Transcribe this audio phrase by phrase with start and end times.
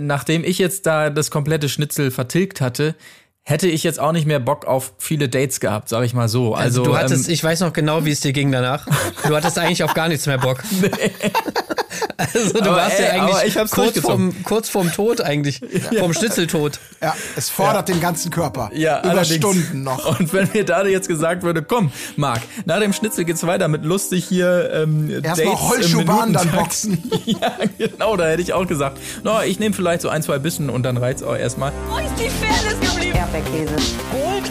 [0.00, 2.94] nachdem ich jetzt da das komplette Schnitzel vertilgt hatte,
[3.42, 6.54] hätte ich jetzt auch nicht mehr Bock auf viele Dates gehabt, sag ich mal so.
[6.54, 8.86] Also, Also, du hattest, ähm, ich weiß noch genau, wie es dir ging danach.
[9.26, 10.62] Du hattest eigentlich auf gar nichts mehr Bock.
[12.16, 15.60] Also du Aber warst ey, ja eigentlich ich hab's kurz vorm, kurz vorm Tod eigentlich,
[15.98, 16.78] vom Schnitzeltod.
[17.02, 18.70] Ja, es fordert den ganzen Körper.
[18.72, 19.36] Ja, Über allerdings.
[19.36, 20.18] Stunden noch.
[20.18, 23.84] Und wenn mir da jetzt gesagt würde, komm, Marc, nach dem Schnitzel geht's weiter mit
[23.84, 26.50] lustig hier ähm, Erstmal Dates im Rollschuhbahn, dann.
[26.50, 27.10] Boxen.
[27.24, 30.70] ja, genau, da hätte ich auch gesagt, no, ich nehme vielleicht so ein, zwei Bissen
[30.70, 31.72] und dann reizt auch erstmal.
[31.88, 33.16] Wo ist die Fairness geblieben?
[33.16, 33.74] Erdbeerkäse.
[34.10, 34.50] Gold,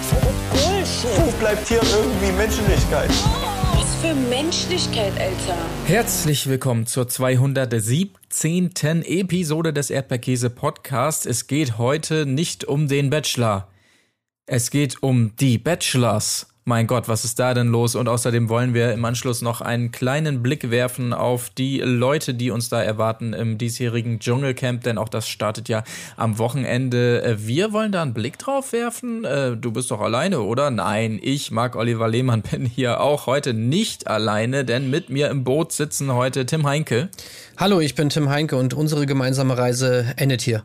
[0.52, 1.26] Bullshit.
[1.26, 3.10] Wo bleibt hier irgendwie Menschlichkeit?
[3.10, 3.63] Was
[4.04, 5.56] für Menschlichkeit, Alter.
[5.86, 9.02] Herzlich willkommen zur 217.
[9.06, 11.26] Episode des Erdbeerkäse Podcasts.
[11.26, 13.70] Es geht heute nicht um den Bachelor.
[14.46, 16.53] Es geht um die Bachelors.
[16.66, 17.94] Mein Gott, was ist da denn los?
[17.94, 22.52] Und außerdem wollen wir im Anschluss noch einen kleinen Blick werfen auf die Leute, die
[22.52, 25.84] uns da erwarten im diesjährigen Dschungelcamp, denn auch das startet ja
[26.16, 27.22] am Wochenende.
[27.22, 29.26] Äh, Wir wollen da einen Blick drauf werfen.
[29.26, 30.72] Äh, Du bist doch alleine, oder?
[30.72, 35.44] Nein, ich, Marc Oliver Lehmann, bin hier auch heute nicht alleine, denn mit mir im
[35.44, 37.10] Boot sitzen heute Tim Heinke
[37.58, 40.64] Hallo, ich bin Tim Heinke und unsere gemeinsame Reise endet hier.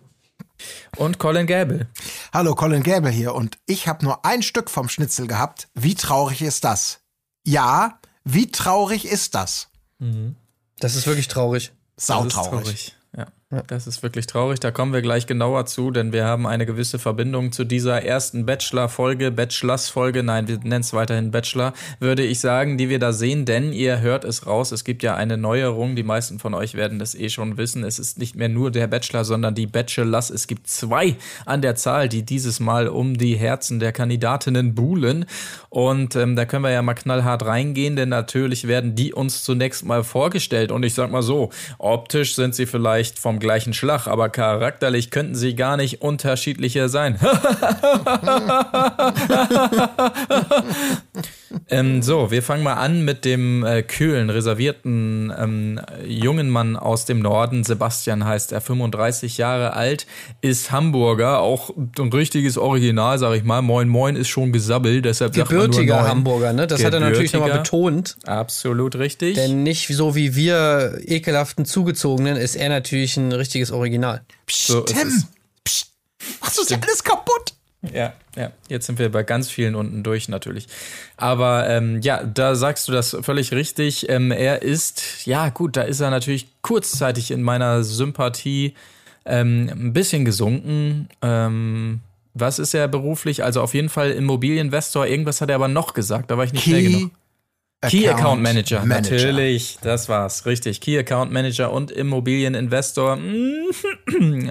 [0.97, 1.87] Und Colin Gäbel.
[2.33, 5.69] Hallo, Colin Gäbel hier und ich habe nur ein Stück vom Schnitzel gehabt.
[5.75, 7.01] Wie traurig ist das?
[7.45, 9.69] Ja, wie traurig ist das?
[10.79, 11.73] Das ist wirklich traurig.
[11.97, 12.65] Sautraurig.
[12.65, 13.27] Das ist Ja,
[13.67, 14.61] das ist wirklich traurig.
[14.61, 18.45] Da kommen wir gleich genauer zu, denn wir haben eine gewisse Verbindung zu dieser ersten
[18.45, 23.47] Bachelor-Folge, Bachelors-Folge, nein, wir nennen es weiterhin Bachelor, würde ich sagen, die wir da sehen,
[23.47, 26.99] denn ihr hört es raus, es gibt ja eine Neuerung, die meisten von euch werden
[26.99, 27.85] das eh schon wissen.
[27.85, 30.29] Es ist nicht mehr nur der Bachelor, sondern die Bachelors.
[30.29, 35.25] Es gibt zwei an der Zahl, die dieses Mal um die Herzen der Kandidatinnen buhlen.
[35.71, 39.87] Und ähm, da können wir ja mal knallhart reingehen, denn natürlich werden die uns zunächst
[39.87, 40.71] mal vorgestellt.
[40.71, 45.35] Und ich sag mal so, optisch sind sie vielleicht vom gleichen Schlag, aber charakterlich könnten
[45.35, 47.19] sie gar nicht unterschiedlicher sein.
[51.69, 57.05] ähm, so, wir fangen mal an mit dem äh, kühlen, reservierten ähm, jungen Mann aus
[57.05, 57.65] dem Norden.
[57.65, 60.07] Sebastian heißt er, 35 Jahre alt,
[60.41, 63.63] ist Hamburger, auch ein richtiges Original, sag ich mal.
[63.63, 66.09] Moin Moin ist schon gesabbelt, deshalb sagt man Gebürtiger.
[66.09, 66.67] Hamburger, ne?
[66.67, 67.79] Das hat er natürlich nochmal Gebürtiger.
[67.79, 68.17] betont.
[68.27, 69.35] Absolut richtig.
[69.37, 74.23] Denn nicht so wie wir ekelhaften Zugezogenen ist er natürlich ein richtiges Original.
[74.47, 75.25] Psst, So ist Tim,
[75.65, 75.93] psst,
[76.41, 77.55] machst du alles kaputt?
[77.83, 80.67] Ja, ja, jetzt sind wir bei ganz vielen unten durch natürlich.
[81.17, 84.09] Aber ähm, ja, da sagst du das völlig richtig.
[84.09, 88.75] Ähm, er ist, ja gut, da ist er natürlich kurzzeitig in meiner Sympathie
[89.25, 91.09] ähm, ein bisschen gesunken.
[91.23, 92.01] Ähm,
[92.35, 93.45] was ist er beruflich?
[93.45, 95.07] Also auf jeden Fall Immobilieninvestor.
[95.07, 97.13] Irgendwas hat er aber noch gesagt, da war ich nicht schnell genug.
[97.87, 98.85] Key Account Manager.
[98.85, 100.81] Natürlich, das war's, richtig.
[100.81, 103.19] Key Account Manager und Immobilieninvestor.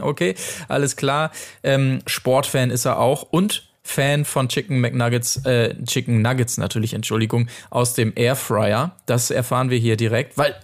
[0.02, 0.36] Okay,
[0.68, 1.32] alles klar.
[1.64, 7.50] Ähm, Sportfan ist er auch und Fan von Chicken McNuggets, äh, Chicken Nuggets natürlich, Entschuldigung,
[7.70, 8.96] aus dem Airfryer.
[9.08, 10.56] Das erfahren wir hier direkt, weil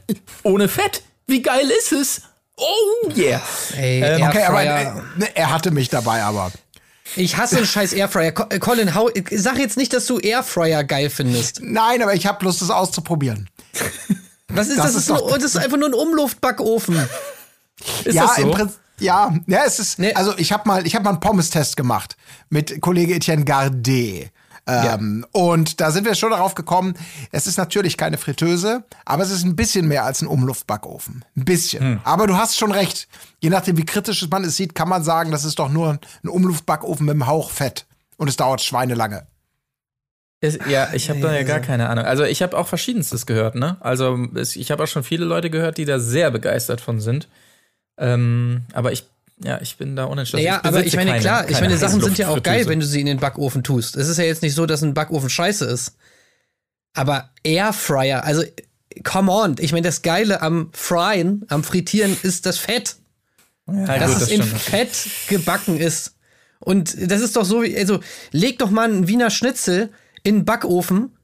[0.44, 2.22] ohne Fett, wie geil ist es?
[2.58, 3.42] Oh yeah.
[3.78, 4.92] Ey, Ähm, Okay, aber äh,
[5.34, 6.52] er hatte mich dabei, aber.
[7.16, 8.34] Ich hasse den scheiß Airfryer.
[8.50, 11.60] Äh, Colin, hau, sag jetzt nicht, dass du Airfryer geil findest.
[11.62, 13.50] Nein, aber ich habe Lust, das auszuprobieren.
[14.48, 14.96] Was ist Das das?
[15.04, 16.96] ist nur, das ist einfach nur ein Umluftbackofen.
[18.06, 18.44] Ist ja, das so?
[18.44, 18.80] im Prinzip.
[19.00, 20.00] Ja, ja, es ist.
[20.00, 20.14] Nee.
[20.14, 22.16] Also ich habe mal, ich habe mal einen Pommes-Test gemacht
[22.50, 24.30] mit Kollege Etienne Gardet.
[24.66, 26.94] Ähm, Und da sind wir schon darauf gekommen,
[27.32, 31.26] es ist natürlich keine Fritteuse, aber es ist ein bisschen mehr als ein Umluftbackofen.
[31.36, 31.84] Ein bisschen.
[31.84, 32.02] Hm.
[32.04, 33.08] Aber du hast schon recht.
[33.42, 36.30] Je nachdem, wie kritisch man es sieht, kann man sagen, das ist doch nur ein
[36.30, 37.86] Umluftbackofen mit einem Hauch Fett.
[38.18, 39.28] Und es dauert schweinelange.
[40.40, 42.06] Ist, ja, ich habe da ja gar keine Ahnung.
[42.06, 43.78] Also ich habe auch verschiedenstes gehört, ne?
[43.80, 47.30] Also ich habe auch schon viele Leute gehört, die da sehr begeistert von sind.
[47.98, 49.06] Ähm, aber ich,
[49.44, 50.46] ja, ich bin da unentschlossen.
[50.46, 52.80] Ja, aber ich meine, keine- klar, ich keine meine, Sachen sind ja auch geil, wenn
[52.80, 53.96] du sie in den Backofen tust.
[53.98, 55.96] Es ist ja jetzt nicht so, dass ein Backofen scheiße ist.
[56.94, 58.44] Aber Airfryer, also,
[59.04, 59.56] come on.
[59.60, 62.96] Ich meine, das Geile am Fryen, am Frittieren ist das Fett.
[63.68, 64.62] ja, dass gut, es in stimmt.
[64.62, 66.16] Fett gebacken ist.
[66.60, 68.00] Und das ist doch so wie, also,
[68.32, 69.90] leg doch mal einen Wiener Schnitzel
[70.24, 71.18] in den Backofen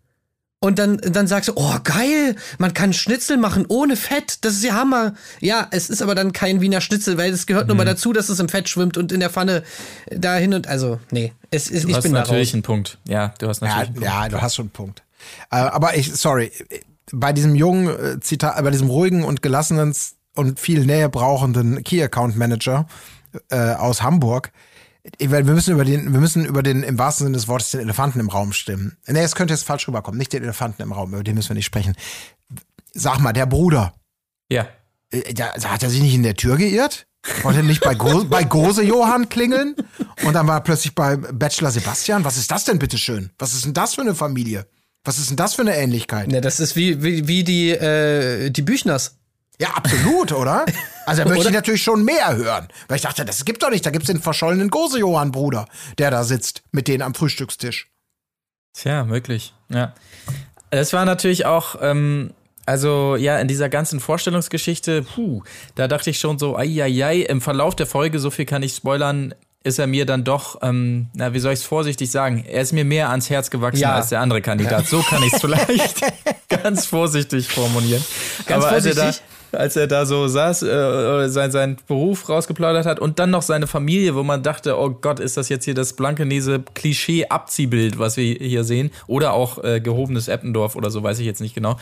[0.61, 4.63] und dann, dann sagst du, oh geil, man kann Schnitzel machen ohne Fett, das ist
[4.63, 5.13] ja Hammer.
[5.39, 7.79] Ja, es ist aber dann kein Wiener Schnitzel, weil es gehört nur Mhm.
[7.79, 9.63] mal dazu, dass es im Fett schwimmt und in der Pfanne
[10.11, 12.97] dahin und, also, nee, es ist, Du ich hast bin da natürlich einen Punkt.
[13.07, 14.09] Ja, du hast Ja, natürlich einen Punkt.
[14.09, 15.03] ja, du hast schon einen Punkt.
[15.51, 16.51] Äh, aber ich, sorry,
[17.12, 19.94] bei diesem jungen äh, Zitat, bei diesem ruhigen und gelassenen
[20.35, 22.85] und viel Nähe brauchenden Key Account Manager
[23.50, 24.51] äh, aus Hamburg,
[25.17, 28.19] wir müssen über den, wir müssen über den, im wahrsten Sinne des Wortes, den Elefanten
[28.19, 28.97] im Raum stimmen.
[29.07, 30.17] Nee, es könnte jetzt falsch rüberkommen.
[30.17, 31.95] Nicht den Elefanten im Raum, über den müssen wir nicht sprechen.
[32.94, 33.94] Sag mal, der Bruder,
[34.50, 34.67] Ja.
[35.11, 37.06] äh, da, hat er sich nicht in der Tür geirrt?
[37.44, 39.75] Wollte nicht bei, Go bei Gose Johann klingeln?
[40.23, 42.23] Und dann war er plötzlich bei Bachelor Sebastian.
[42.23, 43.29] Was ist das denn bitteschön?
[43.38, 44.67] Was ist denn das für eine Familie?
[45.03, 46.31] Was ist denn das für eine Ähnlichkeit?
[46.31, 49.17] Ja, das ist wie, wie, wie die, äh, die Büchners.
[49.59, 50.65] Ja, absolut, oder?
[51.09, 51.50] Also da möchte Oder?
[51.50, 52.67] ich natürlich schon mehr hören.
[52.88, 53.85] Weil ich dachte, das gibt doch nicht.
[53.85, 55.65] Da gibt's den verschollenen Gose Johann Bruder,
[55.97, 57.88] der da sitzt mit denen am Frühstückstisch.
[58.73, 59.53] Tja, möglich.
[59.69, 59.94] Ja.
[60.69, 62.31] Es war natürlich auch, ähm,
[62.65, 65.41] also ja, in dieser ganzen Vorstellungsgeschichte, puh,
[65.75, 68.62] da dachte ich schon so, ai, ai, ai, im Verlauf der Folge, so viel kann
[68.62, 69.33] ich spoilern,
[69.63, 72.71] ist er mir dann doch, ähm, na, wie soll ich es vorsichtig sagen, er ist
[72.71, 73.95] mir mehr ans Herz gewachsen Ja.
[73.95, 74.85] als der andere Kandidat.
[74.88, 76.01] So kann ich es vielleicht
[76.47, 78.03] ganz vorsichtig formulieren.
[78.45, 79.21] Ganz Aber er vorsichtig?
[79.51, 83.68] Als er da so saß, äh, sein, seinen Beruf rausgeplaudert hat und dann noch seine
[83.68, 88.36] Familie, wo man dachte, oh Gott, ist das jetzt hier das Blankenese Klischee-Abziehbild, was wir
[88.36, 88.92] hier sehen?
[89.07, 91.78] Oder auch äh, gehobenes Eppendorf oder so, weiß ich jetzt nicht genau.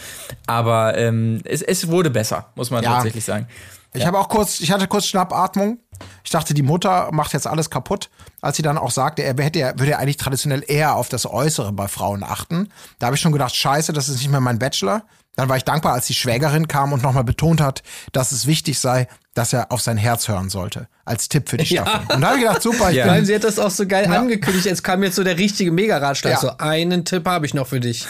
[0.45, 2.93] Aber ähm, es, es wurde besser, muss man Ja.
[2.95, 3.47] tatsächlich sagen.
[3.93, 5.79] Ich habe auch kurz, ich hatte kurz Schnappatmung.
[6.23, 8.09] Ich dachte, die Mutter macht jetzt alles kaputt,
[8.41, 11.25] als sie dann auch sagte, er hätte ja, würde ja eigentlich traditionell eher auf das
[11.25, 12.69] Äußere bei Frauen achten.
[12.99, 15.03] Da habe ich schon gedacht, scheiße, das ist nicht mehr mein Bachelor.
[15.37, 18.79] Dann war ich dankbar, als die Schwägerin kam und nochmal betont hat, dass es wichtig
[18.79, 20.87] sei, dass er auf sein Herz hören sollte.
[21.05, 21.83] Als Tipp für die Ja.
[21.83, 22.15] Staffel.
[22.15, 23.13] Und da habe ich gedacht, super, ich Ja.
[23.13, 24.65] Bin, sie hat das auch so geil angekündigt.
[24.65, 26.33] Es kam jetzt so der richtige Mega-Ratschlag.
[26.33, 26.39] Ja.
[26.39, 28.05] So, einen Tipp habe ich noch für dich.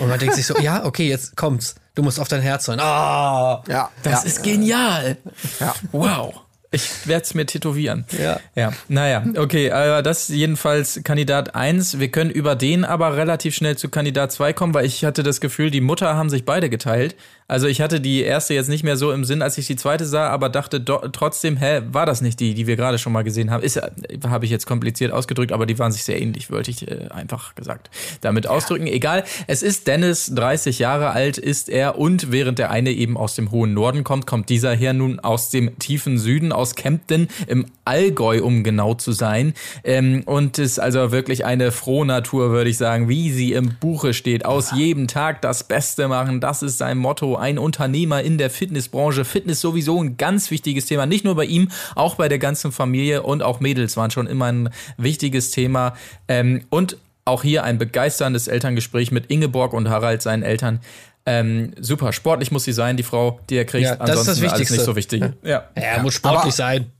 [0.00, 1.76] Und man denkt sich so, ja, okay, jetzt kommt's.
[1.94, 2.80] Du musst auf dein Herz hören.
[2.80, 4.28] Ah, ja, Das ja.
[4.28, 5.16] ist genial.
[5.60, 5.74] Ja.
[5.92, 6.40] Wow.
[6.74, 8.04] Ich werde es mir tätowieren.
[8.20, 8.40] Ja.
[8.54, 12.00] Ja, naja, okay, aber das ist jedenfalls Kandidat 1.
[12.00, 15.40] Wir können über den aber relativ schnell zu Kandidat 2 kommen, weil ich hatte das
[15.40, 17.14] Gefühl, die Mutter haben sich beide geteilt.
[17.46, 20.06] Also ich hatte die erste jetzt nicht mehr so im Sinn, als ich die zweite
[20.06, 23.22] sah, aber dachte do, trotzdem, hä, war das nicht die, die wir gerade schon mal
[23.22, 23.62] gesehen haben?
[23.62, 23.90] Ist, ja-
[24.26, 27.54] habe ich jetzt kompliziert ausgedrückt, aber die waren sich sehr ähnlich, wollte ich äh, einfach
[27.54, 27.90] gesagt
[28.22, 28.86] damit ausdrücken.
[28.86, 33.34] Egal, es ist Dennis, 30 Jahre alt ist er und während der eine eben aus
[33.34, 37.66] dem hohen Norden kommt, kommt dieser her nun aus dem tiefen Süden, aus Kempten im
[37.84, 39.52] Allgäu, um genau zu sein.
[39.84, 44.46] Ähm, und ist also wirklich eine Frohnatur, würde ich sagen, wie sie im Buche steht.
[44.46, 47.33] Aus jedem Tag das Beste machen, das ist sein Motto.
[47.36, 49.24] Ein Unternehmer in der Fitnessbranche.
[49.24, 51.06] Fitness sowieso ein ganz wichtiges Thema.
[51.06, 54.46] Nicht nur bei ihm, auch bei der ganzen Familie und auch Mädels waren schon immer
[54.46, 55.94] ein wichtiges Thema.
[56.28, 60.80] Ähm, und auch hier ein begeisterndes Elterngespräch mit Ingeborg und Harald, seinen Eltern.
[61.26, 63.84] Ähm, super, sportlich muss sie sein, die Frau, die er kriegt.
[63.86, 64.74] Ja, das ist das Ansonsten alles Wichtigste.
[64.74, 65.24] nicht so wichtig.
[65.42, 65.64] Ja.
[65.74, 66.92] er muss sportlich Aber- sein.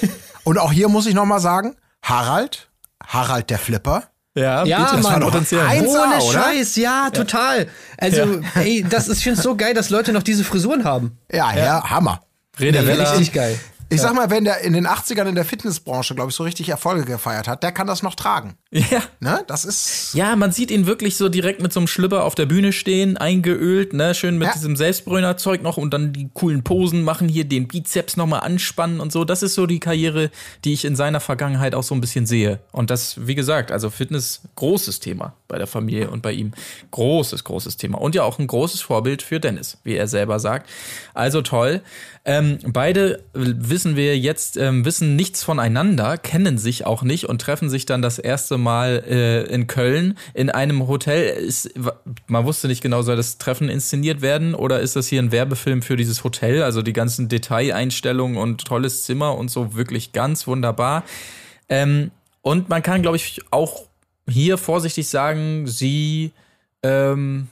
[0.44, 2.68] Und auch hier muss ich nochmal sagen, Harald,
[3.04, 4.04] Harald der Flipper,
[4.34, 5.02] Ja, Ja, bitte.
[5.02, 5.20] Mann.
[5.20, 5.66] Potenzial.
[5.66, 6.20] Eins- Ohne oder?
[6.32, 7.68] Scheiß, ja, total.
[7.98, 11.18] Also, ey, das ist, ich finde so geil, dass Leute noch diese Frisuren haben.
[11.30, 12.22] ja, ja, Hammer.
[12.58, 13.10] Rede Weller.
[13.12, 13.58] Richtig geil.
[13.88, 16.68] Ich sag mal, wenn der in den 80ern in der Fitnessbranche, glaube ich, so richtig
[16.70, 18.54] Erfolge gefeiert hat, der kann das noch tragen.
[18.74, 19.02] Ja.
[19.20, 19.44] Ne?
[19.48, 20.14] Das ist.
[20.14, 23.18] Ja, man sieht ihn wirklich so direkt mit so einem Schlüpper auf der Bühne stehen,
[23.18, 24.54] eingeölt, ne, schön mit Ja.
[24.54, 29.12] diesem Selbstbräuner-Zeug noch und dann die coolen Posen machen, hier den Bizeps nochmal anspannen und
[29.12, 29.24] so.
[29.26, 30.30] Das ist so die Karriere,
[30.64, 32.60] die ich in seiner Vergangenheit auch so ein bisschen sehe.
[32.72, 36.52] Und das, wie gesagt, also Fitness, großes Thema bei der Familie und bei ihm.
[36.92, 38.00] Großes, großes Thema.
[38.00, 40.70] Und ja auch ein großes Vorbild für Dennis, wie er selber sagt.
[41.12, 41.82] Also toll.
[42.24, 47.68] Ähm, beide wissen wir jetzt, ähm, wissen nichts voneinander, kennen sich auch nicht und treffen
[47.68, 51.24] sich dann das erste Mal äh, in Köln in einem Hotel.
[51.24, 51.70] Ist,
[52.26, 55.82] man wusste nicht genau, soll das Treffen inszeniert werden oder ist das hier ein Werbefilm
[55.82, 56.62] für dieses Hotel?
[56.62, 61.04] Also die ganzen Detaileinstellungen und tolles Zimmer und so wirklich ganz wunderbar.
[61.68, 62.10] Ähm,
[62.40, 63.84] und man kann, glaube ich, auch
[64.28, 66.32] hier vorsichtig sagen, sie
[66.82, 67.48] ähm,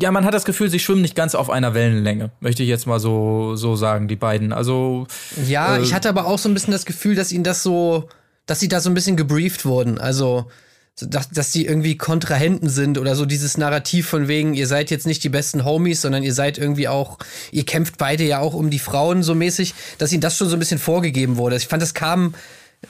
[0.00, 2.86] ja, man hat das Gefühl, sie schwimmen nicht ganz auf einer Wellenlänge, möchte ich jetzt
[2.86, 4.52] mal so, so sagen, die beiden.
[4.52, 5.06] Also,
[5.46, 8.08] Ja, Äh, ich hatte aber auch so ein bisschen das Gefühl, dass ihnen das so,
[8.46, 9.98] dass sie da so ein bisschen gebrieft wurden.
[9.98, 10.50] Also,
[10.94, 14.90] so, dass, dass die irgendwie Kontrahenten sind oder so dieses Narrativ von wegen, ihr seid
[14.90, 17.18] jetzt nicht die besten Homies, sondern ihr seid irgendwie auch,
[17.50, 20.56] ihr kämpft beide ja auch um die Frauen so mäßig, dass ihnen das schon so
[20.56, 21.56] ein bisschen vorgegeben wurde.
[21.56, 22.34] Ich fand, das kam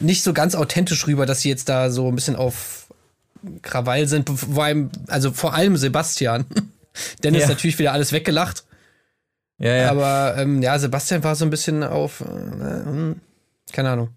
[0.00, 2.88] nicht so ganz authentisch rüber, dass sie jetzt da so ein bisschen auf
[3.62, 4.28] Krawall sind.
[4.30, 6.44] Vor allem, also vor allem Sebastian.
[7.22, 7.48] Dennis Ja.
[7.48, 8.64] natürlich wieder alles weggelacht.
[9.58, 9.90] ja, ja.
[9.90, 13.20] Aber ähm, ja, Sebastian war so ein bisschen auf, äh, hm,
[13.72, 14.08] keine Ahnung.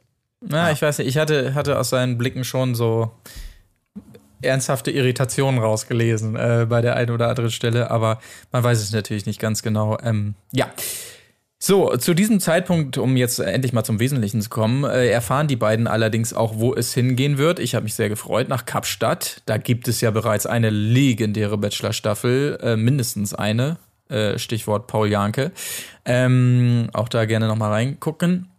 [0.47, 3.11] Na, ich weiß nicht, ich hatte, hatte aus seinen Blicken schon so
[4.41, 8.19] ernsthafte Irritationen rausgelesen äh, bei der einen oder anderen Stelle, aber
[8.51, 9.97] man weiß es natürlich nicht ganz genau.
[10.03, 10.69] Ähm, ja.
[11.57, 15.55] So, zu diesem Zeitpunkt, um jetzt endlich mal zum Wesentlichen zu kommen, äh, erfahren die
[15.55, 17.59] beiden allerdings auch, wo es hingehen wird.
[17.59, 19.41] Ich habe mich sehr gefreut nach Kapstadt.
[19.45, 23.77] Da gibt es ja bereits eine legendäre Bachelor-Staffel, äh, mindestens eine.
[24.09, 25.51] Äh, Stichwort Paul Janke.
[26.05, 28.49] Ähm, auch da gerne noch mal reingucken.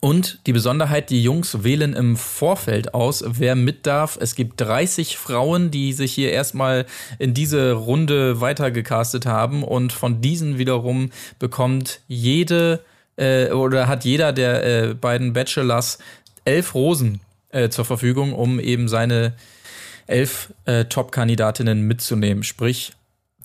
[0.00, 4.16] Und die Besonderheit, die Jungs wählen im Vorfeld aus, wer mit darf.
[4.20, 6.86] Es gibt 30 Frauen, die sich hier erstmal
[7.18, 9.64] in diese Runde weitergecastet haben.
[9.64, 12.80] Und von diesen wiederum bekommt jede
[13.16, 15.98] äh, oder hat jeder der äh, beiden Bachelors
[16.44, 19.34] elf Rosen äh, zur Verfügung, um eben seine
[20.06, 22.44] elf äh, Top-Kandidatinnen mitzunehmen.
[22.44, 22.92] Sprich,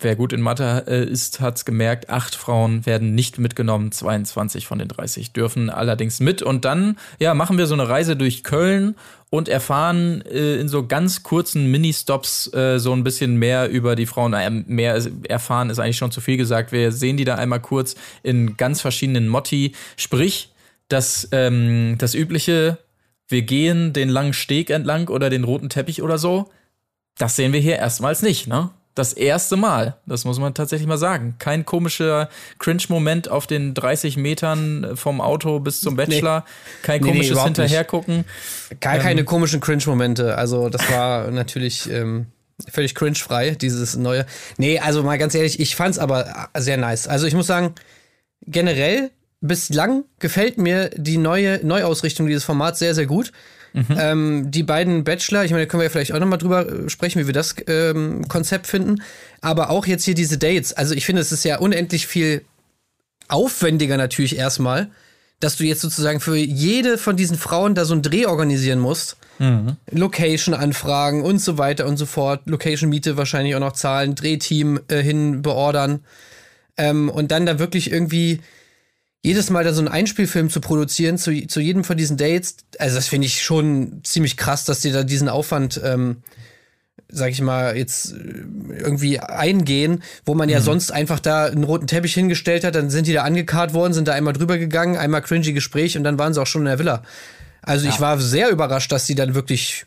[0.03, 4.79] wer gut in Mathe äh, ist, hat's gemerkt, acht Frauen werden nicht mitgenommen, 22 von
[4.79, 6.41] den 30 dürfen allerdings mit.
[6.41, 8.95] Und dann, ja, machen wir so eine Reise durch Köln
[9.29, 14.05] und erfahren äh, in so ganz kurzen Mini-Stops äh, so ein bisschen mehr über die
[14.05, 14.31] Frauen.
[14.31, 16.71] Naja, mehr erfahren ist eigentlich schon zu viel gesagt.
[16.71, 19.73] Wir sehen die da einmal kurz in ganz verschiedenen Motti.
[19.97, 20.51] Sprich,
[20.87, 22.77] das, ähm, das übliche,
[23.27, 26.51] wir gehen den langen Steg entlang oder den roten Teppich oder so,
[27.17, 28.69] das sehen wir hier erstmals nicht, ne?
[28.95, 31.35] Das erste Mal, das muss man tatsächlich mal sagen.
[31.39, 36.45] Kein komischer Cringe-Moment auf den 30 Metern vom Auto bis zum Bachelor.
[36.83, 37.43] Kein Nee, nee, komisches nicht.
[37.43, 38.25] Hinterhergucken.
[38.79, 40.37] Gar keine komischen Cringe-Momente.
[40.37, 42.27] Also, das war natürlich ähm,
[42.71, 44.27] völlig cringe-frei, dieses neue.
[44.57, 47.07] Nee, also mal ganz ehrlich, ich fand's aber sehr nice.
[47.07, 47.73] Also, ich muss sagen,
[48.45, 49.09] generell
[49.41, 53.31] bislang gefällt mir die neue Neuausrichtung dieses Formats sehr, sehr gut.
[53.73, 56.89] Ähm, die beiden Bachelor, ich meine, da können wir ja vielleicht auch nochmal drüber äh,
[56.89, 59.01] sprechen, wie wir das ähm, Konzept finden.
[59.41, 60.73] Aber auch jetzt hier diese Dates.
[60.73, 62.43] Also ich finde, es ist ja unendlich viel
[63.27, 64.89] aufwendiger natürlich erstmal,
[65.39, 69.17] dass du jetzt sozusagen für jede von diesen Frauen da so einen Dreh organisieren musst.
[69.89, 72.41] Location anfragen und so weiter und so fort.
[72.45, 76.01] Location Miete wahrscheinlich auch noch zahlen, Drehteam äh, hin beordern.
[76.77, 78.39] Ähm, und dann da wirklich irgendwie
[79.23, 82.57] jedes Mal da so einen Einspielfilm zu produzieren zu, zu jedem von diesen Dates.
[82.77, 86.17] Also das finde ich schon ziemlich krass, dass die da diesen Aufwand, ähm,
[87.07, 88.43] sag ich mal, jetzt äh,
[88.79, 93.07] irgendwie eingehen, wo man ja sonst einfach da einen roten Teppich hingestellt hat, dann sind
[93.07, 96.33] die da angekarrt worden, sind da einmal drüber gegangen, einmal cringy Gespräch und dann waren
[96.33, 97.03] sie auch schon in der Villa.
[97.61, 99.85] Also ich war sehr überrascht, dass die dann wirklich,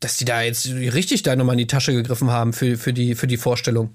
[0.00, 3.14] dass die da jetzt richtig da nochmal in die Tasche gegriffen haben für, für, die,
[3.14, 3.94] für die Vorstellung.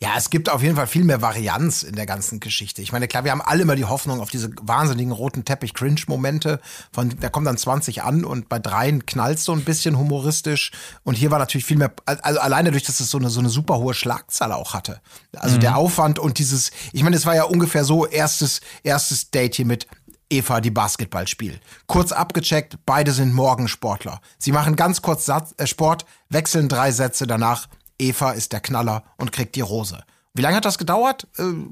[0.00, 2.82] Ja, es gibt auf jeden Fall viel mehr Varianz in der ganzen Geschichte.
[2.82, 6.60] Ich meine, klar, wir haben alle immer die Hoffnung auf diese wahnsinnigen roten Teppich-Cringe-Momente.
[6.92, 10.70] Von, da kommen dann 20 an und bei dreien knallt so ein bisschen humoristisch.
[11.02, 13.48] Und hier war natürlich viel mehr, also alleine durch, dass es so eine, so eine
[13.48, 15.00] super hohe Schlagzahl auch hatte.
[15.34, 19.56] Also der Aufwand und dieses, ich meine, es war ja ungefähr so erstes, erstes Date
[19.56, 19.86] hier mit
[20.28, 21.60] Eva, die Basketball spielt.
[21.86, 24.20] Kurz abgecheckt, beide sind Morgensportler.
[24.38, 27.68] Sie machen ganz kurz äh, Sport, wechseln drei Sätze danach.
[27.98, 30.02] Eva ist der Knaller und kriegt die Rose.
[30.34, 31.26] Wie lange hat das gedauert?
[31.38, 31.62] Äh, 80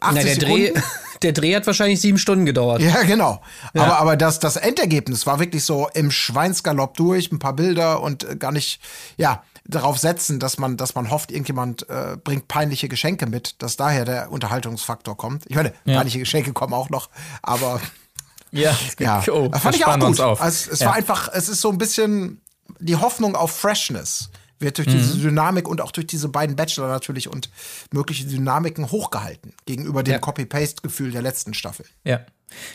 [0.00, 0.74] Na, der, Sekunden?
[0.74, 0.80] Dreh,
[1.22, 2.80] der Dreh hat wahrscheinlich sieben Stunden gedauert.
[2.80, 3.40] Ja, genau.
[3.74, 8.24] Aber, aber das, das Endergebnis war wirklich so im Schweinsgalopp durch, ein paar Bilder und
[8.24, 8.80] äh, gar nicht,
[9.16, 13.76] ja, darauf setzen, dass man, dass man hofft, irgendjemand äh, bringt peinliche Geschenke mit, dass
[13.76, 15.44] daher der Unterhaltungsfaktor kommt.
[15.46, 17.10] Ich meine, peinliche Geschenke kommen auch noch,
[17.42, 17.80] aber
[18.50, 20.20] Ja, ja, oh, fand ich auch gut.
[20.20, 20.40] auf.
[20.40, 20.86] Also, es Ja.
[20.86, 22.40] war einfach, es ist so ein bisschen
[22.78, 24.30] die Hoffnung auf Freshness
[24.60, 25.22] wird durch diese Mhm.
[25.22, 27.50] Dynamik und auch durch diese beiden Bachelor natürlich und
[27.92, 30.18] mögliche Dynamiken hochgehalten gegenüber dem Ja.
[30.18, 31.86] Copy-Paste-Gefühl der letzten Staffel.
[32.04, 32.20] Ja.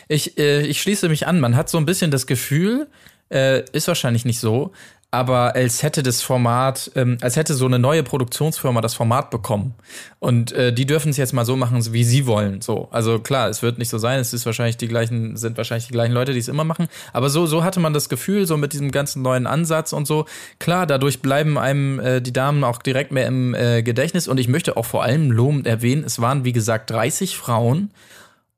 [0.08, 1.40] Ich, äh, ich schließe mich an.
[1.40, 2.88] Man hat so ein bisschen das Gefühl,
[3.30, 4.72] äh, ist wahrscheinlich nicht so,
[5.14, 9.74] aber als hätte das Format, ähm, als hätte so eine neue Produktionsfirma das Format bekommen.
[10.18, 12.60] Und äh, die dürfen es jetzt mal so machen, wie sie wollen.
[12.60, 12.88] So.
[12.90, 15.92] Also klar, es wird nicht so sein, es ist wahrscheinlich die gleichen, sind wahrscheinlich die
[15.92, 16.88] gleichen Leute, die es immer machen.
[17.12, 20.26] Aber so, so hatte man das Gefühl, so mit diesem ganzen neuen Ansatz und so.
[20.58, 24.26] Klar, dadurch bleiben einem äh, die Damen auch direkt mehr im äh, Gedächtnis.
[24.26, 27.92] Und ich möchte auch vor allem lobend erwähnen, es waren, wie gesagt, 30 Frauen.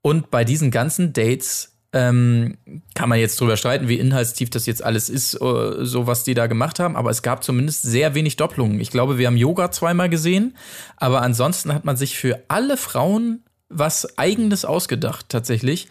[0.01, 2.59] Und bei diesen ganzen Dates ähm,
[2.95, 6.35] kann man jetzt drüber streiten, wie inhaltstief das jetzt alles ist, äh, so was die
[6.35, 6.97] da gemacht haben.
[6.97, 8.81] Aber es gab zumindest sehr wenig Doppelungen.
[8.81, 10.57] Ich glaube, wir haben Yoga zweimal gesehen.
[10.97, 15.89] Aber ansonsten hat man sich für alle Frauen was Eigenes ausgedacht, tatsächlich.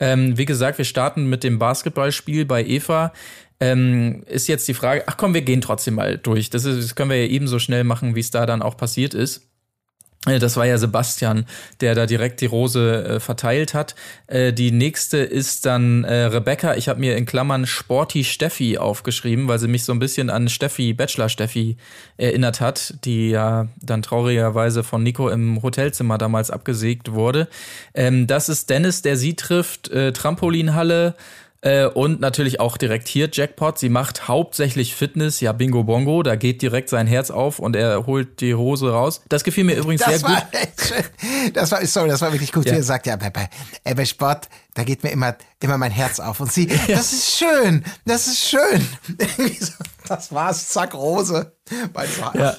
[0.00, 3.12] Ähm, wie gesagt, wir starten mit dem Basketballspiel bei Eva.
[3.60, 6.50] Ähm, ist jetzt die Frage, ach komm, wir gehen trotzdem mal durch.
[6.50, 9.14] Das, ist, das können wir ja ebenso schnell machen, wie es da dann auch passiert
[9.14, 9.48] ist.
[10.26, 11.46] Äh, Das war ja Sebastian,
[11.80, 13.94] der da direkt die Rose äh, verteilt hat.
[14.26, 16.74] Äh, die nächste ist dann äh, Rebecca.
[16.74, 20.48] Ich habe mir in Klammern Sporty Steffi aufgeschrieben, weil sie mich so ein bisschen an
[20.48, 21.76] Steffi, Bachelor Steffi
[22.16, 27.48] erinnert hat, die ja dann traurigerweise von Nico im Hotelzimmer damals abgesägt wurde.
[27.94, 31.14] Ähm, das ist Dennis, der sie trifft, äh, Trampolinhalle.
[31.64, 33.78] Äh, und natürlich auch direkt hier Jackpot.
[33.78, 36.22] Sie macht hauptsächlich Fitness, ja Bingo Bongo.
[36.22, 39.22] Da geht direkt sein Herz auf und er holt die Hose raus.
[39.30, 40.36] Das gefiel mir übrigens Das sehr gut.
[40.36, 40.42] war
[40.86, 41.52] schön.
[41.54, 42.66] Das war, sorry, das war wirklich gut.
[42.66, 42.74] Ja.
[42.74, 43.48] Sie sagt ja, bei, bei,
[43.94, 46.40] bei Sport, da geht mir immer, immer mein Herz auf.
[46.40, 48.86] Und sie, das ist schön, das ist schön.
[49.18, 49.72] Irgendwie so,
[50.08, 51.52] das war's, zack, Rose.
[52.34, 52.56] Ja.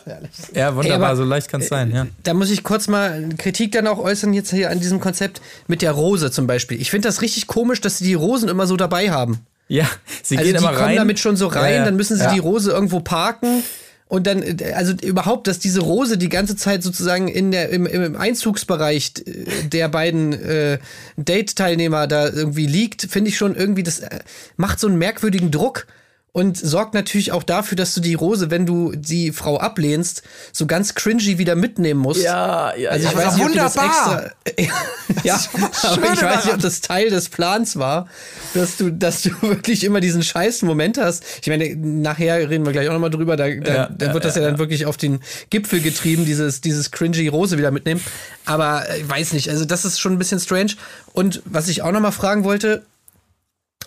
[0.54, 2.08] Ja, wunderbar, aber- so leicht kann es sein, ja.
[2.24, 5.82] Da muss ich kurz mal Kritik dann auch äußern jetzt hier an diesem Konzept mit
[5.82, 6.82] der Rose zum Beispiel.
[6.82, 9.46] Ich finde das richtig komisch, dass sie die Rosen immer so dabei haben.
[9.68, 9.86] Ja,
[10.24, 10.96] sie Also gehen die immer kommen rein.
[10.96, 11.86] damit schon so rein, Ja, ja.
[11.86, 12.34] dann müssen sie Ja.
[12.34, 13.64] die Rose irgendwo parken
[14.08, 17.86] Und dann, äh, also überhaupt, dass diese Rose die ganze Zeit sozusagen in der, im,
[17.86, 20.80] im Einzugsbereich äh, der beiden äh,
[21.18, 24.20] Date-Teilnehmer da irgendwie liegt, finde ich schon irgendwie, das äh,
[24.58, 25.88] macht so einen merkwürdigen Druck
[26.36, 30.66] und sorgt natürlich auch dafür, dass du die Rose, wenn du die Frau ablehnst, so
[30.66, 32.22] ganz cringy wieder mitnehmen musst.
[32.22, 33.18] Ja, ja, Also ich ja.
[33.18, 34.32] weiß nicht, ist ob das wunderbar.
[34.44, 34.76] extra.
[35.24, 35.40] ja,
[35.72, 38.10] das aber ich weiß nicht, ob das Teil des Plans war,
[38.54, 41.24] dass du, dass du wirklich immer diesen scheiß Moment hast.
[41.42, 43.38] Ich meine, nachher reden wir gleich auch nochmal drüber.
[43.38, 46.60] Da, da, Ja, da wird das ja, ja, dann wirklich auf den Gipfel getrieben, dieses,
[46.60, 48.02] dieses cringy Rose wieder mitnehmen.
[48.44, 50.74] Aber äh, ich weiß nicht, also das ist schon ein bisschen strange.
[51.14, 52.84] Und was ich auch nochmal fragen wollte,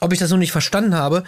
[0.01, 1.25] ob ich das noch nicht verstanden habe,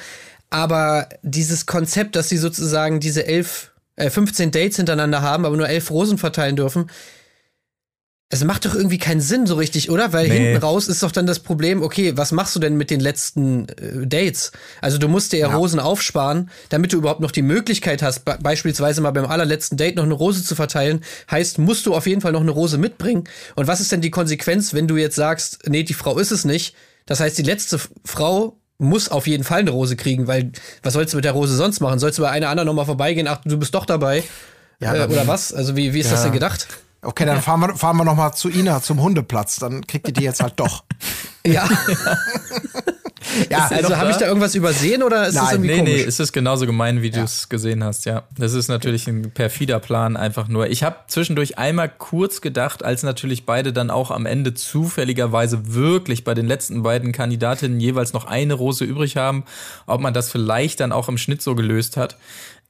[0.50, 5.68] aber dieses Konzept, dass sie sozusagen diese elf, äh, 15 Dates hintereinander haben, aber nur
[5.68, 6.90] elf Rosen verteilen dürfen,
[8.32, 10.12] es macht doch irgendwie keinen Sinn so richtig, oder?
[10.12, 10.34] Weil Nee.
[10.34, 13.68] hinten raus ist doch dann das Problem, okay, was machst du denn mit den letzten
[13.70, 14.52] äh, Dates?
[14.80, 18.38] Also du musst dir ja, Rosen aufsparen, damit du überhaupt noch die Möglichkeit hast, be
[18.40, 21.02] beispielsweise mal beim allerletzten Date noch eine Rose zu verteilen.
[21.28, 23.24] Heißt, musst du auf jeden Fall noch eine Rose mitbringen.
[23.56, 26.44] Und was ist denn die Konsequenz, wenn du jetzt sagst, nee, die Frau ist es
[26.44, 26.76] nicht?
[27.06, 30.50] Das heißt, die letzte Frau muss auf jeden Fall eine Rose kriegen, weil
[30.82, 31.98] was sollst du mit der Rose sonst machen?
[31.98, 33.28] Sollst du bei einer anderen nochmal vorbeigehen?
[33.28, 34.24] Ach, du bist doch dabei.
[34.80, 35.52] Ja, äh, oder was?
[35.52, 36.24] Also wie, wie ist das Ja.
[36.24, 36.66] denn gedacht?
[37.02, 39.56] Okay, dann fahren wir, fahren wir noch mal zu Ina zum Hundeplatz.
[39.56, 40.84] Dann kriegt ihr die jetzt halt doch.
[41.46, 41.66] Ja.
[43.50, 46.06] Ja, Also habe ich da irgendwas übersehen oder ist das Nein, irgendwie Nee, nee, komisch?
[46.06, 48.24] es ist genauso gemein, wie du es gesehen hast, ja.
[48.36, 50.68] Das ist natürlich ein perfider Plan, einfach nur.
[50.68, 56.24] Ich habe zwischendurch einmal kurz gedacht, als natürlich beide dann auch am Ende zufälligerweise wirklich
[56.24, 59.44] bei den letzten beiden Kandidatinnen jeweils noch eine Rose übrig haben,
[59.86, 62.16] ob man das vielleicht dann auch im Schnitt so gelöst hat.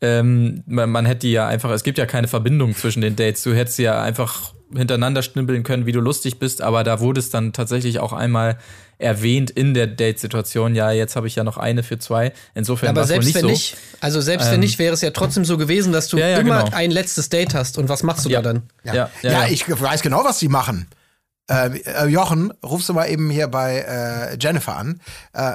[0.02, 3.42] Ähm, man, man hätte ja einfach, es gibt ja keine Verbindung zwischen den Dates.
[3.42, 7.28] Du hättest ja einfach hintereinander schnippeln können, wie du lustig bist, aber da wurde es
[7.30, 8.56] dann tatsächlich auch einmal
[8.98, 10.74] erwähnt in der Date-Situation.
[10.74, 12.32] Ja, jetzt habe ich ja noch eine für zwei.
[12.54, 13.48] Insofern Aber war es nicht wenn so.
[13.48, 16.38] nicht, also selbst wenn nicht, wäre es ja trotzdem so gewesen, dass du Ja, ja,
[16.38, 16.76] immer genau.
[16.76, 17.78] ein letztes Date hast.
[17.78, 18.42] Und was machst du Ja.
[18.42, 18.62] da dann?
[18.84, 19.48] Ja, Ja, ja, ja, ja.
[19.50, 20.86] ich weiß genau, was sie machen.
[21.50, 25.00] Äh, äh, Jochen, rufst du mal eben hier bei äh, Jennifer an.
[25.32, 25.54] Äh,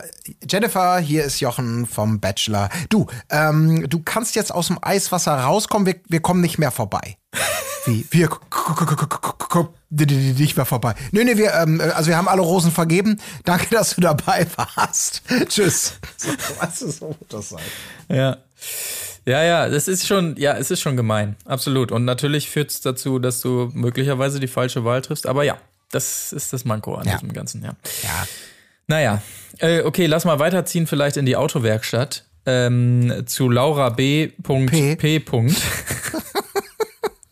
[0.50, 2.70] Jennifer, hier ist Jochen vom Bachelor.
[2.90, 7.16] Du, ähm, du kannst jetzt aus dem Eiswasser rauskommen, wir, wir kommen nicht mehr vorbei.
[7.86, 8.06] Wie?
[8.10, 10.96] Wir k- k- k- k- k- k- d- d- d- nicht mehr vorbei.
[11.12, 13.22] Nee, nee, wir, ähm, also wir haben alle Rosen vergeben.
[13.46, 15.22] Danke, dass du dabei warst.
[15.48, 15.94] Tschüss.
[16.18, 17.62] So wird das sein.
[18.10, 18.38] Ja.
[19.28, 21.36] Ja, ja, das ist schon, ja, es ist schon gemein.
[21.46, 21.92] Absolut.
[21.92, 25.26] Und natürlich führt es dazu, dass du möglicherweise die falsche Wahl triffst.
[25.26, 25.58] Aber ja,
[25.96, 27.14] das ist das Manko an Ja.
[27.14, 27.76] diesem Ganzen, ja.
[28.04, 28.28] Ja.
[28.88, 29.22] Naja,
[29.60, 32.26] äh, okay, lass mal weiterziehen, vielleicht in die Autowerkstatt.
[32.46, 34.28] Ähm, zu Laura B.
[34.28, 34.96] P.
[34.96, 35.20] P.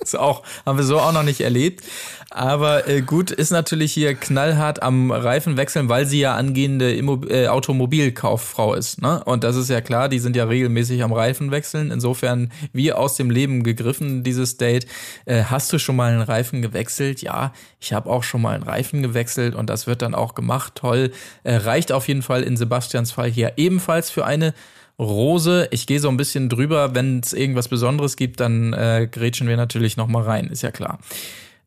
[0.04, 1.84] ist auch, haben wir so auch noch nicht erlebt.
[2.30, 7.22] Aber äh, gut, ist natürlich hier knallhart am Reifen wechseln, weil sie ja angehende Immo
[7.28, 9.02] äh, Automobilkauffrau ist.
[9.02, 9.24] Ne?
[9.24, 11.92] Und das ist ja klar, die sind ja regelmäßig am Reifen wechseln.
[11.92, 14.88] Insofern wie aus dem Leben gegriffen, dieses Date.
[15.26, 17.22] Äh, hast du schon mal einen Reifen gewechselt?
[17.22, 20.74] Ja, ich habe auch schon mal einen Reifen gewechselt und das wird dann auch gemacht.
[20.76, 21.12] Toll.
[21.44, 24.56] Äh, reicht auf jeden Fall in Sebastians Fall hier ebenfalls für eine
[25.00, 25.68] Rose.
[25.72, 26.96] Ich gehe so ein bisschen drüber.
[26.96, 30.72] Wenn es irgendwas Besonderes gibt, dann äh, grätschen wir natürlich noch mal rein, ist ja
[30.72, 31.00] klar.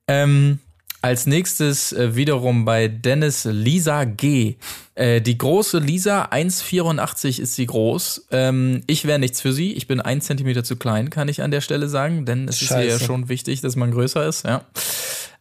[0.08, 0.60] Ähm,
[1.02, 4.56] als nächstes äh, wiederum bei Dennis Lisa G.
[4.94, 8.26] Äh, die große Lisa, 1,84 ist sie groß.
[8.32, 9.72] Ähm, ich wäre nichts für sie.
[9.74, 12.70] Ich bin ein Zentimeter zu klein, kann ich an der Stelle sagen, denn es ist
[12.70, 13.04] ihr ja Scheiße.
[13.04, 14.44] schon wichtig, dass man größer ist.
[14.44, 14.64] Ja.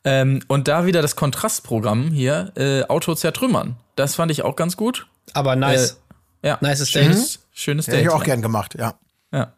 [0.03, 3.75] Ähm, und da wieder das Kontrastprogramm hier, äh, Auto zertrümmern.
[3.95, 5.07] Das fand ich auch ganz gut.
[5.33, 5.99] Aber nice.
[6.43, 7.39] Ja, Nices Date.
[7.55, 8.05] Schönes, schönes Hätte Date.
[8.05, 8.99] ich auch gern gemacht, ja.
[9.31, 9.53] Ja.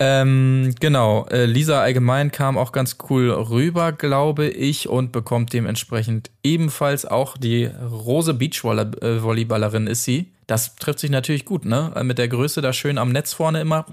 [0.00, 6.30] Ähm, genau, äh, Lisa allgemein kam auch ganz cool rüber, glaube ich, und bekommt dementsprechend
[6.44, 10.32] ebenfalls auch die Rose Beachvolleyballerin ist sie.
[10.46, 11.92] Das trifft sich natürlich gut, ne?
[11.96, 13.86] Äh, Mit der Größe da schön am Netz vorne immer.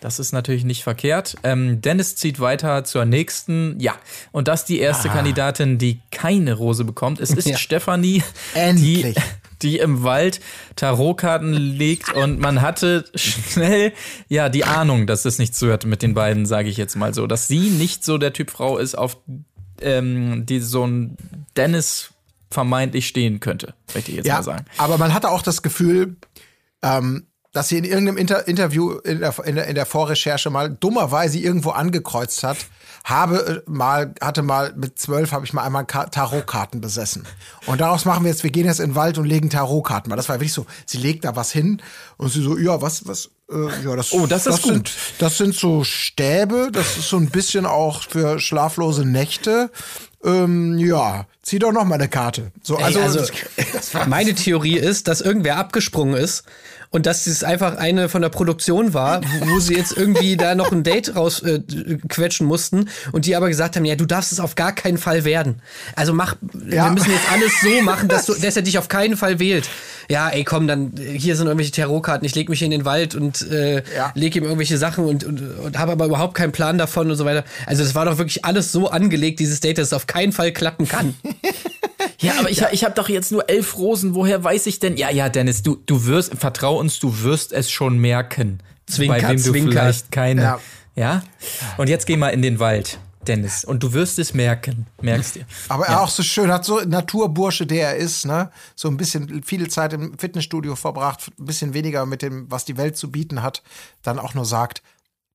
[0.00, 1.36] Das ist natürlich nicht verkehrt.
[1.44, 3.78] Ähm, Dennis zieht weiter zur nächsten.
[3.80, 3.94] Ja,
[4.32, 7.20] und das die erste Kandidatin, die keine Rose bekommt.
[7.20, 7.56] Es ist Ja.
[7.56, 8.22] Stefanie,
[8.54, 9.14] Endlich.
[9.14, 9.20] die
[9.62, 10.40] die im Wald
[10.76, 13.92] Tarotkarten legt und man hatte schnell
[14.28, 17.26] ja die Ahnung, dass es nichts wird mit den beiden, sage ich jetzt mal so,
[17.26, 19.16] dass sie nicht so der Typ Frau ist, auf
[19.80, 21.16] ähm, die so ein
[21.56, 22.10] Dennis
[22.50, 24.64] vermeintlich stehen könnte, möchte ich jetzt Ja, mal sagen.
[24.78, 26.16] aber man hatte auch das Gefühl,
[26.82, 30.70] ähm, dass sie in irgendeinem Inter Interview in der, in, der, in der Vorrecherche mal
[30.70, 32.56] dummerweise irgendwo angekreuzt hat,
[33.04, 37.26] habe äh, mal, hatte mal mit zwölf habe ich mal einmal Ka Tarotkarten besessen.
[37.66, 40.10] Und daraus machen wir jetzt, wir gehen jetzt in den Wald und legen Tarotkarten.
[40.10, 41.82] Weil das war wirklich so, sie legt da was hin
[42.16, 44.92] und sie so, ja, was, was, äh, ja, das, Oh, das ist sind, gut.
[45.18, 49.70] Das sind so Stäbe, das ist so ein bisschen auch für schlaflose Nächte.
[50.24, 52.52] ähm, ja, zieh doch noch mal eine Karte.
[52.62, 53.24] So, Ey, also, also,
[54.06, 56.44] meine Theorie ist, dass irgendwer abgesprungen ist
[56.92, 60.70] und dass es einfach eine von der Produktion war, wo sie jetzt irgendwie da noch
[60.72, 64.54] ein Date rausquetschen äh, mussten und die aber gesagt haben, ja, du darfst es auf
[64.54, 65.60] gar keinen Fall werden.
[65.96, 66.36] Also mach,
[66.68, 66.84] Ja.
[66.86, 69.68] wir müssen jetzt alles so machen, dass, du, dass er dich auf keinen Fall wählt.
[70.08, 73.42] Ja, ey, komm, dann hier sind irgendwelche Tarotkarten, ich leg mich in den Wald und
[73.50, 74.12] äh, Ja.
[74.14, 77.24] leg ihm irgendwelche Sachen und, und, und habe aber überhaupt keinen Plan davon und so
[77.24, 77.44] weiter.
[77.66, 80.52] Also es war doch wirklich alles so angelegt, dieses Date, dass es auf keinen Fall
[80.52, 81.14] klappen kann.
[82.22, 84.14] Ja, aber ich, ich habe doch jetzt nur elf Rosen.
[84.14, 84.96] Woher weiß ich denn?
[84.96, 88.60] Ja, ja, Dennis, du, du wirst, vertrau uns, du wirst es schon merken.
[88.86, 89.70] Zwinker, bei wem du Zwinker.
[89.70, 90.42] vielleicht keine.
[90.42, 90.60] Ja.
[90.94, 91.22] Ja.
[91.78, 93.64] Und jetzt geh mal in den Wald, Dennis.
[93.64, 94.86] Und du wirst es merken.
[95.00, 95.46] Merkst dir.
[95.68, 98.50] Aber er auch so schön, hat so Naturbursche, der er ist, ne?
[98.74, 102.76] So ein bisschen viel Zeit im Fitnessstudio verbracht, ein bisschen weniger mit dem, was die
[102.76, 103.62] Welt zu bieten hat,
[104.02, 104.82] dann auch nur sagt,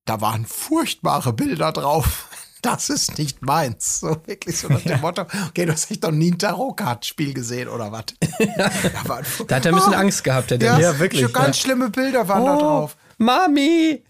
[0.04, 2.28] da waren furchtbare Bilder drauf.
[2.62, 4.00] Das ist nicht meins.
[4.00, 7.68] So wirklich so nach dem Motto, okay, du hast echt noch nie ein Tarotkartenspiel gesehen
[7.68, 8.04] oder was?
[8.56, 8.70] da,
[9.08, 10.80] waren, Da hat er ein bisschen Angst gehabt, der Dennis.
[10.80, 11.32] ja, wirklich.
[11.32, 12.96] Ganz schlimme Bilder waren da drauf.
[13.18, 14.02] Mami!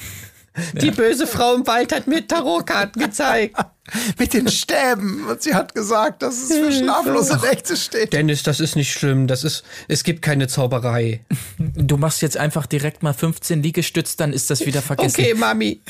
[0.74, 3.56] Die böse Frau im Wald hat mir Tarotkarten gezeigt.
[4.18, 5.26] Mit den Stäben.
[5.28, 8.12] Und sie hat gesagt, dass es für schlaflose Nächte steht.
[8.12, 9.26] Dennis, das ist nicht schlimm.
[9.26, 11.24] Das ist, es gibt keine Zauberei.
[11.58, 15.20] Du machst jetzt einfach direkt mal 15 Liegestütz, dann ist das wieder vergessen.
[15.20, 15.80] Okay, Mami.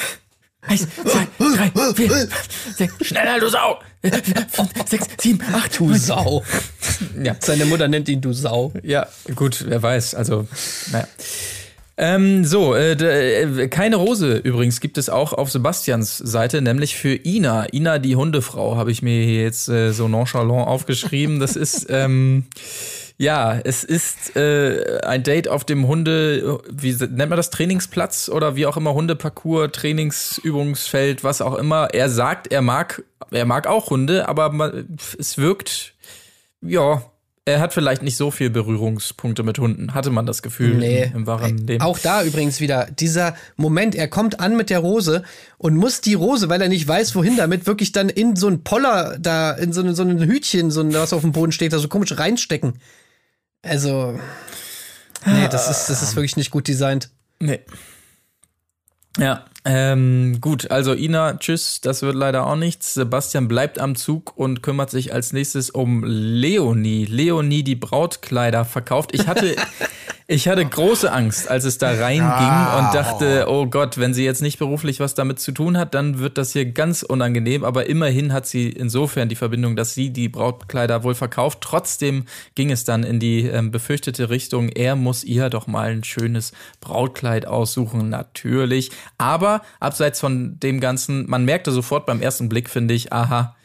[0.62, 3.80] Eins, zwei, drei, vier, fünf, sechs, schneller, du Sau!
[4.02, 5.94] Fünf, sechs, sieben, acht, Du.
[5.94, 6.44] Sau.
[7.22, 7.36] Ja.
[7.40, 8.72] Seine Mutter nennt ihn du Sau.
[8.82, 10.14] Ja, gut, wer weiß.
[10.14, 10.46] Also,
[10.90, 11.06] naja.
[12.00, 17.12] Ähm, so, äh, äh, keine Rose übrigens gibt es auch auf Sebastians Seite, nämlich für
[17.12, 17.66] Ina.
[17.72, 21.40] Ina, die Hundefrau, habe ich mir hier jetzt äh, so nonchalant aufgeschrieben.
[21.40, 22.44] Das ist, ähm,
[23.16, 28.54] ja, es ist äh, ein Date auf dem Hunde, wie nennt man das, Trainingsplatz oder
[28.54, 31.88] wie auch immer, Hundeparcours, Trainingsübungsfeld, was auch immer.
[31.94, 35.94] Er sagt, er mag, er mag auch Hunde, aber man, es wirkt,
[36.60, 37.02] ja,
[37.48, 41.04] er hat vielleicht nicht so viel Berührungspunkte mit Hunden, hatte man das Gefühl Nee.
[41.04, 41.82] im, im wahren Leben.
[41.82, 45.22] Auch da übrigens wieder dieser Moment, er kommt an mit der Rose
[45.58, 48.62] und muss die Rose, weil er nicht weiß, wohin damit, wirklich dann in so ein
[48.64, 51.72] Poller da, in so, ein- so ein Hütchen, so ein, was auf dem Boden steht,
[51.72, 52.74] da so komisch reinstecken.
[53.62, 54.18] Also,
[55.26, 57.10] nee, das ist, das ist wirklich nicht gut designt.
[57.40, 57.60] Nee.
[59.18, 62.94] Ja, ähm, gut, also Ina, tschüss, das wird leider auch nichts.
[62.94, 67.04] Sebastian bleibt am Zug und kümmert sich als nächstes um Leonie.
[67.04, 69.10] Leonie, die Brautkleider verkauft.
[69.12, 69.56] Ich hatte,
[70.30, 74.42] ich hatte große Angst, als es da reinging und dachte, oh Gott, wenn sie jetzt
[74.42, 77.64] nicht beruflich was damit zu tun hat, dann wird das hier ganz unangenehm.
[77.64, 81.62] Aber immerhin hat sie insofern die Verbindung, dass sie die Brautkleider wohl verkauft.
[81.62, 86.04] Trotzdem ging es dann in die ähm, befürchtete Richtung, er muss ihr doch mal ein
[86.04, 88.90] schönes Brautkleid aussuchen, natürlich.
[89.16, 93.56] Aber abseits von dem Ganzen, man merkte sofort beim ersten Blick, finde ich, aha,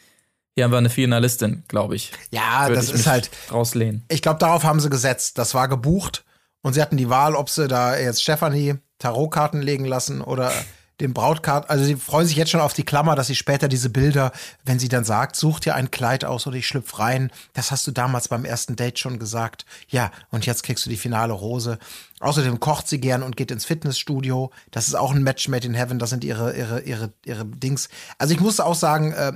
[0.55, 2.13] hier haben wir eine Finalistin, glaube ich.
[2.31, 4.05] Ja, Würde das ich ist halt, rauslehnen.
[4.07, 5.37] ich glaube, darauf haben sie gesetzt.
[5.37, 6.23] Das war gebucht
[6.63, 10.51] und sie hatten die Wahl, ob sie da jetzt Stefanie Tarotkarten legen lassen oder
[10.99, 11.69] den Brautkarten.
[11.69, 14.31] Also sie freuen sich jetzt schon auf die Klammer, dass sie später diese Bilder,
[14.63, 17.31] wenn sie dann sagt, such dir ein Kleid aus oder ich schlüpf rein.
[17.53, 19.65] Das hast du damals beim ersten Date schon gesagt.
[19.89, 21.79] Ja, und jetzt kriegst du die finale Rose.
[22.21, 24.51] Außerdem kocht sie gern und geht ins Fitnessstudio.
[24.71, 25.99] Das ist auch ein Match made in heaven.
[25.99, 27.89] Das sind ihre, ihre, ihre, ihre Dings.
[28.17, 29.33] Also ich musste auch sagen, äh,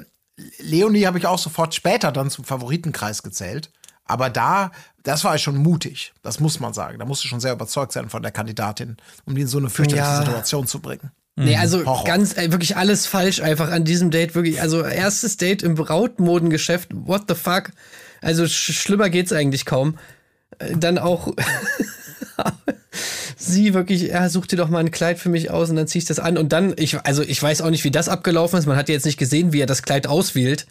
[0.60, 3.72] Leonie habe ich auch sofort später dann zum Favoritenkreis gezählt.
[4.08, 4.72] Aber da,
[5.04, 6.14] das war schon mutig.
[6.22, 7.00] Das muss man sagen.
[7.00, 9.70] Da musst du schon sehr überzeugt sein von der Kandidatin, um die in so eine
[9.70, 10.20] fürchterliche Ja.
[10.24, 11.12] Situation zu bringen.
[11.40, 12.04] Nee, also Horror.
[12.04, 14.34] ganz, äh, wirklich alles falsch einfach an diesem Date.
[14.34, 16.90] Wirklich, also erstes Date im Brautmodengeschäft.
[16.94, 17.70] What the fuck?
[18.22, 20.00] Also sch schlimmer geht's eigentlich kaum.
[20.58, 21.34] Äh, Dann auch
[23.38, 26.00] sie wirklich, ja, such dir doch mal ein Kleid für mich aus und dann zieh
[26.00, 26.38] ich das an.
[26.38, 28.66] Und dann, ich, also ich weiß auch nicht, wie das abgelaufen ist.
[28.66, 30.66] Man hat ja jetzt nicht gesehen, wie er das Kleid auswählt.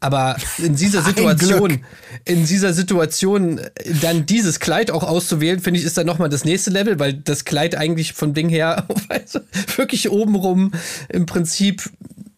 [0.00, 1.80] Aber in dieser Situation,
[2.24, 3.60] in dieser Situation
[4.02, 7.44] dann dieses Kleid auch auszuwählen, finde ich, ist dann nochmal das nächste Level, weil das
[7.44, 8.86] Kleid eigentlich vom Ding her
[9.76, 10.72] wirklich obenrum
[11.08, 11.90] im Prinzip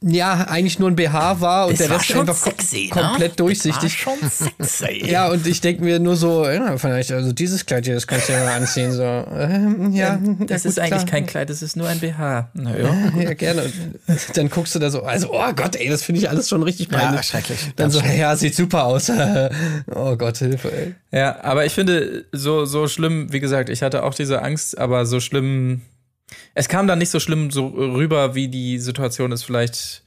[0.09, 3.99] ja eigentlich nur ein BH war und der Rest einfach kom komplett durchsichtig.
[3.99, 5.03] schon sexy.
[5.07, 8.29] Ja, und ich denke mir nur so, ja, vielleicht, also dieses Kleid hier, das kannst
[8.29, 8.93] du ja mal anziehen.
[8.93, 11.07] So, ähm, ja, Das gut, ist eigentlich klar.
[11.07, 12.51] kein Kleid, das ist nur ein BH.
[12.55, 12.95] Naja.
[13.19, 13.63] Ja, gerne.
[14.07, 16.63] Und Dann guckst du da so, also, oh Gott, ey, das finde ich alles schon
[16.63, 17.17] richtig peinlich.
[17.17, 17.59] Ja, schrecklich.
[17.77, 18.19] Dann so, schlimm.
[18.19, 19.11] ja, sieht super aus.
[19.95, 20.95] oh Gott, Hilfe, ey.
[21.13, 25.07] Ja, aber ich finde, so, so schlimm, wie gesagt, ich hatte auch diese Angst, aber
[25.07, 25.83] so schlimm,
[26.55, 30.03] es kam dann nicht so schlimm so rüber, wie die Situation es vielleicht,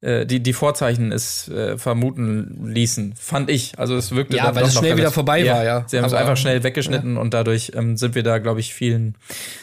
[0.00, 3.78] äh, die, die Vorzeichen es äh, vermuten ließen, fand ich.
[3.78, 5.84] Also es wirkte Ja, weil es schnell wieder vorbei war, ja.
[5.86, 9.16] Sie haben es einfach schnell weggeschnitten und dadurch ähm, sind wir da, glaube ich, vielen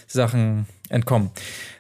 [0.08, 1.32] Sachen entkommen.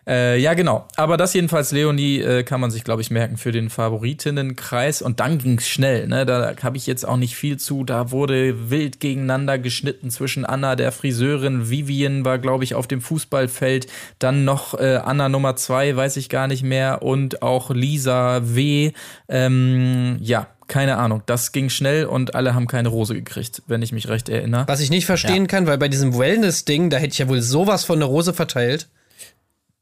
[0.07, 0.87] Äh, ja, genau.
[0.95, 5.01] Aber das jedenfalls, Leonie, äh, kann man sich, glaube ich, merken für den Favoriteninnenkreis.
[5.01, 6.07] Und dann ging's schnell.
[6.07, 6.25] Ne?
[6.25, 7.83] Da habe ich jetzt auch nicht viel zu.
[7.83, 11.69] Da wurde wild gegeneinander geschnitten zwischen Anna, der Friseurin.
[11.69, 13.87] Vivian war, glaube ich, auf dem Fußballfeld.
[14.19, 17.01] Dann noch äh, Anna Nummer zwei, weiß ich gar nicht mehr.
[17.01, 18.91] Und auch Lisa W.
[19.27, 21.23] Ähm, ja, keine Ahnung.
[21.25, 24.67] Das ging schnell und alle haben keine Rose gekriegt, wenn ich mich recht erinnere.
[24.67, 27.85] Was ich nicht verstehen kann, weil bei diesem Wellness-Ding, da hätte ich ja wohl sowas
[27.85, 28.87] von eine Rose verteilt.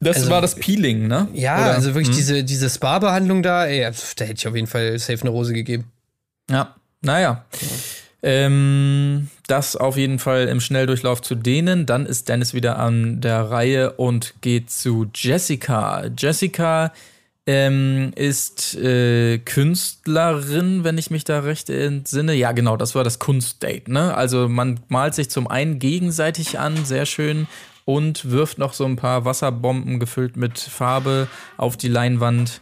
[0.04, 1.28] Das Also- war das Peeling, ne?
[1.34, 2.14] Ja, Oder- also wirklich Hm.
[2.16, 3.80] diese, diese Spa-Behandlung da, ey,
[4.16, 5.84] da hätte ich auf jeden Fall safe eine Rose gegeben.
[6.50, 7.44] Ja, naja.
[8.22, 11.84] Ähm, das auf jeden Fall im Schnelldurchlauf zu denen.
[11.84, 16.06] Dann ist Dennis wieder an der Reihe und geht zu Jessica.
[16.16, 16.92] Jessica
[17.46, 22.32] ähm, ist äh, Künstlerin, wenn ich mich da recht entsinne.
[22.32, 23.88] Ja, genau, das war das Kunstdate.
[23.88, 24.14] Ne?
[24.14, 27.46] Also man malt sich zum einen gegenseitig an, sehr schön,
[27.84, 32.60] und wirft noch so ein paar Wasserbomben gefüllt mit Farbe auf die Leinwand.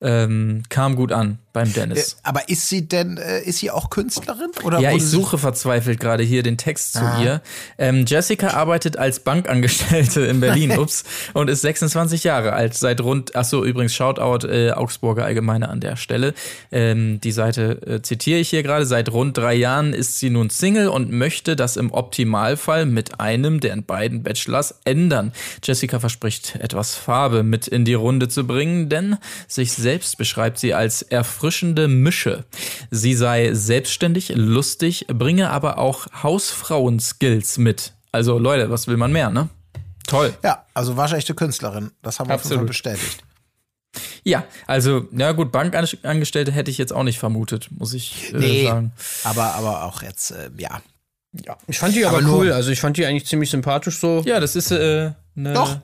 [0.00, 2.12] Ähm, kam gut an beim Dennis.
[2.12, 4.50] Äh, Aber ist sie denn, äh, ist sie auch Künstlerin?
[4.64, 7.22] Oder Ja, ich suche verzweifelt gerade hier den Text zu Ah.
[7.22, 7.42] ihr.
[7.78, 12.74] Ähm, Jessica arbeitet als Bankangestellte in Berlin, ups, und ist 26 Jahre alt.
[12.74, 16.34] Seit rund, ach so, übrigens Shoutout äh, Augsburger Allgemeine an der Stelle.
[16.72, 18.84] Ähm, die Seite äh, zitiere ich hier gerade.
[18.84, 23.60] Seit rund drei Jahren ist sie nun Single und möchte das im Optimalfall mit einem
[23.60, 25.32] der beiden Bachelors ändern.
[25.62, 30.74] Jessica verspricht, etwas Farbe mit in die Runde zu bringen, denn sich selbst beschreibt sie
[30.74, 31.02] als
[31.44, 32.44] erfrischende Mische.
[32.90, 37.92] Sie sei selbstständig, lustig, bringe aber auch Hausfrauen-Skills mit.
[38.12, 39.50] Also Leute, was will man mehr, ne?
[40.06, 40.32] Toll.
[40.42, 41.90] Ja, also waschechte Künstlerin.
[42.02, 42.68] Das haben wir auf jeden Fall Absolut.
[42.68, 43.24] bestätigt.
[44.24, 48.64] Ja, also, na gut, Bankangestellte hätte ich jetzt auch nicht vermutet, muss ich äh, Nee.
[48.66, 48.92] sagen.
[49.24, 50.80] Aber, aber auch jetzt, äh, ja.
[51.66, 54.22] Ich fand die aber, Aber nur- cool, also ich fand die eigentlich ziemlich sympathisch so.
[54.24, 55.78] Ja, das ist äh, eine, Doch.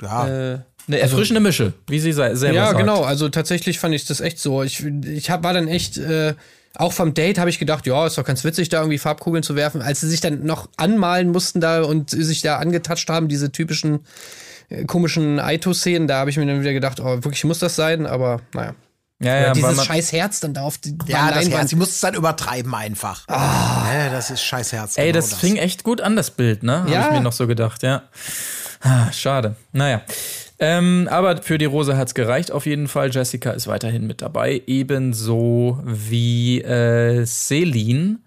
[0.00, 0.64] Ja.
[0.88, 2.78] Eine erfrischende Mische, wie sie sei, selber Ja, sagt.
[2.80, 3.02] genau.
[3.04, 4.62] Also tatsächlich fand ich das echt so.
[4.62, 6.34] Ich, ich hab, war dann echt, äh,
[6.74, 9.54] auch vom Date habe ich gedacht, ja, ist doch ganz witzig, da irgendwie Farbkugeln zu
[9.56, 9.82] werfen.
[9.82, 14.00] Als sie sich dann noch anmalen mussten da und sich da angetatscht haben, diese typischen
[14.70, 18.06] äh, komischen Aito-Szenen, da habe ich mir dann wieder gedacht, oh, wirklich muss das sein,
[18.06, 18.74] aber naja.
[19.20, 21.54] Ja, Oder ja, weil dieses man, scheiß Herz dann da auf die Ja, das Leinwand.
[21.54, 21.70] Herz.
[21.70, 23.26] Sie muss es dann übertreiben einfach.
[23.26, 24.96] Ne, das ist scheiß Herz.
[24.96, 26.82] ey, genau das, fing echt gut an, das Bild, ne?
[26.82, 27.06] Habe Ja.
[27.06, 28.04] ich mir noch so gedacht, ja.
[28.80, 29.56] Ah, schade.
[29.72, 30.02] Naja.
[30.60, 33.10] Ähm, aber für die Rose hat's gereicht auf jeden Fall.
[33.10, 38.18] Jessica ist weiterhin mit dabei, ebenso wie äh, Celine.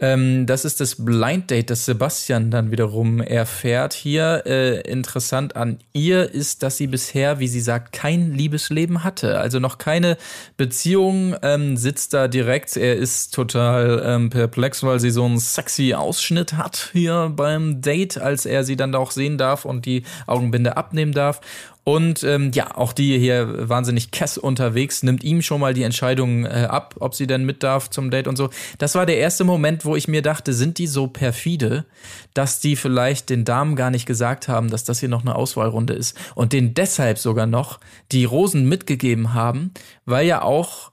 [0.00, 3.94] Ähm, das ist das Blind Date, das Sebastian dann wiederum erfährt.
[3.94, 9.40] Hier äh, interessant an ihr ist, dass sie bisher, wie sie sagt, kein Liebesleben hatte.
[9.40, 10.16] Also noch keine
[10.56, 12.76] Beziehung, ähm, sitzt da direkt.
[12.76, 18.18] Er ist total ähm, perplex, weil sie so einen sexy Ausschnitt hat hier beim Date,
[18.18, 21.40] als er sie dann da auch sehen darf und die Augenbinde abnehmen darf.
[21.88, 26.44] Und ähm, ja, auch die hier wahnsinnig kess unterwegs, nimmt ihm schon mal die Entscheidung
[26.44, 28.50] äh, ab, ob sie denn mit darf zum Date und so.
[28.76, 31.86] Das war der erste Moment, wo ich mir dachte, sind die so perfide,
[32.34, 35.94] dass die vielleicht den Damen gar nicht gesagt haben, dass das hier noch eine Auswahlrunde
[35.94, 37.80] ist und denen deshalb sogar noch
[38.12, 39.72] die Rosen mitgegeben haben,
[40.04, 40.92] weil ja auch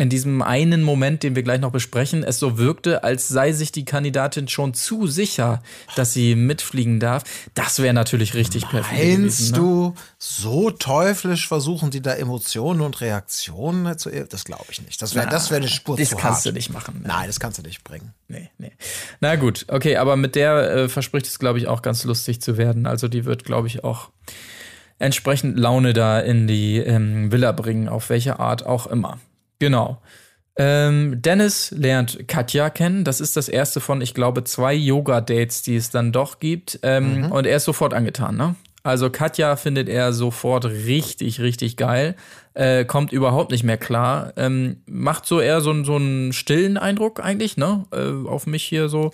[0.00, 3.72] in diesem einen Moment, den wir gleich noch besprechen, es so wirkte, als sei sich
[3.72, 5.60] die Kandidatin schon zu sicher,
[5.96, 7.24] dass sie mitfliegen darf.
[7.54, 9.52] Das wäre natürlich richtig perfide Meinst gewesen.
[9.54, 9.58] Ne?
[9.58, 14.10] du, so teuflisch versuchen die da Emotionen und Reaktionen zu.
[14.10, 15.02] Das glaube ich nicht.
[15.02, 16.56] Das wäre das wär eine Spur Das zu kannst du hart.
[16.56, 17.00] nicht machen.
[17.02, 17.08] Ne?
[17.08, 18.14] Nein, das kannst du nicht bringen.
[18.28, 18.72] Nee, nee.
[19.20, 22.56] Na gut, okay, aber mit der äh, verspricht es, glaube ich, auch ganz lustig zu
[22.56, 22.86] werden.
[22.86, 24.10] Also die wird, glaube ich, auch
[25.00, 29.18] entsprechend Laune da in die ähm, Villa bringen, auf welche Art auch immer.
[29.58, 30.00] Genau.
[30.60, 33.04] Ähm, Dennis lernt Katja kennen.
[33.04, 36.80] Das ist das erste von, ich glaube, zwei Yoga-Dates, die es dann doch gibt.
[36.82, 38.56] Ähm, Und er ist sofort angetan, ne?
[38.82, 42.16] Also Katja findet er sofort richtig, richtig geil.
[42.54, 44.32] Äh, kommt überhaupt nicht mehr klar.
[44.36, 47.84] Ähm, macht so eher so, so einen stillen Eindruck eigentlich, ne?
[47.92, 49.12] Äh, auf mich hier so.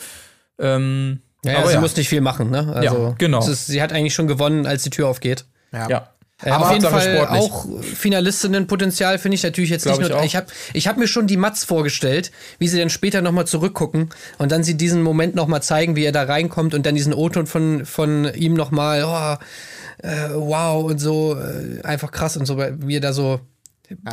[0.59, 1.81] Ähm, Ja, ja, aber sie ja.
[1.81, 2.73] muss nicht viel machen, ne?
[2.75, 3.47] Also, Ja, genau.
[3.47, 5.45] Ist, sie hat eigentlich schon gewonnen, als die Tür aufgeht.
[5.73, 6.09] ja.
[6.45, 7.41] Äh, Aber auf jeden Fall sportlich.
[7.41, 10.21] auch Finalistinnenpotenzial finde ich natürlich jetzt Glaub nicht ich nur.
[10.21, 10.25] auch.
[10.25, 14.11] Ich habe ich hab mir schon die Mats vorgestellt, wie sie dann später nochmal zurückgucken
[14.39, 17.47] und dann sie diesen Moment nochmal zeigen, wie er da reinkommt und dann diesen O-Ton
[17.47, 22.97] von, von ihm nochmal, oh, äh, wow und so, äh, einfach krass und so, wie
[22.97, 23.41] er da so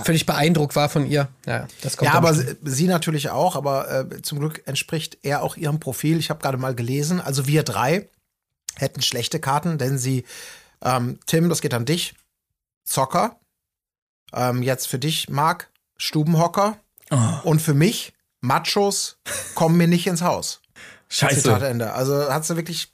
[0.03, 1.27] völlig beeindruckt war von ihr.
[1.45, 5.43] Ja, das kommt Ja, aber sie, sie natürlich auch, aber äh, zum Glück entspricht er
[5.43, 6.17] auch ihrem Profil.
[6.19, 8.07] Ich habe gerade mal gelesen, also wir drei
[8.77, 10.23] hätten schlechte Karten, denn sie,
[10.83, 12.13] ähm, Tim, das geht an dich,
[12.91, 13.37] Zocker,
[14.33, 16.77] ähm, jetzt für dich, Marc, Stubenhocker
[17.09, 17.17] Oh.
[17.43, 19.17] und für mich, Machos,
[19.55, 20.61] kommen mir nicht ins Haus.
[21.09, 21.67] Zitat Scheiße.
[21.67, 21.91] Ende.
[21.93, 22.89] Also hat sie wirklich.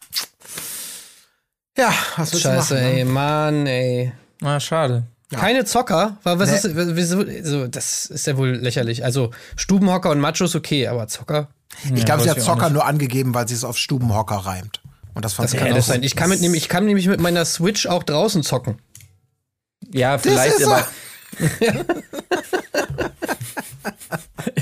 [1.78, 2.88] Ja, was willst Scheiße, du machen?
[2.98, 3.12] ey, Ne?
[3.12, 4.12] Mann, ey.
[4.42, 5.04] Ah, schade.
[5.32, 6.18] Keine Zocker?
[6.24, 6.56] Wa- Was Nee.
[6.56, 9.04] ist, wieso, das ist ja wohl lächerlich.
[9.04, 11.50] Also, Stubenhocker und Machos okay, aber Zocker?
[11.94, 14.82] Ich glaube, sie hat Zocker nur angegeben, weil sie es auf Stubenhocker reimt.
[15.14, 16.02] Und das fand Das ich kann auch sein.
[16.04, 18.80] Ich kann, mit, ich kann nämlich mit meiner Switch auch draußen zocken.
[19.94, 20.86] Ja, vielleicht, ist aber.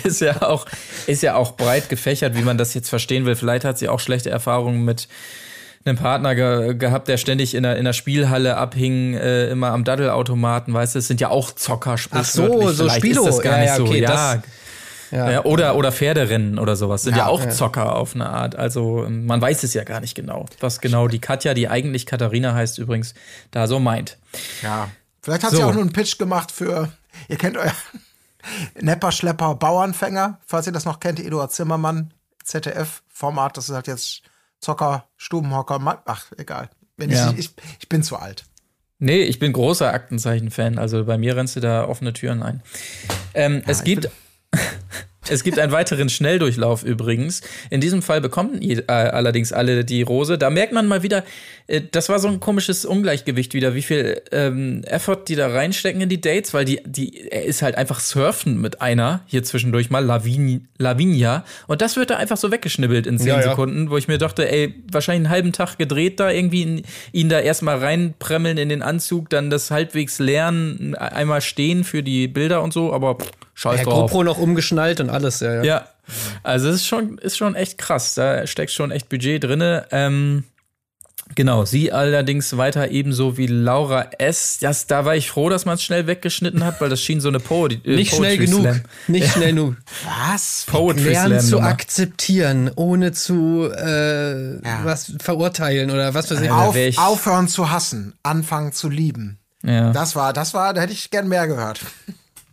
[0.04, 0.66] ist ja auch
[1.08, 3.36] ist ja auch breit gefächert, wie man das jetzt verstehen will.
[3.36, 5.08] Vielleicht hat sie auch schlechte Erfahrungen mit
[5.86, 9.84] einem Partner ge gehabt, der ständig in der, in der Spielhalle abhing, äh, immer am
[9.84, 13.28] Daddelautomaten, weißt du, es sind ja auch Zocker, Ach so, so Spilo.
[13.28, 13.84] Ist das gar Ja, nicht ja, so.
[13.86, 14.40] okay, ja, das-
[15.12, 15.32] Ja.
[15.32, 17.50] ja, oder, oder Pferderennen oder sowas sind ja, Ja, auch ja.
[17.52, 18.56] Zocker auf eine Art.
[18.56, 22.08] Also ähm, man weiß es ja gar nicht genau, was genau die Katja, die eigentlich
[22.08, 23.14] Katharina heißt übrigens,
[23.52, 24.18] da so meint.
[24.64, 24.90] Ja.
[25.26, 25.58] Vielleicht hat So.
[25.58, 26.92] sie auch nur einen Pitch gemacht für,
[27.30, 27.72] ihr kennt euer
[28.80, 34.22] Nepper, Schlepper, Bauernfänger, falls ihr das noch kennt, Eduard Zimmermann, ZDF-Format, das ist halt jetzt
[34.62, 36.70] Zocker, Stubenhocker, Ma- ach, egal.
[36.96, 37.32] Wenn Ja.
[37.32, 38.46] ich, ich, ich bin zu alt.
[39.00, 40.78] Nee, ich bin großer Aktenzeichen-Fan.
[40.78, 42.62] Also bei mir rennst du da offene Türen ein.
[43.34, 44.10] Ähm, es ich gibt.
[45.28, 47.42] Es gibt einen weiteren Schnelldurchlauf übrigens.
[47.70, 50.38] In diesem Fall bekommen äh, allerdings alle die Rose.
[50.38, 51.24] Da merkt man mal wieder,
[51.68, 56.02] äh, das war so ein komisches Ungleichgewicht wieder, wie viel ähm, Effort die da reinstecken
[56.02, 59.90] in die Dates, weil die, die, er ist halt einfach surfen mit einer hier zwischendurch
[59.90, 61.44] mal, Lavin, Lavinia.
[61.66, 63.50] Und das wird da einfach so weggeschnibbelt in zehn Ja, ja.
[63.50, 66.82] Sekunden, wo ich mir dachte, ey, wahrscheinlich einen halben Tag gedreht da irgendwie, in,
[67.14, 72.28] ihn da erstmal reinpremmeln in den Anzug, dann das halbwegs lernen, einmal stehen für die
[72.28, 74.12] Bilder und so, aber pff, scheiß Ja, drauf.
[74.12, 75.56] GoPro noch umgeschnallt und alles, ja.
[75.56, 75.64] ja.
[75.64, 75.88] Ja,
[76.44, 78.14] also es ist schon, ist schon echt krass.
[78.14, 79.88] Da steckt schon echt Budget drinne.
[79.92, 80.44] Ähm,
[81.34, 84.60] genau, sie allerdings weiter ebenso wie Laura S.
[84.62, 87.30] Das, da war ich froh, dass man es schnell weggeschnitten hat, weil das schien so
[87.30, 88.62] eine po äh, Nicht schnell Poetry genug.
[88.62, 88.82] Slam.
[89.08, 89.78] Nicht schnell genug.
[90.32, 90.66] Was?
[90.68, 91.68] Poetry Lernen Slam zu Nummer.
[91.70, 94.82] akzeptieren, ohne zu äh, Ja.
[94.84, 96.46] was verurteilen oder was weiß ich.
[96.48, 96.58] Ja.
[96.68, 99.40] Auf, aufhören zu hassen, anfangen zu lieben.
[99.64, 99.92] Ja.
[99.92, 101.80] Das war, das war, da hätte ich gern mehr gehört.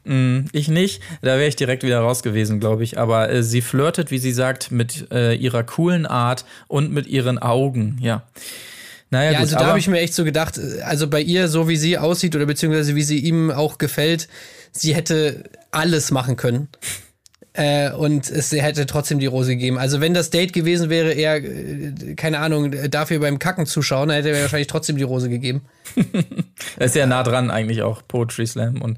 [0.05, 1.01] Mm, Ich nicht.
[1.21, 2.99] Da wäre ich direkt wieder raus gewesen, glaube ich.
[2.99, 7.39] Aber äh, sie flirtet, wie sie sagt, mit äh, ihrer coolen Art und mit ihren
[7.39, 7.99] Augen.
[8.01, 8.23] Ja.
[9.11, 11.49] Naja, Ja, gut, also da habe ich mir echt so gedacht, äh, also bei ihr,
[11.49, 14.29] so wie sie aussieht oder beziehungsweise wie sie ihm auch gefällt,
[14.73, 16.69] sie hätte alles machen können.
[17.55, 19.77] Äh, und es hätte trotzdem die Rose gegeben.
[19.77, 24.17] Also wenn das Date gewesen wäre, eher, äh, keine Ahnung, dafür beim Kacken zuschauen, dann
[24.17, 25.61] hätte er wahrscheinlich trotzdem die Rose gegeben.
[26.79, 28.81] Das ist ja nah dran eigentlich auch, Poetry Slam.
[28.81, 28.97] Und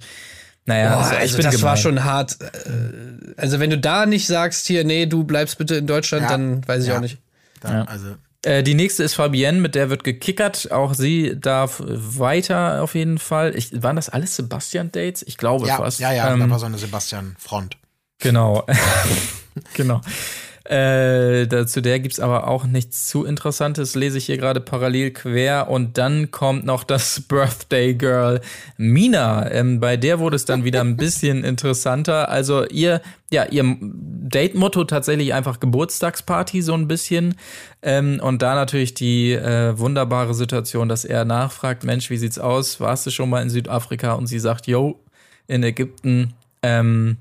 [0.66, 1.82] naja, Boah, also, ich also bin das war gemein.
[1.82, 2.36] schon hart.
[2.40, 6.28] Äh, Also wenn du da nicht sagst, hier, nee, du bleibst bitte in Deutschland, Ja.
[6.30, 6.96] dann weiß ich Ja.
[6.96, 7.18] auch nicht.
[7.60, 7.82] Dann, Ja.
[7.84, 8.06] Also,
[8.46, 10.70] Äh, die nächste ist Fabienne, mit der wird gekickert.
[10.70, 13.56] Auch sie darf weiter auf jeden Fall.
[13.56, 15.22] Ich, waren das alles Sebastian-Dates?
[15.26, 15.98] Ich glaube ja, fast.
[15.98, 17.78] ja, ja, Ähm, da war so eine Sebastian-Front.
[18.18, 18.66] Genau.
[19.74, 20.00] genau.
[20.64, 25.10] Äh, da, zu der gibt's aber auch nichts zu Interessantes, lese ich hier gerade parallel
[25.10, 25.68] quer.
[25.68, 28.40] Und dann kommt noch das Birthday Girl
[28.78, 29.50] Mina.
[29.50, 32.30] Ähm, bei der wurde es dann wieder ein bisschen interessanter.
[32.30, 37.34] Also ihr, ja, ihr Date-Motto tatsächlich einfach Geburtstagsparty, so ein bisschen.
[37.82, 42.80] Ähm, und da natürlich die äh, wunderbare Situation, dass er nachfragt, Mensch, wie sieht's aus?
[42.80, 44.14] Warst du schon mal in Südafrika?
[44.14, 44.98] Und sie sagt, yo,
[45.46, 46.32] in Ägypten.
[46.62, 47.18] Ähm,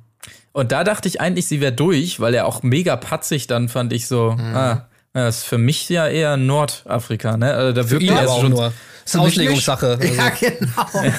[0.54, 3.92] und da dachte ich eigentlich, sie wäre durch, weil er auch mega patzig dann fand
[3.94, 4.56] ich so, Mhm.
[4.56, 7.54] ah, ja, ist für mich ja eher Nordafrika, ne?
[7.54, 8.74] Also da wirkt er auch schon nur.
[9.04, 10.00] Das ist eine Auslegungssache.
[10.02, 11.14] Also, Ja, genau.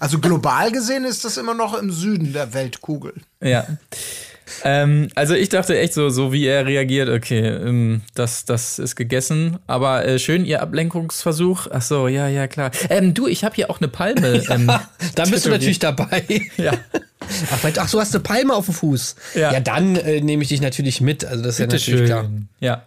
[0.00, 3.12] Also global gesehen ist das immer noch im Süden der Weltkugel.
[3.42, 3.66] Ja.
[4.64, 8.96] Ähm, also ich dachte echt so, so wie er reagiert, okay, ähm, das, das ist
[8.96, 9.58] gegessen.
[9.66, 11.66] Aber äh, schön ihr Ablenkungsversuch.
[11.70, 12.70] Ach so, ja, ja, klar.
[12.90, 14.42] Ähm, du, ich habe hier auch eine Palme.
[14.50, 14.70] ähm,
[15.14, 16.24] da bist du natürlich dabei.
[16.56, 16.72] Ja.
[17.50, 19.16] Ach, weil- ach, du hast eine Palme auf dem Fuß.
[19.34, 19.52] Ja.
[19.52, 21.24] Ja, dann äh, nehme ich dich natürlich mit.
[21.24, 22.06] Also das ist ja natürlich Bitteschön.
[22.06, 22.30] klar.
[22.60, 22.84] Ja.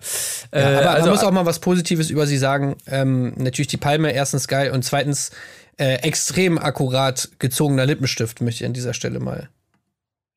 [0.52, 2.78] Äh, Ja, aber also, man muss auch mal was Positives über sie sagen.
[2.88, 5.32] Ähm, natürlich die Palme, erstens geil und zweitens
[5.78, 9.50] äh, extrem akkurat gezogener Lippenstift, möchte ich an dieser Stelle mal.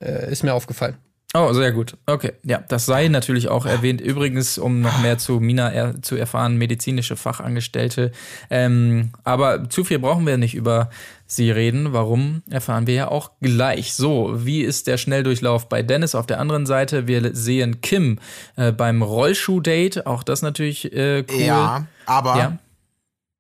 [0.03, 0.97] Äh, ist mir aufgefallen.
[1.35, 1.97] Oh, sehr gut.
[2.05, 4.03] Okay, ja, das sei natürlich auch erwähnt.
[4.03, 8.13] Übrigens, um noch mehr zu Mina er zu erfahren, medizinische Fachangestellte.
[8.51, 10.91] Ähm, aber zu viel brauchen wir nicht über
[11.27, 11.95] sie reden.
[11.95, 13.95] Warum, erfahren wir ja auch gleich.
[13.95, 17.07] So, wie ist der Schnelldurchlauf bei Dennis auf der anderen Seite?
[17.07, 18.19] Wir sehen Kim
[18.57, 20.05] äh, beim Rollschuh-Date.
[20.07, 21.41] Auch das natürlich äh, cool.
[21.41, 22.59] Ja, aber Ja,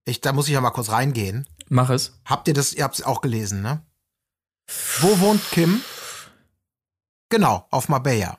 [0.06, 1.46] ich, da muss ich ja mal kurz reingehen.
[1.68, 2.18] mach es.
[2.24, 3.82] Habt ihr das, ihr habt es auch gelesen, ne?
[5.00, 5.82] Wo wohnt Kim?
[7.32, 8.36] Genau, auf Marbella.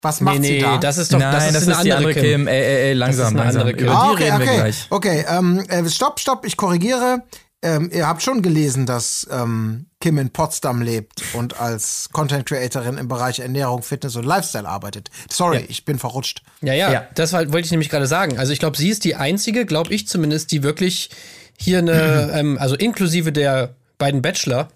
[0.00, 0.78] Was macht nee, sie nee, da?
[0.78, 2.22] das ist doch Nein, das ist eine die andere andere Kim.
[2.22, 2.46] Kim.
[2.48, 3.60] Ey, ey, ey, langsam, eine langsam.
[3.60, 3.84] andere Kim.
[3.86, 4.56] Über die Ah, okay, reden wir okay.
[4.56, 4.86] gleich.
[4.88, 7.22] Okay, ähm, äh, stopp, stopp, ich korrigiere.
[7.62, 12.96] Ähm, ihr habt schon gelesen, dass ähm, Kim in Potsdam lebt und als Content Creatorin
[12.96, 15.10] im Bereich Ernährung, Fitness und Lifestyle arbeitet.
[15.30, 16.42] Sorry, ich bin verrutscht.
[16.62, 17.06] Ja, ja, Ja.
[17.14, 18.38] das wollte ich nämlich gerade sagen.
[18.38, 21.10] Also ich glaube, sie ist die einzige, glaube ich zumindest, die wirklich
[21.58, 24.68] hier eine, ähm, also inklusive der beiden Bachelor,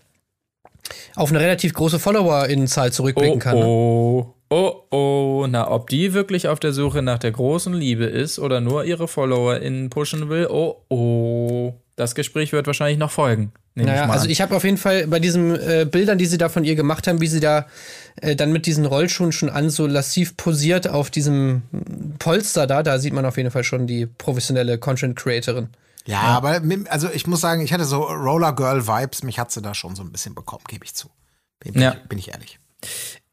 [1.16, 3.58] auf eine relativ große Follower-Zahl zurückblicken Oh, kann.
[3.58, 3.64] ne?
[3.64, 5.46] oh, oh, oh.
[5.48, 9.08] Na, ob die wirklich auf der Suche nach der großen Liebe ist oder nur ihre
[9.08, 11.74] FollowerInnen pushen will, oh, oh.
[11.96, 13.52] Das Gespräch wird wahrscheinlich noch folgen.
[13.74, 16.38] Naja, ich mal also ich habe auf jeden Fall bei diesen äh, Bildern, die sie
[16.38, 17.66] da von ihr gemacht haben, wie sie da
[18.20, 21.62] äh, dann mit diesen Rollschuhen schon an so lassiv posiert auf diesem
[22.18, 25.16] Polster da, da sieht man auf jeden Fall schon die professionelle Content
[26.10, 26.72] Creatorin.
[26.72, 29.62] Ja, aber also ich muss sagen, ich hatte so Roller Girl Vibes, mich hat sie
[29.62, 31.08] da schon so ein bisschen bekommen, gebe ich zu.
[31.60, 31.92] Bin, bin, Ja.
[32.02, 32.58] ich, bin ich ehrlich.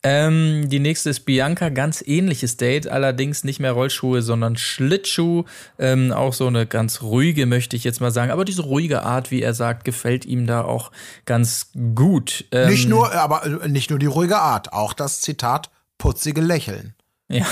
[0.04, 5.44] Ähm, die nächste ist Bianca, ganz ähnliches Date, allerdings nicht mehr Rollschuhe, sondern Schlittschuh.
[5.80, 8.32] Ähm, auch so eine ganz ruhige, möchte ich jetzt mal sagen.
[8.32, 10.92] Aber diese ruhige Art, wie er sagt, gefällt ihm da auch
[11.26, 12.46] ganz gut.
[12.52, 16.94] Ähm, Nicht nur, aber nicht nur die ruhige Art, auch das Zitat putzige Lächeln.
[17.28, 17.46] Ja,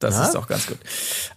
[0.00, 0.24] das Na?
[0.28, 0.78] ist auch ganz gut.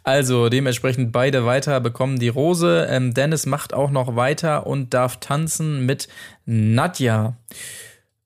[0.04, 2.88] Also dementsprechend beide weiter bekommen die Rose.
[2.90, 6.08] Ähm, Dennis macht auch noch weiter und darf tanzen mit
[6.46, 7.36] Nadja.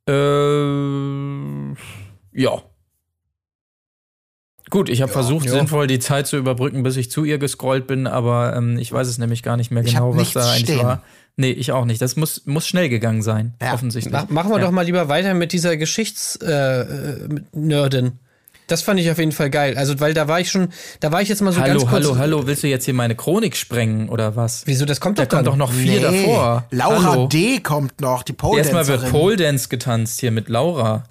[0.07, 1.73] Äh,
[2.33, 2.61] ja.
[4.69, 5.51] Gut, ich habe versucht, ja.
[5.53, 9.07] sinnvoll die Zeit zu überbrücken, bis ich zu ihr gescrollt bin, aber ähm, ich weiß
[9.07, 10.79] es nämlich gar nicht mehr Ich genau, was da eigentlich stehen.
[10.85, 11.03] war.
[11.37, 12.01] Nee, ich auch nicht.
[12.01, 13.73] Das muss, muss schnell gegangen sein, Ja.
[13.73, 14.11] offensichtlich.
[14.11, 14.65] Mach, machen wir Ja.
[14.65, 17.37] doch mal lieber weiter mit dieser Geschichtsnerdin.
[17.53, 18.19] Äh, Nerdin.
[18.67, 19.77] Das fand ich auf jeden Fall geil.
[19.77, 21.91] Also, weil da war ich schon, da war ich jetzt mal so ganz Hallo, kurz.
[21.91, 24.63] hallo, hallo, willst du jetzt hier meine Chronik sprengen oder was?
[24.65, 25.37] Wieso, das kommt Da doch dann.
[25.45, 26.65] kommt doch noch vier davor.
[26.71, 27.27] Laura Hallo.
[27.27, 27.59] D.
[27.61, 29.09] kommt noch, die Pole Erstmal wird.
[29.09, 31.03] Pole Dance getanzt hier mit Laura.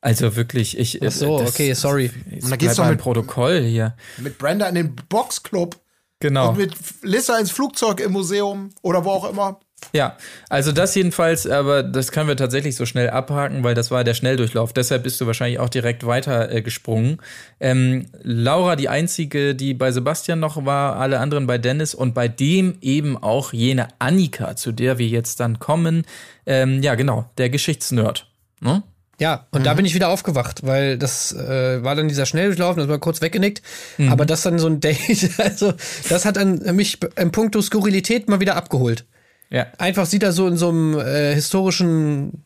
[0.00, 1.02] Also wirklich, ich.
[1.04, 2.10] Ach so, das- okay, sorry.
[2.42, 3.94] Und da geht's doch mit- Protokoll hier.
[4.18, 5.76] Mit Brenda in den Boxclub.
[6.20, 6.50] Genau.
[6.50, 9.60] Und mit Lissa ins Flugzeug im Museum oder wo auch immer.
[9.92, 10.16] Ja,
[10.48, 14.14] also das jedenfalls, aber das können wir tatsächlich so schnell abhaken, weil das war der
[14.14, 14.72] Schnelldurchlauf.
[14.72, 17.18] Deshalb bist du wahrscheinlich auch direkt weiter äh, gesprungen.
[17.60, 22.26] Ähm, Laura, die einzige, die bei Sebastian noch war, alle anderen bei Dennis und bei
[22.28, 26.04] dem eben auch jene Annika, zu der wir jetzt dann kommen.
[26.46, 28.26] Ähm, ja, genau, der Geschichtsnerd.
[28.60, 28.82] Ne?
[29.18, 32.88] Ja, und da bin ich wieder aufgewacht, weil das äh, war dann dieser Schnelldurchlauf, das
[32.88, 33.62] war kurz weggenickt.
[34.10, 35.72] Aber das dann so ein Date, also
[36.08, 39.06] das hat dann mich im Punkto Skurrilität mal wieder abgeholt.
[39.50, 39.66] Ja.
[39.78, 42.44] Einfach sieht er so in so einem äh, historischen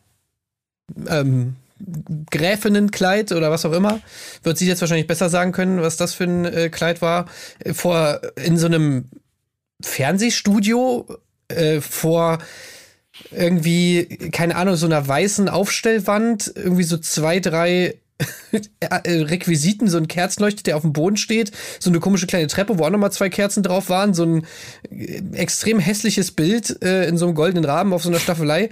[1.07, 1.55] ähm,
[2.29, 3.99] Gräfinnenkleid oder was auch immer.
[4.43, 7.25] Wird sie jetzt wahrscheinlich besser sagen können, was das für ein äh, Kleid war.
[7.73, 9.05] Vor in so einem
[9.81, 11.07] Fernsehstudio
[11.47, 12.39] äh, vor
[13.31, 17.95] irgendwie, keine Ahnung, so einer weißen Aufstellwand, irgendwie so zwei, drei
[19.05, 22.85] Requisiten, so ein Kerzenleuchter, der auf dem Boden steht, so eine komische kleine Treppe, wo
[22.85, 24.47] auch nochmal zwei Kerzen drauf waren, so ein
[24.91, 28.69] äh, extrem hässliches Bild äh, in so einem goldenen Rahmen auf so einer Staffelei.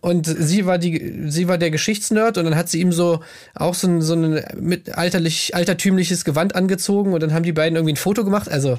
[0.00, 3.20] Und sie war die, sie war der Geschichtsnerd und dann hat sie ihm so
[3.54, 7.76] auch so ein, so ein mit alterlich, altertümliches Gewand angezogen und dann haben die beiden
[7.76, 8.48] irgendwie ein Foto gemacht.
[8.48, 8.78] Also,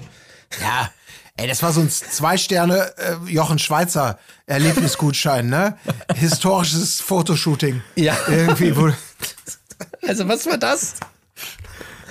[0.60, 0.92] Ja,
[1.38, 4.18] ey, das war so ein Zwei-Sterne äh, Jochen Schweizer
[4.48, 5.78] Erlebnisgutschein, ne?
[6.16, 7.82] Historisches Fotoshooting.
[7.96, 8.18] Ja.
[8.28, 8.92] Irgendwie, wo.
[10.08, 10.96] also was war das?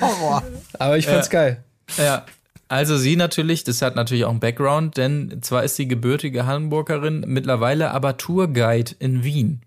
[0.01, 0.43] Horror.
[0.79, 1.63] Aber ich fand's geil.
[1.99, 2.27] Ja.
[2.69, 7.23] Also sie natürlich, das hat natürlich auch einen Background, denn zwar ist sie gebürtige Hamburgerin,
[7.27, 9.61] mittlerweile aber Tourguide in Wien.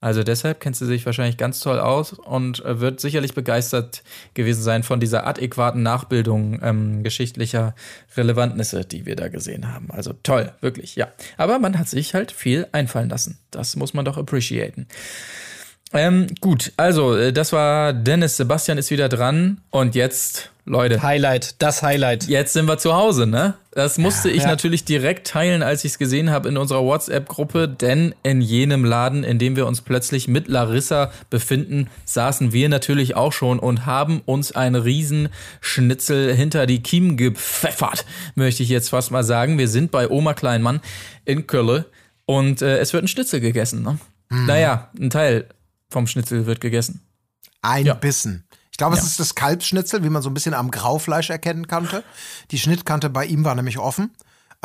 [0.00, 4.02] Also deshalb kennt sie sich wahrscheinlich ganz toll aus und äh, wird sicherlich begeistert
[4.34, 7.74] gewesen sein von dieser adäquaten Nachbildung ähm, geschichtlicher
[8.16, 9.90] Relevantnisse, die wir da gesehen haben.
[9.90, 11.08] Also toll, wirklich, ja.
[11.38, 13.38] Aber man hat sich halt viel einfallen lassen.
[13.50, 14.86] Das muss man doch appreciaten.
[15.92, 18.36] Ähm, gut, also äh, das war Dennis.
[18.36, 22.24] Sebastian ist wieder dran und jetzt, Leute, Highlight, das Highlight.
[22.26, 23.54] Jetzt sind wir zu Hause, ne?
[23.70, 24.48] Das musste ich Ja.
[24.48, 29.22] natürlich direkt teilen, als ich es gesehen habe in unserer WhatsApp-Gruppe, denn in jenem Laden,
[29.22, 34.22] in dem wir uns plötzlich mit Larissa befinden, saßen wir natürlich auch schon und haben
[34.26, 39.58] uns einen Riesenschnitzel hinter die Kiemen gepfeffert, möchte ich jetzt fast mal sagen.
[39.58, 40.80] Wir sind bei Oma Kleinmann
[41.24, 41.86] in Kölle
[42.24, 43.98] und äh, es wird ein Schnitzel gegessen, ne?
[44.28, 45.46] Naja, ein Teil
[45.90, 47.02] vom Schnitzel wird gegessen.
[47.62, 47.94] Ein Ja.
[47.94, 48.46] Bissen.
[48.70, 49.06] Ich glaube, es Ja.
[49.06, 52.04] ist das Kalbsschnitzel, wie man so ein bisschen am Graufleisch erkennen konnte.
[52.50, 54.10] Die Schnittkante bei ihm war nämlich offen.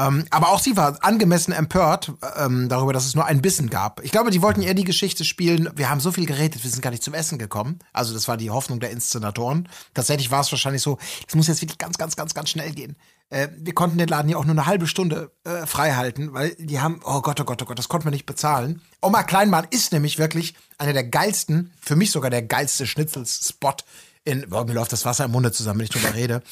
[0.01, 4.03] Ähm, aber auch sie war angemessen empört ähm, darüber, dass es nur ein Bissen gab.
[4.03, 6.81] Ich glaube, die wollten eher die Geschichte spielen, wir haben so viel geredet, wir sind
[6.81, 7.79] gar nicht zum Essen gekommen.
[7.93, 9.67] Also das war die Hoffnung der Inszenatoren.
[9.93, 10.97] Tatsächlich war es wahrscheinlich so,
[11.27, 12.95] es muss jetzt wirklich ganz, ganz, ganz, ganz schnell gehen.
[13.29, 16.55] Äh, wir konnten den Laden ja auch nur eine halbe Stunde äh, frei halten, weil
[16.57, 18.81] die haben, oh Gott, oh Gott, oh Gott, das konnten wir nicht bezahlen.
[19.01, 23.85] Oma Kleinmann ist nämlich wirklich einer der geilsten, für mich sogar der geilste Schnitzelsspot
[24.23, 26.43] in, boah, mir läuft das Wasser im Munde zusammen, wenn ich drüber rede.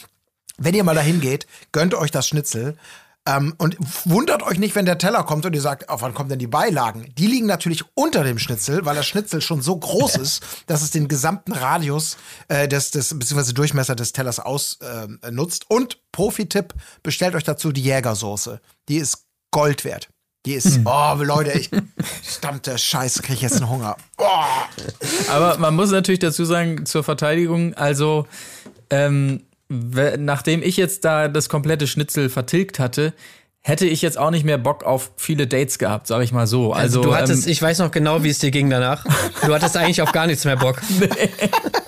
[0.58, 2.78] Wenn ihr mal dahin geht, gönnt euch das Schnitzel.
[3.28, 6.30] Ähm, und wundert euch nicht, wenn der Teller kommt und ihr sagt, auf wann kommen
[6.30, 7.14] denn die Beilagen?
[7.18, 10.92] Die liegen natürlich unter dem Schnitzel, weil das Schnitzel schon so groß ist, dass es
[10.92, 12.18] den gesamten Radius
[12.48, 15.66] äh, des, des beziehungsweise Durchmesser des Tellers ausnutzt.
[15.70, 18.62] Äh, und Profi-Tipp, bestellt euch dazu die Jägersoße.
[18.88, 20.10] Die ist Gold wert.
[20.46, 21.70] Die ist, oh Leute, ich,
[22.24, 23.98] verdammte Scheiße, krieg ich jetzt einen Hunger.
[24.18, 24.24] Oh.
[25.30, 28.26] Aber man muss natürlich dazu sagen, zur Verteidigung, also
[28.90, 33.14] ähm, nachdem ich jetzt da das komplette Schnitzel vertilgt hatte,
[33.62, 36.74] hätte ich jetzt auch nicht mehr Bock auf viele Dates gehabt, sag ich mal so.
[36.74, 39.06] Also, Also, du hattest, ähm, ich weiß noch genau, wie es dir ging danach.
[39.46, 40.82] Du hattest eigentlich auf gar nichts mehr Bock.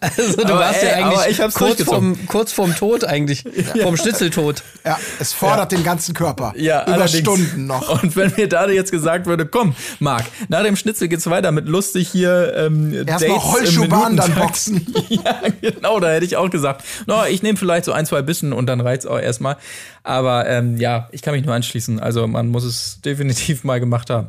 [0.00, 3.04] Also du Aber warst ey, ja eigentlich aber ich hab's kurz, vorm, kurz vorm Tod
[3.04, 3.44] eigentlich.
[3.82, 4.62] Vom Schnitzeltod.
[4.84, 6.52] Ja, es fordert den ganzen Körper.
[6.56, 7.18] Ja, Über allerdings.
[7.20, 8.02] Stunden noch.
[8.02, 11.68] Und wenn mir da jetzt gesagt würde, komm, Marc, nach dem Schnitzel geht's weiter mit
[11.68, 14.34] lustig hier ähm, Erst Dates mal im Holzschuhbahn, dann.
[14.34, 14.86] Boxen.
[15.08, 18.52] ja, genau, da hätte ich auch gesagt, no, ich nehme vielleicht so ein, zwei Bissen
[18.52, 19.56] und dann reizt auch erstmal.
[20.02, 21.98] Aber ähm, ja, ich kann mich nur anschließen.
[21.98, 24.28] Also man muss es definitiv mal gemacht haben.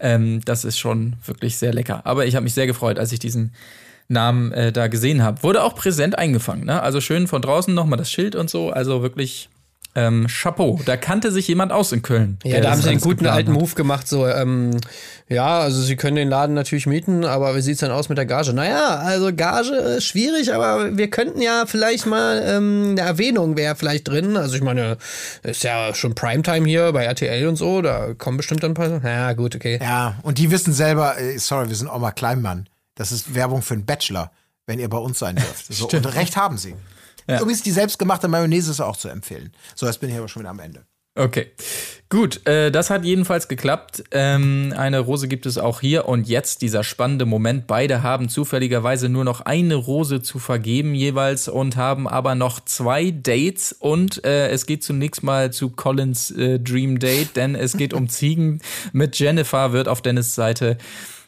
[0.00, 2.02] Ähm, das ist schon wirklich sehr lecker.
[2.04, 3.54] Aber ich habe mich sehr gefreut, als ich diesen
[4.08, 5.42] Namen äh, da gesehen habe.
[5.42, 6.64] Wurde auch präsent eingefangen.
[6.64, 6.82] Ne?
[6.82, 8.70] Also schön von draußen nochmal das Schild und so.
[8.70, 9.48] Also wirklich
[9.96, 10.80] ähm, Chapeau.
[10.84, 12.38] Da kannte sich jemand aus in Köln.
[12.44, 13.60] Ja, da haben sie alles guten alten hat.
[13.60, 14.72] Move gemacht, so, ähm,
[15.28, 18.26] ja, also sie können den Laden natürlich mieten, aber wie sieht's denn aus mit der
[18.26, 18.52] Gage?
[18.52, 23.76] Naja, also Gage ist schwierig, aber wir könnten ja vielleicht mal, ähm, eine Erwähnung wäre
[23.76, 24.36] vielleicht drin.
[24.36, 24.96] Also ich meine,
[25.42, 29.00] ist ja schon Primetime hier bei RTL und so, da kommen bestimmt dann ein paar.
[29.04, 29.78] Ja, gut, okay.
[29.80, 32.68] Ja, und die wissen selber, äh, sorry, wir sind Oma Kleinmann.
[32.94, 34.30] Das ist Werbung für einen Bachelor,
[34.66, 35.66] wenn ihr bei uns sein dürft.
[35.72, 36.74] So, und recht haben sie.
[37.26, 39.52] Übrigens, die selbstgemachte Mayonnaise ist auch zu empfehlen.
[39.74, 40.84] So, jetzt bin ich aber schon wieder am Ende.
[41.16, 41.52] Okay,
[42.08, 42.44] gut.
[42.44, 44.02] Äh, das hat jedenfalls geklappt.
[44.10, 47.68] Ähm, eine Rose gibt es auch hier und jetzt dieser spannende Moment.
[47.68, 53.12] Beide haben zufälligerweise nur noch eine Rose zu vergeben jeweils und haben aber noch zwei
[53.12, 57.94] Dates und äh, es geht zunächst mal zu Collins äh, Dream Date, denn es geht
[57.94, 58.60] um Ziegen.
[58.92, 60.78] Mit Jennifer wird auf Dennis Seite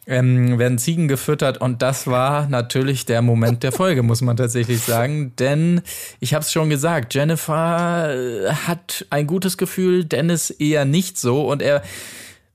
[0.06, 4.80] ähm, werden Ziegen gefüttert und das war natürlich der Moment der Folge, muss man tatsächlich
[4.82, 5.34] sagen.
[5.38, 5.82] Denn
[6.20, 11.48] ich habe es schon gesagt, Jennifer äh, hat ein gutes Gefühl, Dennis eher nicht so
[11.50, 11.82] und er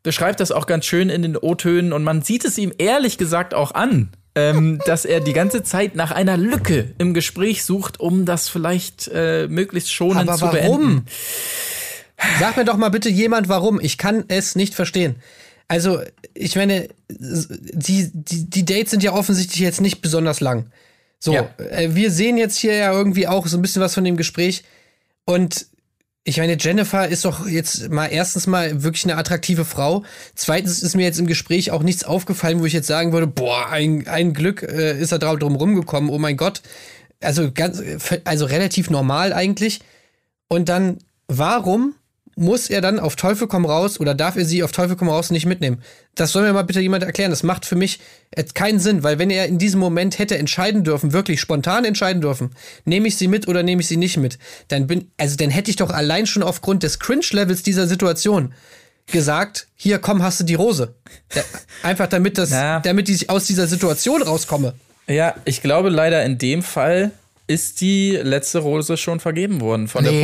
[0.04, 3.54] beschreibt das auch ganz schön in den O-Tönen und man sieht es ihm ehrlich gesagt
[3.54, 4.10] auch an.
[4.34, 9.10] ähm, dass er die ganze Zeit nach einer Lücke im Gespräch sucht, um das vielleicht
[9.14, 10.54] äh, möglichst schonend Aber zu warum?
[10.80, 11.06] beenden.
[12.40, 13.80] Sag mir doch mal bitte jemand, warum.
[13.82, 15.16] Ich kann es nicht verstehen.
[15.68, 16.02] Also,
[16.34, 20.68] ich meine, die, die, die Dates sind ja offensichtlich jetzt nicht besonders lang.
[21.20, 21.50] So, Ja.
[21.58, 24.64] äh, wir sehen jetzt hier ja irgendwie auch so ein bisschen was von dem Gespräch.
[25.26, 25.68] Und
[26.24, 30.04] ich meine, Jennifer ist doch jetzt mal erstens mal wirklich eine attraktive Frau.
[30.36, 33.70] Zweitens ist mir jetzt im Gespräch auch nichts aufgefallen, wo ich jetzt sagen würde, boah,
[33.70, 36.62] ein, ein Glück äh, ist er drauf drum rumgekommen, oh mein Gott.
[37.22, 37.82] Also ganz,
[38.24, 39.82] also relativ normal eigentlich.
[40.48, 40.98] Und dann,
[41.28, 41.96] warum
[42.36, 45.32] muss er dann auf Teufel komm raus oder darf er sie auf Teufel komm raus
[45.32, 45.82] nicht mitnehmen?
[46.16, 47.30] Das soll mir mal bitte jemand erklären.
[47.32, 48.00] Das macht für mich
[48.36, 52.22] jetzt keinen Sinn, weil wenn er in diesem Moment hätte entscheiden dürfen, wirklich spontan entscheiden
[52.22, 52.52] dürfen,
[52.86, 54.38] nehme ich sie mit oder nehme ich sie nicht mit,
[54.70, 58.54] dann bin, also dann hätte ich doch allein schon aufgrund des Cringe-Levels dieser Situation
[59.08, 60.96] gesagt, hier komm, hast du die Rose.
[61.84, 62.80] Einfach damit das, Ja.
[62.80, 64.74] damit ich aus dieser Situation rauskomme.
[65.08, 67.12] Ja, ich glaube leider in dem Fall
[67.48, 70.22] ist die letzte Rose schon vergeben worden von der Nee.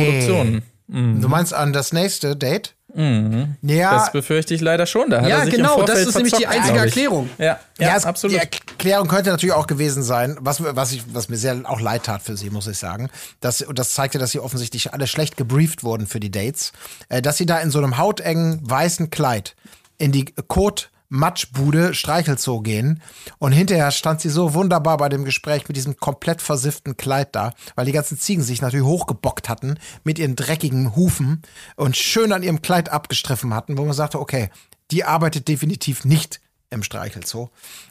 [0.88, 1.20] Produktion.
[1.20, 2.74] Du meinst an das nächste Date?
[2.94, 5.10] Ja, Das befürchte ich leider schon.
[5.10, 6.78] Da hat Ja, er sich im genau, das ist nämlich die einzige.
[6.78, 7.28] Erklärung.
[7.36, 7.44] Ja,
[7.78, 8.34] ja, ja, es, absolut.
[8.34, 12.04] Die Erklärung könnte natürlich auch gewesen sein, was, was, ich, was mir sehr auch leid
[12.04, 13.10] tat für sie, muss ich sagen.
[13.40, 16.72] Das, und das zeigte, dass sie offensichtlich alle schlecht gebrieft wurden für die Dates.
[17.10, 19.54] Äh, dass sie da in so einem hautengen weißen Kleid
[19.98, 23.02] in die Kot Matschbude Streichelzoo gehen
[23.38, 27.54] und hinterher stand sie so wunderbar bei dem Gespräch mit diesem komplett versifften Kleid da,
[27.74, 31.42] weil die ganzen Ziegen sich natürlich hochgebockt hatten mit ihren dreckigen Hufen
[31.76, 34.50] und schön an ihrem Kleid abgestriffen hatten, wo man sagte, okay,
[34.90, 36.40] die arbeitet definitiv nicht
[36.70, 37.48] im Streichelzoo.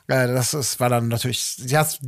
[0.08, 2.00] Äh, das, war dann natürlich, sie hat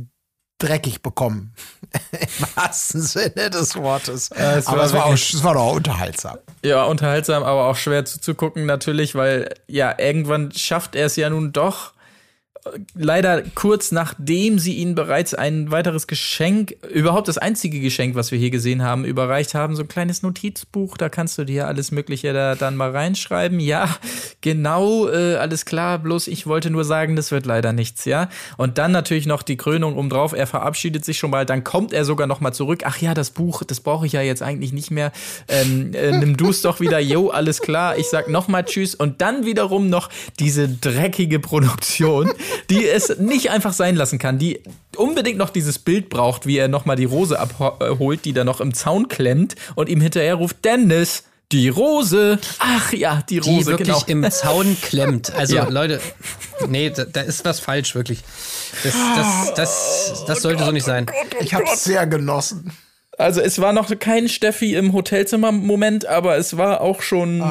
[0.60, 1.52] dreckig bekommen.
[2.12, 4.30] Im wahrsten Sinne des Wortes.
[4.30, 6.38] es Aber war es war, auch, es war doch auch unterhaltsam.
[6.62, 11.52] Ja, unterhaltsam, aber auch schwer zuzugucken natürlich, weil ja, irgendwann schafft er es ja nun
[11.52, 11.92] doch.
[12.94, 18.38] Leider kurz nachdem sie ihnen bereits ein weiteres Geschenk, überhaupt das einzige Geschenk, was wir
[18.38, 22.32] hier gesehen haben, überreicht haben, so ein kleines Notizbuch, da kannst du dir alles Mögliche
[22.32, 23.60] da dann mal reinschreiben.
[23.60, 23.88] Ja,
[24.40, 28.28] genau, äh, alles klar, bloß ich wollte nur sagen, das wird leider nichts, ja.
[28.56, 32.04] Und dann natürlich noch die Krönung obendrauf, er verabschiedet sich schon mal, dann kommt er
[32.04, 32.82] sogar noch mal zurück.
[32.84, 35.12] Ach ja, das Buch, das brauche ich ja jetzt eigentlich nicht mehr.
[35.48, 38.94] Ähm, äh, nimm du es doch wieder, yo, alles klar, ich sag noch mal Tschüss.
[38.94, 40.08] Und dann wiederum noch
[40.38, 42.30] diese dreckige Produktion,
[42.68, 44.60] die es nicht einfach sein lassen kann, die
[44.96, 48.60] unbedingt noch dieses Bild braucht, wie er noch mal die Rose abholt, die da noch
[48.60, 52.38] im Zaun klemmt und ihm hinterher ruft, Dennis, Die Rose.
[52.60, 54.26] Ach ja, die Die Rose, wirklich genau.
[54.26, 55.32] im Zaun klemmt.
[55.34, 55.68] Also Ja.
[55.68, 56.00] Leute,
[56.68, 58.20] nee, da, da ist was falsch, wirklich.
[58.84, 61.06] Das, das, das, das sollte so nicht sein.
[61.40, 62.70] Ich habe es sehr genossen.
[63.20, 67.42] Also es war noch kein Steffi im Hotelzimmer-Moment, aber es war auch schon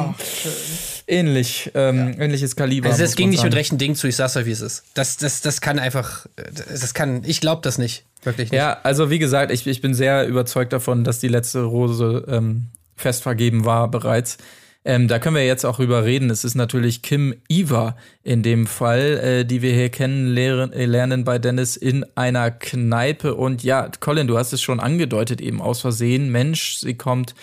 [1.08, 2.90] ähnlich, ähm, ähnliches Kaliber.
[2.90, 4.84] Also das ging nicht mit rechten Dingen zu, ich sag's euch, wie es ist.
[4.94, 8.06] Das, das, das kann einfach, das kann, ich glaube das nicht.
[8.24, 8.58] Wirklich nicht.
[8.58, 12.68] Ja, also wie gesagt, ich, ich bin sehr überzeugt davon, dass die letzte Rose ähm,
[12.96, 14.38] fest vergeben war bereits.
[14.86, 16.30] Ähm, da können wir jetzt auch drüber reden.
[16.30, 21.38] Es ist natürlich Kim Eva in dem Fall, äh, die wir hier kennenlernen äh, bei
[21.38, 23.36] Dennis in einer Kneipe.
[23.36, 26.32] Und ja, Colin, du hast es schon angedeutet, eben aus Versehen.
[26.32, 27.36] Mensch, sie kommt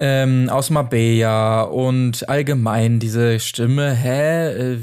[0.00, 4.78] ähm, aus Marbella und allgemein diese Stimme, hä, äh,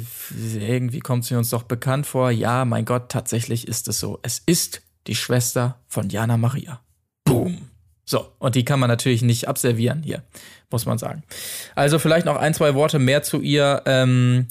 [0.59, 2.31] irgendwie kommt sie uns doch bekannt vor.
[2.31, 4.19] Ja, mein Gott, tatsächlich ist es so.
[4.21, 6.81] Es ist die Schwester von Jana Maria.
[7.25, 7.70] Boom.
[8.05, 10.23] So, und die kann man natürlich nicht abservieren hier,
[10.69, 11.23] muss man sagen.
[11.75, 13.81] Also vielleicht noch ein, zwei Worte mehr zu ihr.
[13.85, 14.47] Ähm,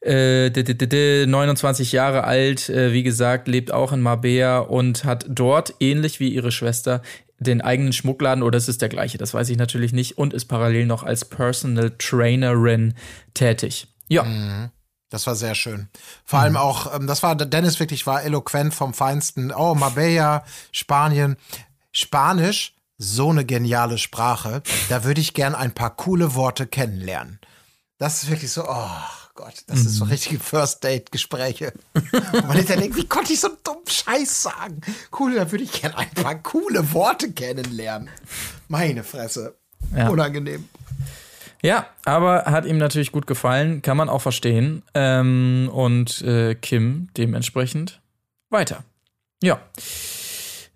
[0.00, 4.58] äh, d- d- d- d- 29 Jahre alt, äh, wie gesagt, lebt auch in Marbella
[4.60, 7.02] und hat dort, ähnlich wie ihre Schwester,
[7.38, 10.46] den eigenen Schmuckladen, oder es ist der gleiche, das weiß ich natürlich nicht, und ist
[10.46, 12.94] parallel noch als Personal Trainerin
[13.34, 13.88] tätig.
[14.08, 14.70] Ja,
[15.10, 15.88] Das war sehr schön.
[16.24, 19.52] Vor allem auch, ähm, das war, Dennis wirklich war eloquent vom Feinsten.
[19.52, 21.36] Oh, Marbella, Spanien.
[21.92, 24.62] Spanisch, so eine geniale Sprache.
[24.88, 27.40] Da würde ich gern ein paar coole Worte kennenlernen.
[27.98, 28.90] Das ist wirklich so, oh
[29.34, 31.72] Gott, das ist so richtige First-Date-Gespräche.
[32.32, 34.80] Man hinterher denkt, wie konnte ich so einen dummen Scheiß sagen?
[35.18, 38.10] Cool, da würde ich gern ein paar coole Worte kennenlernen.
[38.68, 39.56] Meine Fresse.
[39.94, 40.08] Ja.
[40.08, 40.68] Unangenehm.
[41.62, 44.82] Ja, aber hat ihm natürlich gut gefallen, kann man auch verstehen.
[44.94, 48.00] Ähm, und äh, Kim dementsprechend
[48.50, 48.84] weiter.
[49.42, 49.60] Ja.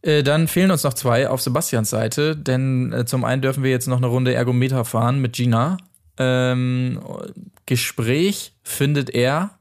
[0.02, 3.70] Äh, dann fehlen uns noch zwei auf Sebastians Seite, denn äh, zum einen dürfen wir
[3.70, 5.76] jetzt noch eine Runde Ergometer fahren mit Gina.
[6.18, 7.00] Ähm,
[7.66, 9.58] Gespräch findet er,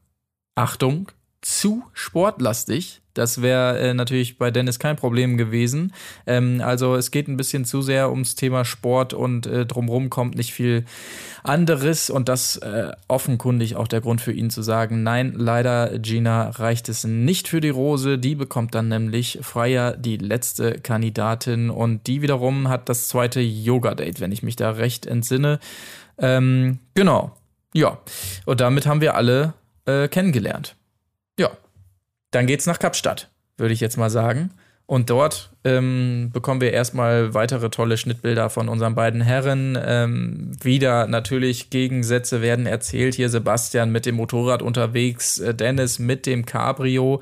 [0.55, 1.11] Achtung,
[1.41, 3.01] zu sportlastig.
[3.19, 5.93] Das wäre äh, natürlich bei Dennis kein Problem gewesen.
[6.25, 10.35] Ähm, also es geht ein bisschen zu sehr ums Thema Sport und äh, drumrum kommt
[10.35, 10.85] nicht viel
[11.43, 16.49] anderes und das äh, offenkundig auch der Grund für ihn zu sagen, nein, leider Gina
[16.51, 22.07] reicht es nicht für die Rose, die bekommt dann nämlich Freier die letzte Kandidatin und
[22.07, 25.59] die wiederum hat das zweite Yoga-Date, wenn ich mich da recht entsinne.
[26.17, 27.35] Ähm, genau,
[27.73, 27.99] ja,
[28.45, 29.55] und damit haben wir alle
[29.85, 30.77] äh, kennengelernt.
[32.31, 34.51] Dann geht's nach Kapstadt, würde ich jetzt mal sagen.
[34.85, 39.77] Und dort ähm, bekommen wir erstmal weitere tolle Schnittbilder von unseren beiden Herren.
[39.79, 43.13] Ähm, wieder natürlich Gegensätze werden erzählt.
[43.13, 47.21] Hier Sebastian mit dem Motorrad unterwegs, äh, Dennis mit dem Cabrio.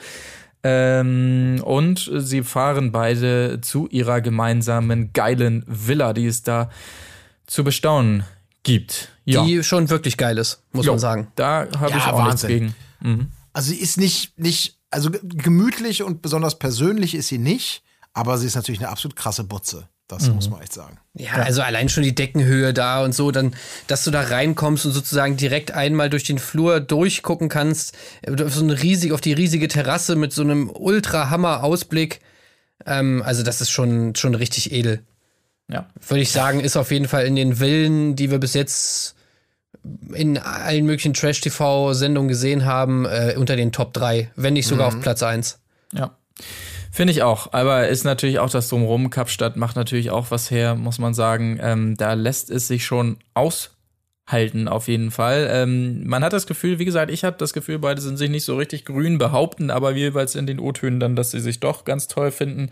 [0.64, 6.70] Ähm, und sie fahren beide zu ihrer gemeinsamen geilen Villa, die es da
[7.48, 8.24] zu bestaunen
[8.64, 9.10] gibt.
[9.26, 11.28] Ja, Die schon wirklich geil ist, muss Jo, man sagen.
[11.36, 12.74] Da habe Ja, ich auch nichts Wahnsinn.
[13.02, 13.32] gegen.
[13.54, 17.84] Also sie ist nicht, nicht, also ge- gemütlich und besonders persönlich ist sie nicht,
[18.14, 19.88] aber sie ist natürlich eine absolut krasse Butze.
[20.10, 20.98] Das muss man echt sagen.
[21.16, 23.54] Ja, also allein schon die Deckenhöhe da und so, dann,
[23.88, 28.54] dass du da reinkommst und sozusagen direkt einmal durch den Flur durchgucken kannst, äh, auf
[28.56, 32.22] so eine riesig, auf die riesige Terrasse mit so einem Ultra-Hammer-Ausblick.
[32.86, 35.04] Ähm, also das ist schon, schon richtig edel.
[35.70, 35.90] Ja.
[36.08, 39.17] Würde ich sagen, ist auf jeden Fall in den Villen, die wir bis jetzt
[40.14, 45.00] in allen möglichen Trash-TV-Sendungen gesehen haben, äh, unter den Top 3, wenn nicht sogar auf
[45.02, 45.60] Platz 1.
[45.94, 46.16] Ja.
[46.92, 47.54] Finde ich auch.
[47.54, 49.12] Aber ist natürlich auch das Drumherum.
[49.12, 51.60] Kapstadt macht natürlich auch was her, muss man sagen.
[51.62, 55.48] Ähm, da lässt es sich schon aushalten, auf jeden Fall.
[55.52, 58.46] Ähm, man hat das Gefühl, wie gesagt, ich habe das Gefühl, beide sind sich nicht
[58.46, 62.08] so richtig grün, behaupten aber jeweils in den O-Tönen dann, dass sie sich doch ganz
[62.08, 62.72] toll finden.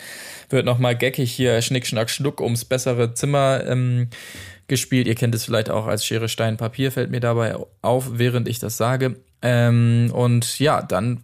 [0.49, 4.07] Wird nochmal geckig hier Schnick, Schnack, Schnuck ums bessere Zimmer ähm,
[4.68, 5.07] gespielt.
[5.07, 8.59] Ihr kennt es vielleicht auch als Schere, Stein, Papier, fällt mir dabei auf, während ich
[8.59, 9.18] das sage.
[9.41, 11.24] Ähm, und ja, dann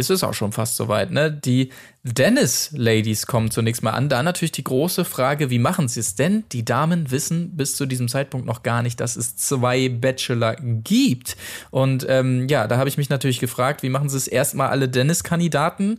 [0.00, 1.30] ist es auch schon fast soweit, ne?
[1.30, 1.70] Die
[2.02, 4.08] Dennis-Ladies kommen zunächst mal an.
[4.08, 6.44] Da natürlich die große Frage, wie machen sie es denn?
[6.52, 11.36] Die Damen wissen bis zu diesem Zeitpunkt noch gar nicht, dass es zwei Bachelor gibt.
[11.70, 14.88] Und ähm, ja, da habe ich mich natürlich gefragt, wie machen sie es erstmal alle
[14.88, 15.98] Dennis-Kandidaten?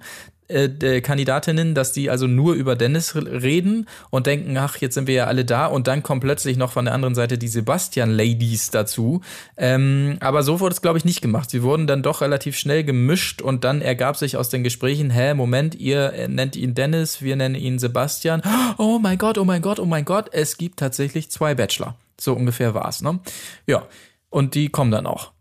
[0.51, 5.15] Äh, Kandidatinnen, dass die also nur über Dennis reden und denken, ach, jetzt sind wir
[5.15, 9.21] ja alle da und dann kommen plötzlich noch von der anderen Seite die Sebastian-Ladies dazu.
[9.57, 11.49] Ähm, aber so wurde es, glaube ich, nicht gemacht.
[11.49, 15.33] Sie wurden dann doch relativ schnell gemischt und dann ergab sich aus den Gesprächen, hä,
[15.33, 18.41] Moment, ihr äh, nennt ihn Dennis, wir nennen ihn Sebastian.
[18.77, 21.95] Oh mein Gott, oh mein Gott, oh mein Gott, es gibt tatsächlich zwei Bachelor.
[22.19, 23.19] So ungefähr war's, ne?
[23.67, 23.87] Ja,
[24.29, 25.31] und die kommen dann auch.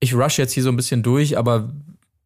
[0.00, 1.72] Ich rush jetzt hier so ein bisschen durch, aber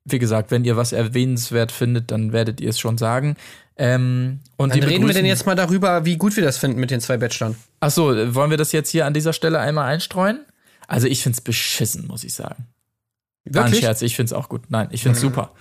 [0.07, 3.37] wie gesagt, wenn ihr was erwähnenswert findet, dann werdet ihr es schon sagen.
[3.77, 6.91] Ähm, und Dann reden wir denn jetzt mal darüber, wie gut wir das finden mit
[6.91, 7.57] den zwei Bachelorn.
[7.81, 10.41] Ach so, wollen wir das jetzt hier an dieser Stelle einmal einstreuen?
[10.89, 12.67] Also ich find's beschissen, muss ich sagen.
[13.45, 13.85] War ein Wirklich?
[13.85, 14.63] Scherz, ich find's auch gut.
[14.69, 15.53] Nein, ich find's super.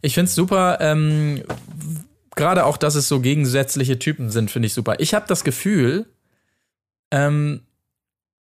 [0.00, 1.42] Ich find's super, ähm,
[2.34, 4.96] gerade auch, dass es so gegensätzliche Typen sind, finde ich super.
[4.98, 6.06] Ich habe das Gefühl,
[7.10, 7.62] ähm,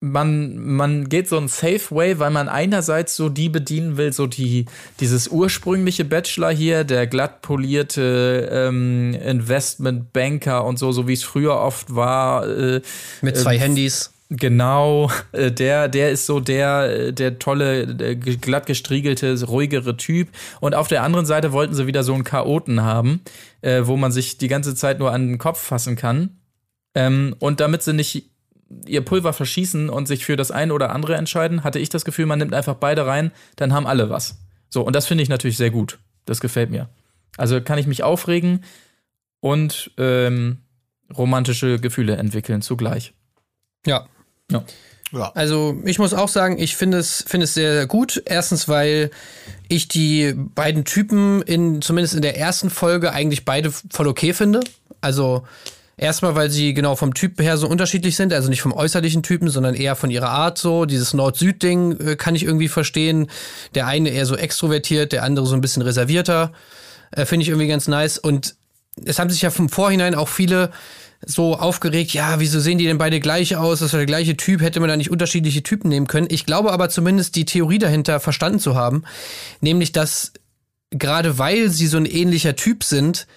[0.06, 4.28] man, man geht so einen Safe Way, weil man einerseits so die bedienen will, so
[4.28, 4.66] die,
[5.00, 11.60] dieses ursprüngliche Bachelor hier, der glatt polierte ähm, Investmentbanker und so, so wie es früher
[11.60, 12.82] oft war, äh,
[13.22, 14.12] Mit zwei ähm, Handys.
[14.30, 20.30] Genau, äh, der, der ist so der, äh, der tolle, äh, glatt gestriegelte, ruhigere Typ.
[20.62, 23.22] Und auf der anderen Seite wollten sie wieder so einen Chaoten haben,
[23.62, 26.38] äh, wo man sich die ganze Zeit nur an den Kopf fassen kann.
[26.96, 28.35] Ähm, und damit sie nicht
[28.88, 32.26] ihr Pulver verschießen und sich für das eine oder andere entscheiden, hatte ich das Gefühl,
[32.26, 34.38] man nimmt einfach beide rein, dann haben alle was.
[34.70, 36.00] So, und das finde ich natürlich sehr gut.
[36.26, 36.90] Das gefällt mir.
[37.38, 38.64] Also kann ich mich aufregen
[39.40, 40.58] und ähm,
[41.16, 43.14] romantische Gefühle entwickeln zugleich.
[43.86, 44.08] Ja.
[44.52, 44.64] Ja.
[45.34, 48.22] Also ich muss auch sagen, ich finde es, finde es sehr gut.
[48.26, 49.12] Erstens, weil
[49.68, 54.62] ich die beiden Typen in, zumindest in der ersten Folge, eigentlich beide voll okay finde.
[55.02, 55.46] Also
[55.98, 59.50] erstmal, weil sie genau vom Typ her so unterschiedlich sind, also nicht vom äußerlichen Typen,
[59.50, 60.86] sondern eher von ihrer Art so.
[60.86, 63.28] Dieses Nord-Süd-Ding äh, kann ich irgendwie verstehen.
[63.74, 66.52] Der eine eher so extrovertiert, der andere so ein bisschen reservierter.
[67.12, 68.18] Äh, finde ich irgendwie ganz nice.
[68.18, 68.56] Und
[69.04, 70.72] es haben sich ja vom Vorhinein auch viele
[71.26, 73.80] so aufgeregt, ja, wieso sehen die denn beide gleich aus?
[73.80, 76.28] Das ist ja der gleiche Typ, hätte man da nicht unterschiedliche Typen nehmen können.
[76.30, 79.04] Ich glaube aber zumindest die Theorie dahinter verstanden zu haben,
[79.62, 80.34] nämlich dass
[80.92, 83.28] gerade weil sie so ein ähnlicher Typ sind,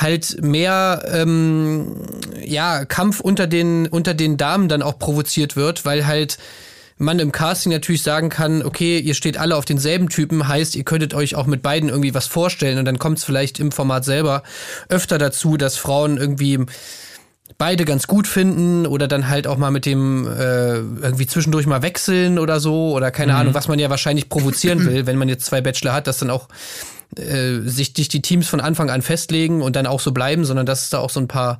[0.00, 1.96] halt mehr ähm,
[2.44, 6.38] ja Kampf unter den unter den Damen dann auch provoziert wird, weil halt
[6.98, 10.84] man im Casting natürlich sagen kann, okay, ihr steht alle auf denselben Typen, heißt, ihr
[10.84, 12.78] könntet euch auch mit beiden irgendwie was vorstellen.
[12.78, 14.42] Und dann kommt es vielleicht im Format selber
[14.88, 16.58] öfter dazu, dass Frauen irgendwie
[17.56, 21.82] beide ganz gut finden oder dann halt auch mal mit dem äh, irgendwie zwischendurch mal
[21.82, 25.46] wechseln oder so oder keine Ahnung, was man ja wahrscheinlich provozieren will, wenn man jetzt
[25.46, 26.48] zwei Bachelor hat, dass dann auch
[27.16, 30.66] äh, sich nicht die Teams von Anfang an festlegen und dann auch so bleiben, sondern
[30.66, 31.58] dass es da auch so ein paar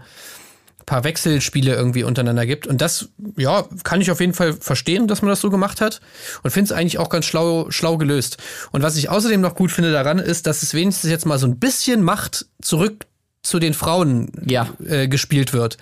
[0.88, 2.66] paar Wechselspiele irgendwie untereinander gibt.
[2.66, 6.00] Und das, ja, kann ich auf jeden Fall verstehen, dass man das so gemacht hat.
[6.42, 8.38] Und finde es eigentlich auch ganz schlau, schlau gelöst.
[8.72, 11.46] Und was ich außerdem noch gut finde daran, ist, dass es wenigstens jetzt mal so
[11.46, 13.04] ein bisschen Macht zurück
[13.42, 14.68] zu den Frauen Ja.
[14.84, 15.76] äh, gespielt wird.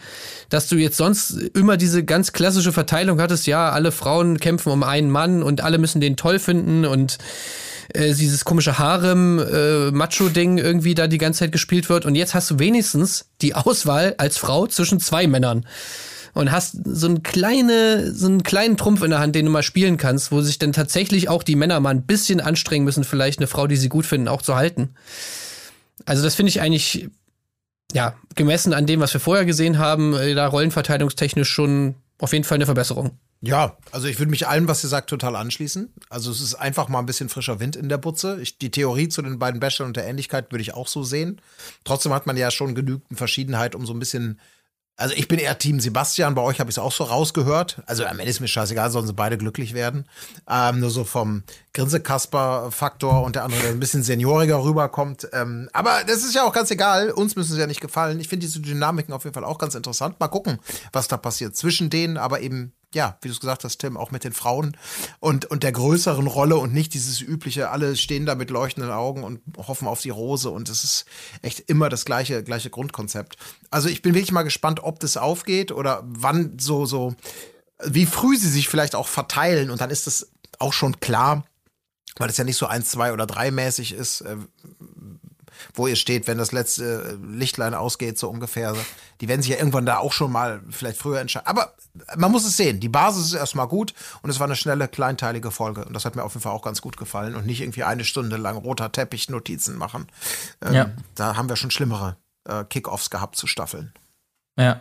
[0.48, 4.82] Dass du jetzt sonst immer diese ganz klassische Verteilung hattest, ja, alle Frauen kämpfen um
[4.82, 7.18] einen Mann und alle müssen den toll finden und
[7.92, 12.50] äh, dieses komische Harem äh, irgendwie da die ganze Zeit gespielt wird und jetzt hast
[12.50, 15.66] du wenigstens die Auswahl als Frau zwischen zwei Männern
[16.34, 19.62] und hast so einen kleine so einen kleinen Trumpf in der Hand, den du mal
[19.62, 23.38] spielen kannst, wo sich dann tatsächlich auch die Männer mal ein bisschen anstrengen müssen, vielleicht
[23.38, 24.90] eine Frau, die sie gut finden, auch zu halten.
[26.04, 27.08] Also das finde ich eigentlich
[27.92, 32.44] ja, gemessen an dem, was wir vorher gesehen haben, äh, da rollenverteilungstechnisch schon auf jeden
[32.44, 33.18] Fall eine Verbesserung.
[33.42, 35.92] Ja, also ich würde mich allem, was ihr sagt, total anschließen.
[36.08, 38.40] Also es ist einfach mal ein bisschen frischer Wind in der Butze.
[38.40, 41.40] Ich, die Theorie zu den beiden Bachelor und der Ähnlichkeit würde ich auch so sehen.
[41.84, 44.40] Trotzdem hat man ja schon genügend Verschiedenheit, um so ein bisschen.
[44.98, 47.82] Also ich bin eher Team Sebastian, bei euch habe ich es auch so rausgehört.
[47.84, 50.06] Also am Ende ist mir scheißegal, sollen sie beide glücklich werden.
[50.48, 51.42] Ähm, nur so vom
[51.74, 55.28] Grinsekasper-Faktor und der andere, der ein bisschen senioriger rüberkommt.
[55.34, 57.10] Ähm, aber das ist ja auch ganz egal.
[57.10, 58.18] Uns müssen sie ja nicht gefallen.
[58.20, 60.18] Ich finde diese Dynamiken auf jeden Fall auch ganz interessant.
[60.18, 60.58] Mal gucken,
[60.92, 64.10] was da passiert zwischen denen, aber eben, ja, wie du es gesagt hast, Tim, auch
[64.10, 64.76] mit den Frauen
[65.20, 69.22] und, und der größeren Rolle und nicht dieses übliche, alle stehen da mit leuchtenden Augen
[69.22, 71.04] und hoffen auf die Rose und es ist
[71.42, 73.36] echt immer das gleiche, gleiche Grundkonzept.
[73.70, 77.14] Also ich bin wirklich mal gespannt, ob das aufgeht oder wann so, so,
[77.84, 81.44] wie früh sie sich vielleicht auch verteilen und dann ist das auch schon klar,
[82.16, 84.36] weil es ja nicht so eins, zwei oder drei mäßig ist, äh,
[85.74, 88.74] wo ihr steht, wenn das letzte Lichtlein ausgeht, so ungefähr.
[89.20, 91.46] Die werden sich ja irgendwann da auch schon mal vielleicht früher entscheiden.
[91.46, 91.74] Aber
[92.16, 92.80] man muss es sehen.
[92.80, 95.84] Die Basis ist erstmal gut und es war eine schnelle, kleinteilige Folge.
[95.84, 98.04] Und das hat mir auf jeden Fall auch ganz gut gefallen und nicht irgendwie eine
[98.04, 100.06] Stunde lang roter Teppich Notizen machen.
[100.62, 100.90] Ähm, Ja.
[101.14, 103.92] Da haben wir schon schlimmere äh, Kickoffs gehabt zu Staffeln.
[104.58, 104.80] Ja,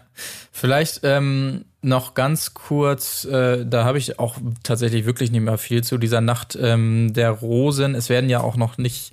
[0.54, 5.84] vielleicht ähm, noch ganz kurz, äh, da habe ich auch tatsächlich wirklich nicht mehr viel
[5.84, 7.94] zu dieser Nacht ähm, der Rosen.
[7.94, 9.12] Es werden ja auch noch nicht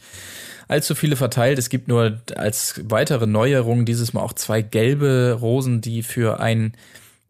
[0.69, 1.59] allzu viele verteilt.
[1.59, 6.75] Es gibt nur als weitere Neuerung dieses Mal auch zwei gelbe Rosen, die für ein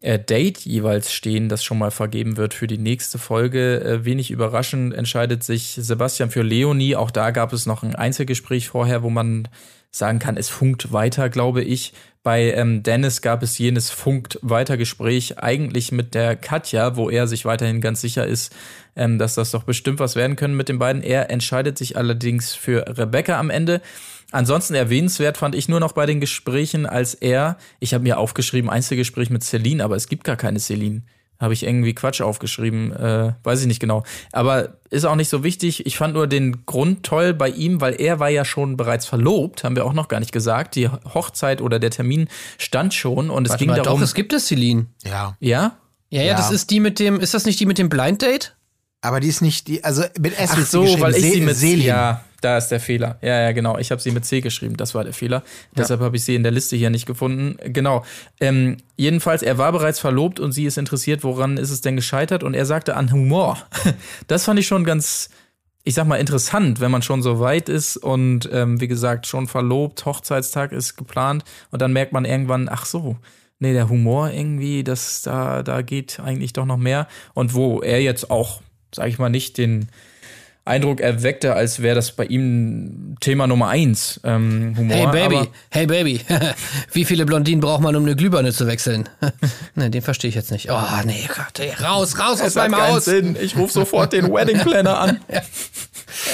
[0.03, 3.81] äh, Date jeweils stehen, das schon mal vergeben wird für die nächste Folge.
[3.81, 6.95] Äh, wenig überraschend entscheidet sich Sebastian für Leonie.
[6.95, 9.47] Auch da gab es noch ein Einzelgespräch vorher, wo man
[9.91, 11.93] sagen kann, es funkt weiter, glaube ich.
[12.23, 17.27] Bei ähm, Dennis gab es jenes funkt weiter Gespräch eigentlich mit der Katja, wo er
[17.27, 18.53] sich weiterhin ganz sicher ist,
[18.95, 21.01] ähm, dass das doch bestimmt was werden können mit den beiden.
[21.03, 23.81] Er entscheidet sich allerdings für Rebecca am Ende.
[24.31, 28.69] Ansonsten erwähnenswert fand ich nur noch bei den Gesprächen, als er, ich habe mir aufgeschrieben,
[28.69, 31.03] Einzelgespräch mit Celine, aber es gibt gar keine Celine.
[31.39, 34.03] Habe ich irgendwie Quatsch aufgeschrieben, äh, weiß ich nicht genau.
[34.31, 35.85] Aber ist auch nicht so wichtig.
[35.85, 39.63] Ich fand nur den Grund toll bei ihm, weil er war ja schon bereits verlobt,
[39.63, 40.75] haben wir auch noch gar nicht gesagt.
[40.75, 42.27] Die Hochzeit oder der Termin
[42.57, 43.99] stand schon und es Warte ging mal, darum.
[43.99, 44.85] doch, es gibt es, Celine.
[45.03, 45.35] Ja.
[45.39, 45.77] ja?
[46.09, 46.37] Ja, ja, Ja.
[46.37, 48.55] das ist die mit dem, ist das nicht die mit dem Blind Date?
[49.03, 51.85] Aber die ist nicht die, also mit S Ach so, weil ich sie mit Selin.
[51.85, 53.17] Ja, da ist der Fehler.
[53.21, 53.77] Ja, ja, genau.
[53.77, 54.77] Ich habe sie mit C geschrieben.
[54.77, 55.43] Das war der Fehler.
[55.75, 57.57] Deshalb habe ich sie in der Liste hier nicht gefunden.
[57.65, 58.05] Genau.
[58.39, 62.43] Ähm, jedenfalls, er war bereits verlobt und sie ist interessiert, woran ist es denn gescheitert?
[62.43, 63.57] Und er sagte an Humor.
[64.27, 65.29] Das fand ich schon ganz,
[65.83, 69.47] ich sag mal, interessant, wenn man schon so weit ist und ähm, wie gesagt, schon
[69.47, 73.17] verlobt, Hochzeitstag ist geplant und dann merkt man irgendwann, ach so,
[73.59, 77.07] nee, der Humor irgendwie, das da, da geht eigentlich doch noch mehr.
[77.33, 78.61] Und wo er jetzt auch,
[78.95, 79.89] sag ich mal, nicht den
[80.65, 84.95] Eindruck erweckte, als wäre das bei ihm Thema Nummer eins, ähm, Humor.
[84.95, 86.21] Hey Baby, Aber, hey Baby,
[86.93, 89.09] wie viele Blondinen braucht man, um eine Glühbirne zu wechseln?
[89.75, 90.69] ne, den verstehe ich jetzt nicht.
[90.71, 93.05] Oh, nee, Gott, ey, raus, raus aus es hat meinem Haus.
[93.05, 93.35] Sinn.
[93.41, 95.19] Ich rufe sofort den Wedding Planner an.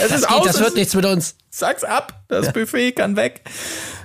[0.03, 0.45] Es Das, ist geht, aus.
[0.45, 1.35] das wird nichts mit uns.
[1.49, 3.41] sag's ab, das Buffet kann weg.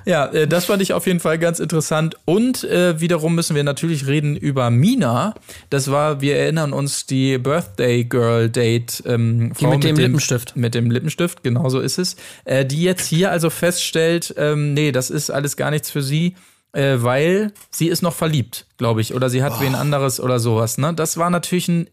[0.04, 2.16] Ja, äh, das fand ich auf jeden Fall ganz interessant.
[2.24, 5.34] Und äh, wiederum müssen wir natürlich reden über Mina.
[5.70, 9.02] Das war, wir erinnern uns, die Birthday Girl Date.
[9.06, 10.56] Ähm, Die mit dem Lippenstift.
[10.56, 12.16] Mit dem Lippenstift, genau so ist es.
[12.44, 16.34] Äh, die jetzt hier also feststellt, ähm, nee, das ist alles gar nichts für sie.
[16.72, 20.76] Äh, weil sie ist noch verliebt, glaube ich, oder sie hat wen anderes oder sowas.
[20.76, 20.92] Ne?
[20.92, 21.88] Das war natürlich ein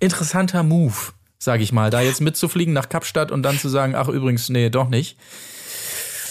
[0.00, 4.08] interessanter Move, sage ich mal, da jetzt mitzufliegen nach Kapstadt und dann zu sagen, ach
[4.08, 5.16] übrigens, nee, doch nicht.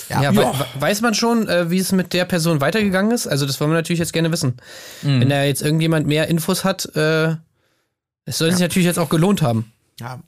[0.09, 0.35] Ja, Ja.
[0.35, 3.27] we we- weiß man schon, äh, wie es mit der Person weitergegangen ist?
[3.27, 4.57] Also das wollen wir natürlich jetzt gerne wissen.
[5.01, 5.21] Mhm.
[5.21, 7.35] Wenn da jetzt irgendjemand mehr Infos hat, äh,
[8.25, 9.71] es soll sich natürlich jetzt auch gelohnt haben.
[9.99, 10.19] Ja.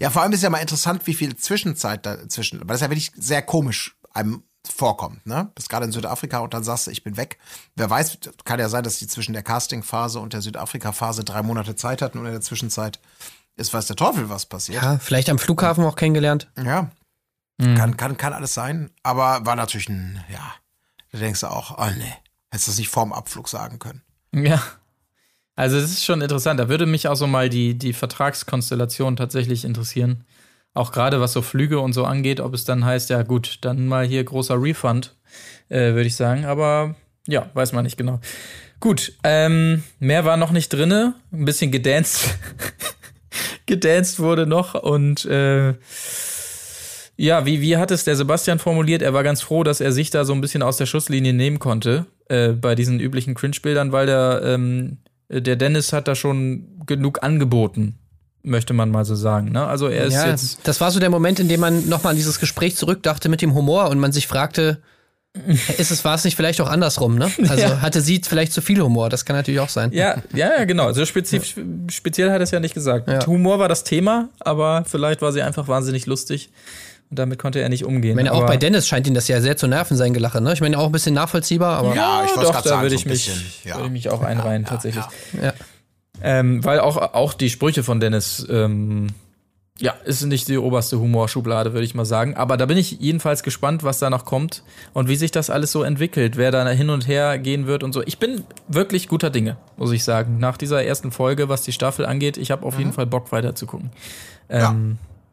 [0.00, 3.12] Ja, vor allem ist ja mal interessant, wie viel Zwischenzeit dazwischen, weil das ja wirklich
[3.16, 5.50] sehr komisch einem vorkommt, ne?
[5.54, 7.38] Bist gerade in Südafrika und dann sagst du, ich bin weg.
[7.76, 11.76] Wer weiß, kann ja sein, dass die zwischen der Casting-Phase und der Südafrika-Phase drei Monate
[11.76, 12.98] Zeit hatten und in der Zwischenzeit
[13.56, 14.82] ist weiß der Teufel, was passiert.
[14.82, 16.48] Ja, vielleicht am Flughafen auch kennengelernt.
[16.56, 16.90] Ja.
[17.58, 20.54] Kann, kann, kann alles sein, aber war natürlich ein, ja,
[21.12, 22.12] da denkst du auch, oh nee,
[22.50, 24.02] hättest du das nicht vorm Abflug sagen können.
[24.32, 24.62] Ja.
[25.54, 26.60] Also das ist schon interessant.
[26.60, 30.24] Da würde mich auch so mal die, die Vertragskonstellation tatsächlich interessieren.
[30.74, 33.86] Auch gerade was so Flüge und so angeht, ob es dann heißt, ja gut, dann
[33.86, 35.16] mal hier großer Refund,
[35.70, 36.44] äh, würde ich sagen.
[36.44, 36.94] Aber
[37.26, 38.20] ja, weiß man nicht genau.
[38.80, 41.14] Gut, ähm, mehr war noch nicht drinne.
[41.32, 42.36] Ein bisschen gedanced.
[43.66, 45.74] gedanced wurde noch und äh,
[47.16, 49.02] ja, wie, wie hat es der Sebastian formuliert?
[49.02, 51.58] Er war ganz froh, dass er sich da so ein bisschen aus der Schusslinie nehmen
[51.58, 54.98] konnte äh, bei diesen üblichen Cringe-Bildern, weil der, ähm,
[55.30, 57.94] der Dennis hat da schon genug angeboten,
[58.42, 59.50] möchte man mal so sagen.
[59.50, 59.66] Ne?
[59.66, 60.60] Also er ist Ja, jetzt.
[60.64, 63.54] das war so der Moment, in dem man nochmal an dieses Gespräch zurückdachte mit dem
[63.54, 64.78] Humor und man sich fragte,
[65.78, 67.30] ist es, war es nicht vielleicht auch andersrum, ne?
[67.48, 67.80] Also Ja.
[67.82, 69.90] hatte sie vielleicht zu viel Humor, das kann natürlich auch sein.
[69.92, 70.86] Ja, ja, ja, genau.
[70.86, 71.54] Also spezifisch,
[71.90, 73.08] speziell hat er es ja nicht gesagt.
[73.08, 73.26] Ja.
[73.26, 76.50] Humor war das Thema, aber vielleicht war sie einfach wahnsinnig lustig
[77.10, 78.10] und damit konnte er nicht umgehen.
[78.10, 80.52] Ich meine, auch bei Dennis scheint ihn das ja sehr zu nerven, sein Gelache, ne?
[80.52, 83.10] Ich meine, auch ein bisschen nachvollziehbar, aber Ja, ich doch, da würde so ich, ein
[83.10, 83.76] mich, bisschen, ja.
[83.76, 85.04] würde ich mich auch einreihen, Ja, tatsächlich.
[85.34, 85.46] ja.
[85.46, 85.52] ja.
[86.22, 89.08] Ähm, weil auch, auch die Sprüche von Dennis, ähm,
[89.78, 92.34] ja, ist nicht die oberste Humorschublade, würde ich mal sagen.
[92.34, 94.62] Aber da bin ich jedenfalls gespannt, was da noch kommt
[94.94, 97.92] und wie sich das alles so entwickelt, wer da hin und her gehen wird und
[97.92, 98.02] so.
[98.02, 100.38] Ich bin wirklich guter Dinge, muss ich sagen.
[100.38, 103.54] Nach dieser ersten Folge, was die Staffel angeht, ich habe auf jeden Fall Bock weiter
[103.54, 103.90] zu gucken.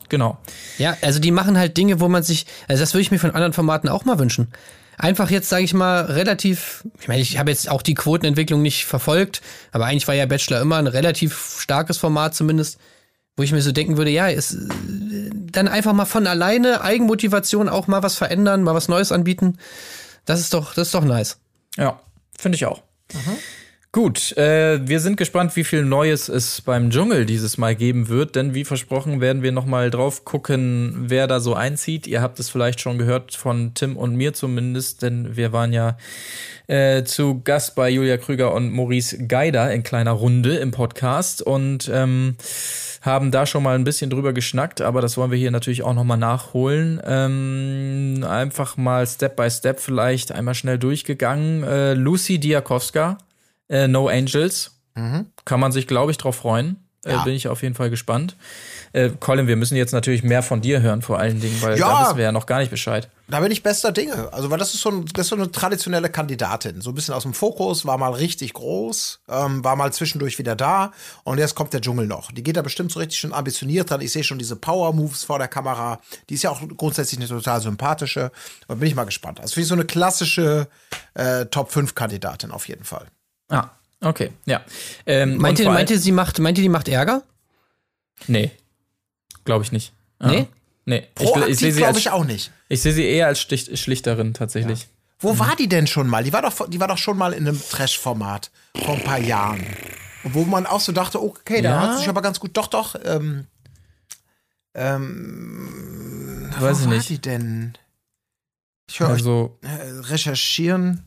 [0.10, 0.38] Genau.
[0.78, 3.32] Ja, also die machen halt Dinge, wo man sich, also das würde ich mir von
[3.32, 4.52] anderen Formaten auch mal wünschen.
[4.98, 8.86] Einfach jetzt, sage ich mal, relativ, ich meine, ich habe jetzt auch die Quotenentwicklung nicht
[8.86, 9.42] verfolgt,
[9.72, 12.78] aber eigentlich war ja Bachelor immer ein relativ starkes Format zumindest,
[13.36, 14.56] wo ich mir so denken würde, ja, ist
[15.52, 19.58] dann einfach mal von alleine Eigenmotivation auch mal was verändern, mal was Neues anbieten.
[20.26, 21.40] Das ist doch, das ist doch nice.
[21.76, 22.00] Ja,
[22.38, 22.84] finde ich auch.
[23.96, 28.36] Gut, äh, wir sind gespannt, wie viel Neues es beim Dschungel dieses Mal geben wird,
[28.36, 32.08] denn wie versprochen werden wir noch mal drauf gucken, wer da so einzieht.
[32.08, 35.96] Ihr habt es vielleicht schon gehört von Tim und mir zumindest, denn wir waren ja
[36.66, 41.88] äh, zu Gast bei Julia Krüger und Maurice Geider in kleiner Runde im Podcast und
[41.94, 42.36] ähm,
[43.04, 45.94] haben da schon mal ein bisschen drüber geschnackt, aber das wollen wir hier natürlich auch
[45.94, 47.00] noch mal nachholen.
[47.06, 51.64] Ähm, einfach mal Step by Step vielleicht einmal schnell durchgegangen.
[51.64, 53.20] Äh, Lucy Diakowska,
[53.74, 56.78] äh, No Angels, kann man sich, glaube ich, drauf freuen.
[57.06, 57.24] Äh, Ja.
[57.26, 58.38] bin ich auf jeden Fall gespannt.
[58.94, 61.90] Äh, Colin, wir müssen jetzt natürlich mehr von dir hören, vor allen Dingen, weil Ja.
[61.90, 63.10] da wissen wir ja noch gar nicht Bescheid.
[63.28, 64.32] Da bin ich bester Dinge.
[64.32, 66.80] Also, weil das ist so, ein, das ist so eine traditionelle Kandidatin.
[66.80, 70.56] So ein bisschen aus dem Fokus, war mal richtig groß, ähm, war mal zwischendurch wieder
[70.56, 70.92] da
[71.26, 72.32] und jetzt kommt der Dschungel noch.
[72.32, 74.00] Die geht da bestimmt so richtig schon ambitioniert dran.
[74.00, 76.00] Ich sehe schon diese Power-Moves vor der Kamera.
[76.30, 78.32] Die ist ja auch grundsätzlich eine total sympathische.
[78.68, 79.42] Und bin ich mal gespannt.
[79.42, 80.68] Also, wie so eine klassische
[81.16, 83.08] äh, Top-5-Kandidatin auf jeden Fall.
[83.50, 83.70] Ah,
[84.02, 84.62] okay, ja.
[85.06, 87.24] Ähm, Meint ihr, meint ihr, sie macht, meint ihr, die macht Ärger?
[88.28, 88.52] Nee.
[89.46, 89.94] Glaube ich nicht.
[90.20, 90.48] Nee?
[90.50, 90.56] Ah.
[90.86, 91.08] Nee.
[91.20, 92.52] Ich, ich sehe Proaktiv sie, glaube als, ich auch nicht.
[92.70, 94.88] ich seh sie eher als Stich, Schlichterin tatsächlich.
[95.20, 96.24] Wo war die denn schon mal?
[96.24, 98.52] Die war doch, die war doch schon mal in einem Trash-Format
[98.84, 99.66] vor ein paar Jahren.
[100.24, 101.80] Wo man auch so dachte, okay, da Ja?
[101.82, 102.56] hat sich aber ganz gut.
[102.58, 102.96] Doch, doch.
[103.06, 103.48] Ähm,
[104.74, 107.10] ähm, Weiß wo ich war nicht.
[107.10, 107.74] die denn?
[108.90, 111.04] Ich höre Also, euch äh, recherchieren.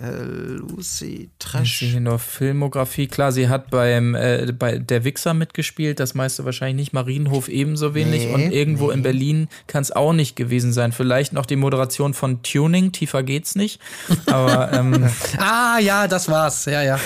[0.00, 1.78] Äh, Lucy ich Trash.
[1.80, 3.06] hier nur Filmografie.
[3.06, 6.92] Klar, sie hat beim äh, bei Der Wichser mitgespielt, das meiste wahrscheinlich nicht.
[6.94, 8.24] Marienhof ebenso wenig.
[8.26, 10.92] Nee, und irgendwo in Berlin kann es auch nicht gewesen sein.
[10.92, 13.80] Vielleicht noch die Moderation von Tuning, tiefer geht's nicht.
[14.26, 16.64] Aber ähm, Ah, ja, das war's.
[16.64, 16.98] Ja, ja.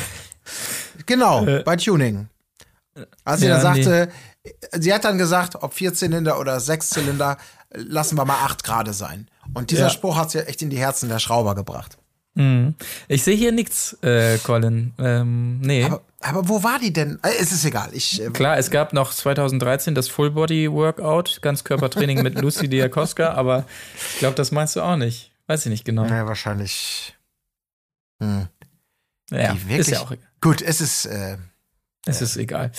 [1.06, 2.28] Genau, bei Tuning.
[3.24, 4.08] Als sie Äh, ja, dann sagte,
[4.72, 7.38] sie hat dann gesagt, ob Vierzylinder oder Sechszylinder,
[7.72, 9.26] lassen wir mal acht Grad sein.
[9.52, 9.90] Und dieser Ja.
[9.90, 11.98] Spruch hat sie echt in die Herzen der Schrauber gebracht.
[12.34, 12.74] Mhm.
[13.08, 14.92] ich sehe hier nichts, äh, Colin.
[14.98, 15.84] Ähm, nee.
[15.84, 17.18] Aber, aber wo war die denn?
[17.22, 17.90] Äh, es ist egal.
[17.92, 23.32] Ich, äh, Klar, es gab noch 2013 das Full Body Workout, Ganzkörpertraining mit Lucy Diakoska,
[23.34, 23.64] aber
[24.12, 25.30] ich glaube, das meinst du auch nicht.
[25.46, 26.04] Weiß ich nicht genau.
[26.06, 27.14] ja, wahrscheinlich.
[28.20, 28.48] Hm.
[29.30, 30.26] Ja, wirklich- ist ja auch egal.
[30.40, 31.06] Gut, es ist.
[31.06, 31.38] Äh,
[32.06, 32.70] Es ist egal.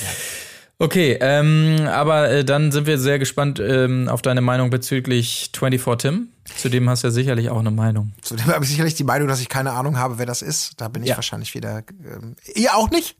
[0.77, 5.97] Okay, ähm, aber äh, dann sind wir sehr gespannt ähm, auf deine Meinung bezüglich 24
[6.01, 6.27] Tim.
[6.57, 8.11] Zu dem hast du ja sicherlich auch eine Meinung.
[8.21, 10.73] zudem habe ich sicherlich die Meinung, dass ich keine Ahnung habe, wer das ist.
[10.77, 11.15] Da bin ich Ja.
[11.15, 11.83] wahrscheinlich wieder.
[12.05, 13.15] Ähm, ihr auch nicht?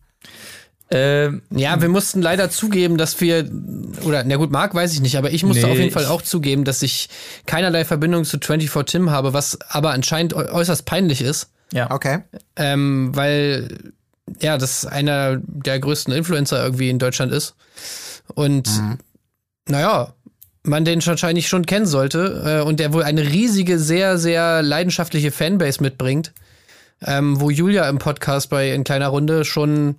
[0.92, 3.50] Ähm, Ja, wir mussten leider zugeben, dass wir,
[4.04, 6.22] oder, na gut, Marc weiß ich nicht, aber ich musste Nee, auf jeden Fall auch
[6.22, 7.10] zugeben, dass ich
[7.48, 11.90] keinerlei Verbindung zu 24 Tim habe, was aber anscheinend äu- äußerst peinlich ist, ja.
[11.90, 12.20] Okay.
[12.58, 13.94] ähm, weil,
[14.42, 17.56] ja, das einer der größten Influencer irgendwie in Deutschland ist.
[18.34, 18.68] Und,
[19.68, 20.14] naja,
[20.64, 25.32] man den wahrscheinlich schon kennen sollte äh, und der wohl eine riesige, sehr, sehr leidenschaftliche
[25.32, 26.34] Fanbase mitbringt,
[27.06, 29.96] ähm, wo Julia im Podcast bei In kleiner Runde schon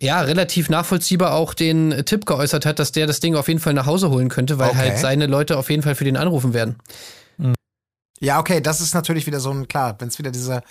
[0.00, 3.74] ja, relativ nachvollziehbar auch den Tipp geäußert hat, dass der das Ding auf jeden Fall
[3.74, 4.78] nach Hause holen könnte, weil Okay.
[4.78, 6.76] halt seine Leute auf jeden Fall für den anrufen werden.
[8.22, 10.62] Ja, okay, das ist natürlich wieder so ein, klar, wenn es wieder diese,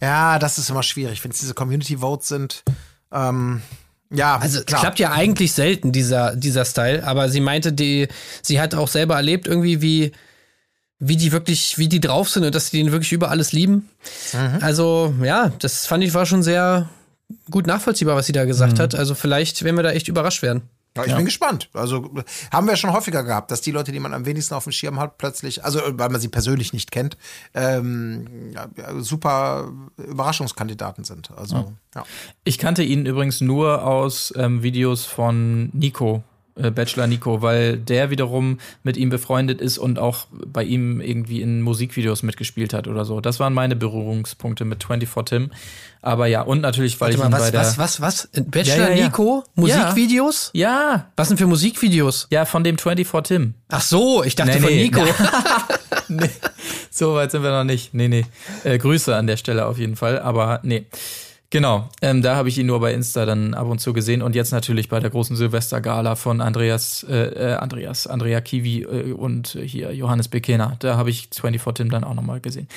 [0.00, 2.62] ja, das ist immer schwierig, wenn es diese Community Votes sind.
[3.12, 3.60] Ähm,
[4.10, 4.80] ja, Also klar.
[4.80, 8.08] klappt ja eigentlich selten, dieser, dieser Style, aber sie meinte, die,
[8.42, 10.12] sie hat auch selber erlebt, irgendwie, wie,
[10.98, 13.90] wie die wirklich, wie die drauf sind und dass sie den wirklich über alles lieben.
[14.32, 14.58] Mhm.
[14.62, 16.88] Also, ja, das fand ich war schon sehr
[17.50, 18.48] gut nachvollziehbar, was sie da Mhm.
[18.48, 18.94] gesagt hat.
[18.94, 20.62] Also vielleicht werden wir da echt überrascht werden.
[20.96, 21.68] Ja, ich bin gespannt.
[21.72, 22.10] Also
[22.50, 24.98] haben wir schon häufiger gehabt, dass die Leute, die man am wenigsten auf dem Schirm
[24.98, 27.16] hat, plötzlich, also weil man sie persönlich nicht kennt,
[27.54, 31.30] ähm, ja, ja, super Überraschungskandidaten sind.
[31.36, 32.04] Also ja.
[32.44, 36.22] Ich kannte ihn übrigens nur aus ähm, Videos von Nico,
[36.56, 41.60] Bachelor Nico, weil der wiederum mit ihm befreundet ist und auch bei ihm irgendwie in
[41.60, 43.20] Musikvideos mitgespielt hat oder so.
[43.20, 45.50] Das waren meine Berührungspunkte mit 24 Tim.
[46.02, 47.60] Aber ja, und natürlich, weil Warte ich mal, ihn bei was, der.
[47.60, 48.28] was, was, was?
[48.46, 49.04] Bachelor Ja, ja, ja.
[49.04, 49.44] Nico?
[49.54, 50.50] Musikvideos?
[50.54, 52.26] Ja, Was denn für Musikvideos?
[52.30, 53.54] ja, von dem 24 Tim.
[53.68, 54.82] Ach so, ich dachte Nee, von nee.
[54.84, 55.02] Nico.
[56.08, 56.30] nee,
[56.90, 57.92] so weit sind wir noch nicht.
[57.92, 58.24] Nee, nee.
[58.64, 60.20] Äh, Grüße an der Stelle auf jeden Fall.
[60.20, 60.86] Aber nee.
[61.50, 64.34] Genau, ähm, da habe ich ihn nur bei Insta dann ab und zu gesehen und
[64.34, 69.56] jetzt natürlich bei der großen Silvestergala von Andreas, äh, äh, Andreas, Andrea Kiwi äh, und
[69.62, 70.76] hier Johannes Bekener.
[70.80, 72.68] Da habe ich 24 Tim dann auch nochmal gesehen.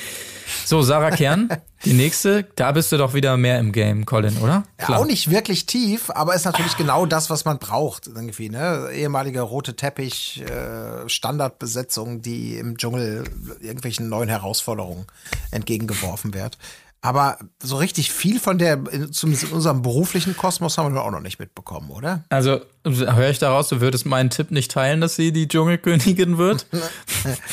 [0.65, 1.49] So, Sarah Kern,
[1.85, 4.65] die nächste, da bist du doch wieder mehr im Game, Colin, oder?
[4.79, 8.05] Ja, auch nicht wirklich tief, aber ist natürlich genau das, was man braucht.
[8.05, 8.89] Irgendwie, ne?
[8.93, 13.23] Ehemalige rote Teppich, äh, Standardbesetzung, die im Dschungel
[13.61, 15.07] irgendwelchen neuen Herausforderungen
[15.49, 16.57] entgegengeworfen wird.
[17.01, 21.21] Aber so richtig viel von der, zumindest in unserem beruflichen Kosmos haben wir auch noch
[21.21, 22.25] nicht mitbekommen, oder?
[22.27, 26.65] Also höre ich daraus, du würdest meinen Tipp nicht teilen, dass sie die Dschungelkönigin wird?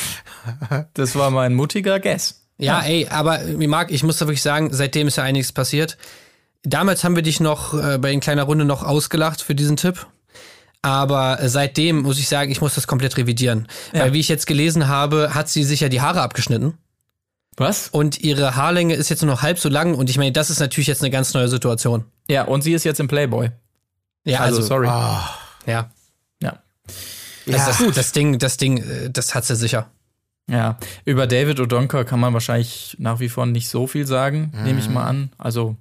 [0.93, 2.41] das war mein mutiger Guess.
[2.57, 5.97] Ja, ey, aber wie Marc, ich muss da wirklich sagen, seitdem ist ja einiges passiert.
[6.63, 10.07] Damals haben wir dich noch äh, bei in kleiner Runde noch ausgelacht für diesen Tipp.
[10.81, 13.67] Aber äh, seitdem muss ich sagen, ich muss das komplett revidieren.
[13.93, 14.01] Ja.
[14.01, 16.77] Weil wie ich jetzt gelesen habe, hat sie sich ja die Haare abgeschnitten.
[17.57, 17.89] Was?
[17.89, 19.95] Und ihre Haarlänge ist jetzt nur noch halb so lang.
[19.95, 22.05] Und ich meine, das ist natürlich jetzt eine ganz neue Situation.
[22.29, 23.51] Ja, und sie ist jetzt im Playboy.
[24.25, 24.87] Ja, Also, also, sorry.
[24.87, 25.27] Ah,
[25.65, 25.89] ja.
[26.41, 26.61] Ja.
[27.47, 29.89] Also das, gut, das Ding, das Ding, äh, das hat sie sicher.
[30.49, 34.79] Ja, über David O'Donker kann man wahrscheinlich nach wie vor nicht so viel sagen, nehme
[34.79, 35.31] ich mal an.
[35.37, 35.75] Also,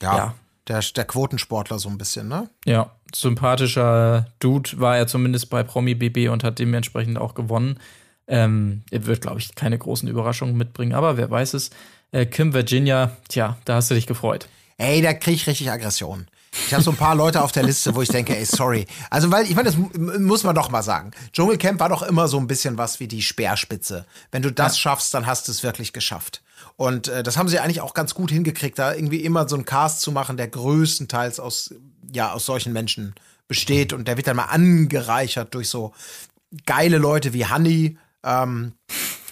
[0.00, 0.34] ja, Ja.
[0.66, 2.48] Der, der Quotensportler so ein bisschen, ne?
[2.66, 7.78] ja, sympathischer Dude war er zumindest bei Promi BB und hat dementsprechend auch gewonnen.
[8.28, 11.70] Ähm, er wird, glaube ich, keine großen Überraschungen mitbringen, aber wer weiß es.
[12.12, 14.48] Äh, Kim Virginia, tja, da hast du dich gefreut.
[14.76, 16.28] Ey, da krieg ich richtig Aggression.
[16.66, 18.86] Ich habe so ein paar Leute auf der Liste, wo ich denke, ey, sorry.
[19.10, 21.10] Also, weil, ich meine, das mu- muss man doch mal sagen.
[21.32, 24.06] Dschungelcamp war doch immer so ein bisschen was wie die Speerspitze.
[24.30, 26.42] Wenn du das schaffst, dann hast du es wirklich geschafft.
[26.76, 29.64] Und äh, das haben sie eigentlich auch ganz gut hingekriegt, da irgendwie immer so einen
[29.66, 31.74] Cast zu machen, der größtenteils aus,
[32.12, 33.14] ja, aus solchen Menschen
[33.46, 33.92] besteht.
[33.92, 35.92] Und der wird dann mal angereichert durch so
[36.66, 38.72] geile Leute wie Honey, ähm,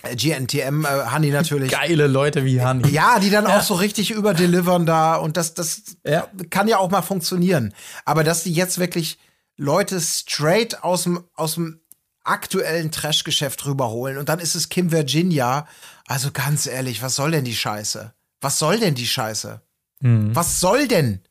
[0.03, 1.71] äh, GNTM, äh, Honey natürlich.
[1.73, 2.89] Geile Leute wie Hani.
[2.89, 6.29] Ja, die dann auch so richtig überdelivern da und das, das Ja.
[6.51, 7.75] kann ja auch mal funktionieren.
[8.05, 9.19] Aber dass die jetzt wirklich
[9.57, 11.81] Leute straight aus dem, aus dem
[12.25, 15.67] aktuellen Trash-Geschäft rüberholen und dann ist es Kim Virginia.
[16.07, 18.13] Also ganz ehrlich, was soll denn die Scheiße?
[18.41, 19.63] Was soll denn die Scheiße?
[20.01, 21.23] Was soll denn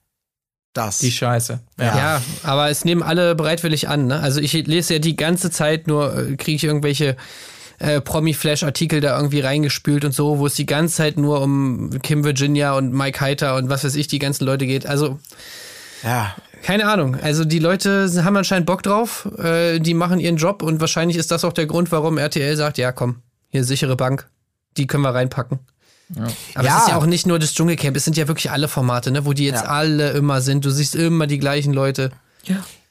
[0.75, 0.99] das?
[0.99, 1.59] Die Scheiße.
[1.79, 1.85] Ja.
[1.85, 4.07] Ja, aber es nehmen alle bereitwillig an.
[4.07, 4.19] Ne?
[4.19, 7.15] Also ich lese ja die ganze Zeit nur, äh, kriege ich irgendwelche
[7.79, 12.23] äh, Promi-Flash-Artikel da irgendwie reingespült und so, wo es die ganze Zeit nur um Kim
[12.23, 14.85] Virginia und Mike Heiter und was weiß ich, die ganzen Leute geht.
[14.85, 15.19] Also
[16.03, 16.35] ja.
[16.63, 17.17] keine Ahnung.
[17.21, 21.31] Also die Leute haben anscheinend Bock drauf, äh, die machen ihren Job und wahrscheinlich ist
[21.31, 24.27] das auch der Grund, warum RTL sagt, ja komm, hier sichere Bank,
[24.77, 25.59] die können wir reinpacken.
[26.55, 26.77] Aber Ja.
[26.77, 29.25] es ist ja auch nicht nur das Dschungelcamp, es sind ja wirklich alle Formate, ne,
[29.25, 29.69] wo die jetzt Ja.
[29.69, 30.63] alle immer sind.
[30.65, 32.11] Du siehst immer die gleichen Leute.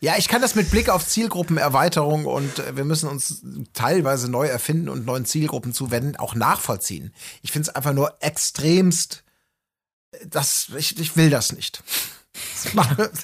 [0.01, 3.43] Ja, ich kann das mit Blick auf Zielgruppenerweiterung und äh, wir müssen uns
[3.73, 7.15] teilweise neu erfinden und neuen Zielgruppen zuwenden, auch nachvollziehen.
[7.43, 9.23] Ich finde es einfach nur extremst,
[10.11, 11.83] äh, das, ich, ich will das nicht.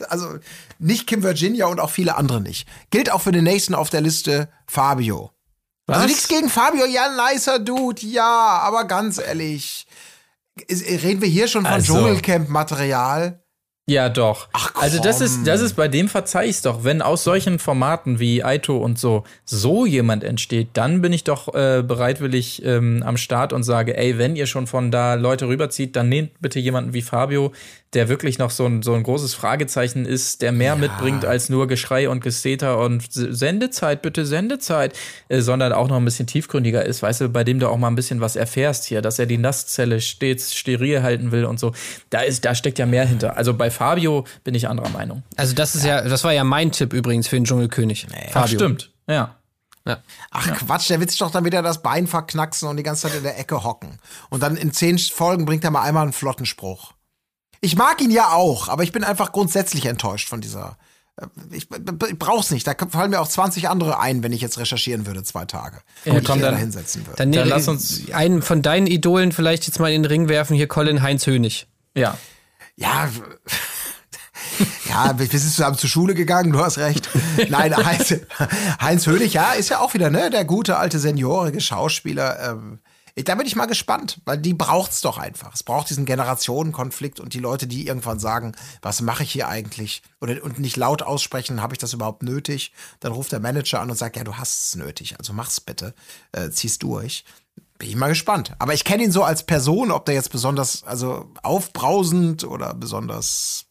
[0.08, 0.38] Also
[0.78, 2.68] nicht Kim Virginia und auch viele andere nicht.
[2.90, 5.32] Gilt auch für den nächsten auf der Liste, Fabio.
[5.90, 6.10] Also Was?
[6.10, 9.86] nichts gegen Fabio, ja, nicer Dude, ja, aber ganz ehrlich,
[10.70, 11.94] reden wir hier schon von Also.
[11.94, 13.39] Dschungelcamp-Material?
[13.90, 14.46] Ja, doch.
[14.52, 15.26] Ach, also das komm.
[15.26, 16.84] ist, das ist bei dem verzeih ich's doch.
[16.84, 21.52] Wenn aus solchen Formaten wie Aito und so so jemand entsteht, dann bin ich doch
[21.54, 25.96] äh, bereitwillig ähm, am Start und sage, ey, wenn ihr schon von da Leute rüberzieht,
[25.96, 27.50] dann nehmt bitte jemanden wie Fabio,
[27.92, 31.66] der wirklich noch so ein, so ein großes Fragezeichen ist, der mehr mitbringt als nur
[31.66, 34.96] Geschrei und Gesäter und Sendezeit, bitte Sendezeit,
[35.28, 37.88] äh, sondern auch noch ein bisschen tiefgründiger ist, weißt du, bei dem du auch mal
[37.88, 41.72] ein bisschen was erfährst hier, dass er die Nastzelle stets steril halten will und so.
[42.10, 43.36] Da ist, da steckt ja mehr hinter.
[43.36, 45.22] Also bei Fabio bin ich anderer Meinung.
[45.36, 48.06] Also das ist ja, das war ja mein Tipp übrigens für den Dschungelkönig.
[48.34, 48.92] Ach, stimmt.
[49.08, 49.36] Ja.
[50.30, 53.16] Ach Quatsch, der wird sich doch dann wieder das Bein verknacksen und die ganze Zeit
[53.16, 53.98] in der Ecke hocken.
[54.28, 56.92] Und dann in zehn Folgen bringt er mal einmal einen flotten Spruch.
[57.62, 60.76] Ich mag ihn ja auch, aber ich bin einfach grundsätzlich enttäuscht von dieser.
[61.16, 62.66] äh, Ich, ich brauch's nicht.
[62.66, 65.78] Da fallen mir auch 20 andere ein, wenn ich jetzt recherchieren würde, zwei Tage.
[66.04, 67.16] Ja, und komm, ich da dann- hinsetzen würde.
[67.16, 70.28] Dann, Dann nee, lass uns- einen von deinen Idolen vielleicht jetzt mal in den Ring
[70.28, 71.66] werfen, hier Colin Heinz Hönig.
[71.96, 72.16] Ja.
[72.80, 73.10] Ja,
[74.88, 77.10] ja, wir sind zusammen zur Schule gegangen, du hast recht.
[77.50, 78.14] Nein, Heinz,
[78.80, 82.50] Heinz Hönig, ja, ist ja auch wieder, ne, der gute alte seniorige Schauspieler.
[82.50, 82.80] Ähm,
[83.16, 85.52] da bin ich mal gespannt, weil die braucht's doch einfach.
[85.52, 90.02] Es braucht diesen Generationenkonflikt und die Leute, die irgendwann sagen, was mache ich hier eigentlich?
[90.22, 92.72] Oder und nicht laut aussprechen, habe ich das überhaupt nötig?
[93.00, 95.94] Dann ruft der Manager an und sagt, ja, du hast es nötig, also mach's bitte,
[96.32, 97.24] äh, zieh's durch.
[97.80, 98.52] Bin ich mal gespannt.
[98.58, 103.64] Aber ich kenne ihn so als Person, ob der jetzt besonders, also aufbrausend oder besonders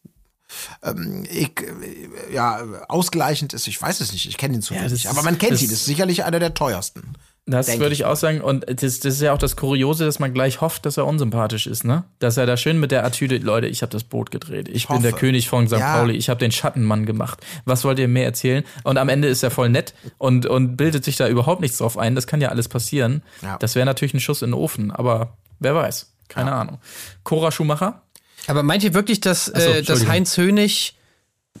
[0.82, 3.68] ähm, ich, äh, ja, ausgleichend ist.
[3.68, 4.26] Ich weiß es nicht.
[4.26, 5.08] Ich kenne ihn zu Ja, wenig.
[5.08, 5.68] Aber man kennt ihn.
[5.68, 7.12] Das ist sicherlich einer der teuersten.
[7.50, 8.40] Das würde ich ich auch sagen.
[8.40, 11.66] Und das, das ist ja auch das Kuriose, dass man gleich hofft, dass er unsympathisch
[11.66, 12.04] ist, ne?
[12.18, 14.68] Dass er da schön mit der Attitüde, Leute, ich habe das Boot gedreht.
[14.68, 15.20] Ich, bin der hoffe.
[15.20, 15.78] König von St.
[15.78, 15.96] Ja.
[15.96, 16.14] Pauli.
[16.14, 17.40] Ich habe den Schattenmann gemacht.
[17.64, 18.64] Was wollt ihr mehr erzählen?
[18.84, 21.98] Und am Ende ist er voll nett und, und bildet sich da überhaupt nichts drauf
[21.98, 22.14] ein.
[22.14, 23.22] Das kann ja alles passieren.
[23.42, 23.58] Ja.
[23.58, 26.12] Das wäre natürlich ein Schuss in den Ofen, aber wer weiß.
[26.28, 26.78] Keine Ahnung.
[27.24, 28.02] Cora Schumacher?
[28.46, 30.06] Aber meint ihr wirklich, dass, so, äh, dass.
[30.06, 30.96] Heinz Hönig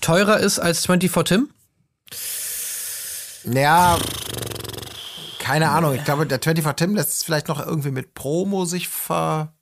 [0.00, 1.48] teurer ist als 24 Tim?
[3.44, 3.98] Ja,
[5.52, 5.94] keine Ahnung.
[5.94, 9.52] Ich glaube, der 24 Tim lässt es vielleicht noch irgendwie mit Promo sich ver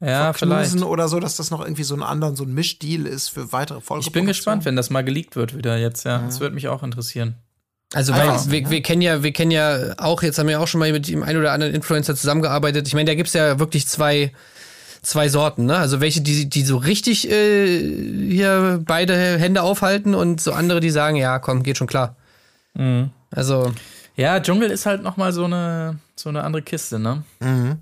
[0.00, 0.82] Ja, vielleicht.
[0.82, 3.80] oder so, dass das noch irgendwie so einen anderen, so ein Mischdeal ist für weitere
[3.80, 4.02] Folgen.
[4.04, 6.18] Ich bin gespannt, wenn das mal geleakt wird wieder jetzt, ja.
[6.18, 7.36] Das würde mich auch interessieren.
[7.92, 10.68] Also, Einfach, weil wir, wir kennen ja, wir kennen ja auch, jetzt haben wir auch
[10.68, 12.86] schon mal mit dem einen oder anderen Influencer zusammengearbeitet.
[12.86, 14.32] Ich meine, da gibt's ja wirklich zwei,
[15.02, 15.76] zwei Sorten, ne?
[15.76, 17.80] Also welche, die, die so richtig äh,
[18.30, 22.14] hier beide Hände aufhalten und so andere, die sagen, ja, komm, geht schon klar.
[23.32, 23.72] Also,
[24.20, 27.24] Ja, Dschungel ist halt noch mal so eine, so eine andere Kiste, ne?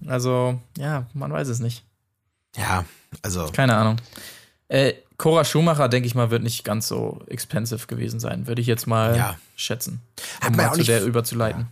[0.06, 1.82] Also, ja, man weiß es nicht.
[2.56, 2.84] Ja,
[3.22, 3.46] also.
[3.52, 3.96] Keine Ahnung.
[4.68, 8.68] Äh, Cora Schumacher, denke ich mal, wird nicht ganz so expensive gewesen sein, würde ich
[8.68, 9.36] jetzt mal Ja.
[9.56, 10.00] schätzen.
[10.40, 11.66] Hat Um man mal auch zu nicht- der überzuleiten.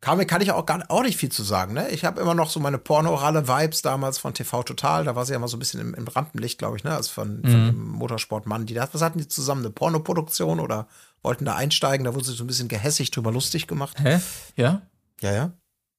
[0.00, 1.74] Kann, kann ich auch, gar, auch nicht viel zu sagen.
[1.74, 1.90] Ne?
[1.90, 5.04] Ich habe immer noch so meine Pornoralle-Vibes damals von TV Total.
[5.04, 6.94] Da war sie ja immer so ein bisschen im, im Rampenlicht, glaube ich, ne?
[6.94, 8.64] Also von, von dem Motorsportmann.
[8.64, 9.60] Die, was hatten die zusammen?
[9.60, 10.86] Eine Pornoproduktion oder
[11.22, 12.04] wollten da einsteigen?
[12.04, 13.98] Da wurde sie so ein bisschen gehässig drüber lustig gemacht.
[14.00, 14.20] Hä?
[14.56, 14.80] Ja?
[15.20, 15.52] Ja, ja.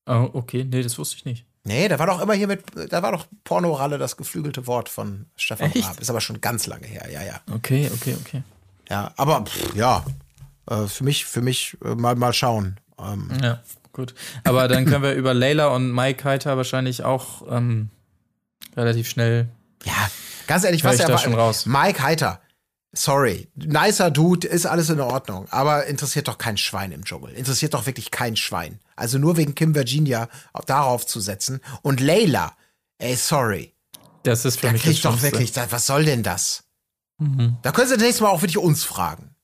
[0.07, 1.45] Oh, okay, nee, das wusste ich nicht.
[1.63, 5.27] Nee, da war doch immer hier mit, da war doch Pornoralle das geflügelte Wort von
[5.35, 5.85] Stefan Echt?
[5.85, 5.99] Raab.
[5.99, 7.39] Ist aber schon ganz lange her, ja, ja.
[7.53, 8.41] Okay, okay, okay.
[8.89, 10.03] Ja, aber pff, ja,
[10.67, 12.79] äh, für mich, für mich äh, mal, mal schauen.
[12.99, 13.61] Ähm, Ja,
[13.93, 14.13] gut.
[14.43, 17.89] Aber dann können wir über Layla und Mike Heiter wahrscheinlich auch ähm,
[18.75, 19.49] relativ schnell.
[19.83, 20.09] ja,
[20.47, 21.65] ganz ehrlich, was ich da schon raus.
[21.65, 22.41] Mike Heiter.
[22.93, 27.31] Sorry, nicer Dude, ist alles in Ordnung, aber interessiert doch kein Schwein im Dschungel.
[27.31, 28.79] Interessiert doch wirklich kein Schwein.
[28.97, 30.27] Also nur wegen Kim Virginia
[30.65, 31.61] darauf zu setzen.
[31.83, 32.51] Und Layla,
[32.97, 33.73] ey, sorry,
[34.23, 35.39] Das ist für da mich kriegt das doch Schlimmste.
[35.55, 36.65] wirklich, was soll denn das?
[37.17, 37.55] Mhm.
[37.61, 39.35] Da können Sie nächstes Mal auch wirklich uns fragen.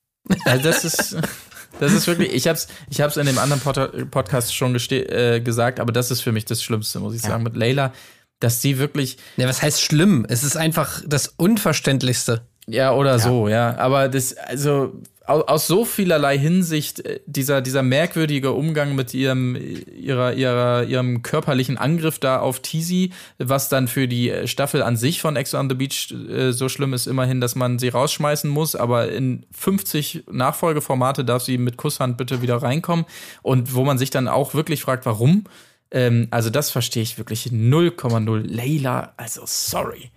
[0.43, 1.15] Also das ist,
[1.79, 5.79] das ist wirklich, ich hab's, ich hab's in dem anderen Pod Podcast schon äh, gesagt,
[5.79, 7.93] aber das ist für mich das Schlimmste, muss ich sagen, mit Layla,
[8.39, 10.25] dass sie wirklich, Ja, was heißt schlimm?
[10.29, 12.41] Es ist einfach das Unverständlichste.
[12.67, 18.51] ja, oder so, ja, aber das, also, aus, so vielerlei Hinsicht, äh, dieser, dieser merkwürdige
[18.51, 24.29] Umgang mit ihrem, ihrer, ihrer, ihrem körperlichen Angriff da auf Teasy, was dann für die
[24.29, 27.55] äh, Staffel an sich von Ex on the Beach äh, so schlimm ist, immerhin, dass
[27.55, 33.05] man sie rausschmeißen muss, aber in 50 Nachfolgeformate darf sie mit Kusshand bitte wieder reinkommen
[33.41, 35.43] und wo man sich dann auch wirklich fragt, warum.
[35.91, 38.43] Ähm, also das verstehe ich wirklich 0,0.
[38.43, 40.11] Layla, also sorry.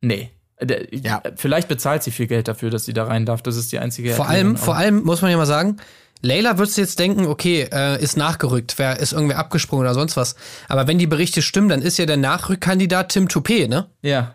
[0.00, 0.30] Nee.
[0.66, 1.22] Der- Ja.
[1.36, 3.42] Vielleicht bezahlt sie viel Geld dafür, dass sie da rein darf.
[3.42, 4.12] Das ist die einzige.
[4.14, 5.76] Vor allem, vor allem muss man ja mal sagen,
[6.22, 10.16] Layla würdest du jetzt denken, okay, äh, ist nachgerückt, wer ist irgendwer abgesprungen oder sonst
[10.16, 10.36] was.
[10.68, 13.88] Aber wenn die Berichte stimmen, dann ist ja der Nachrückkandidat Tim Toupet, ne?
[14.02, 14.34] Ja.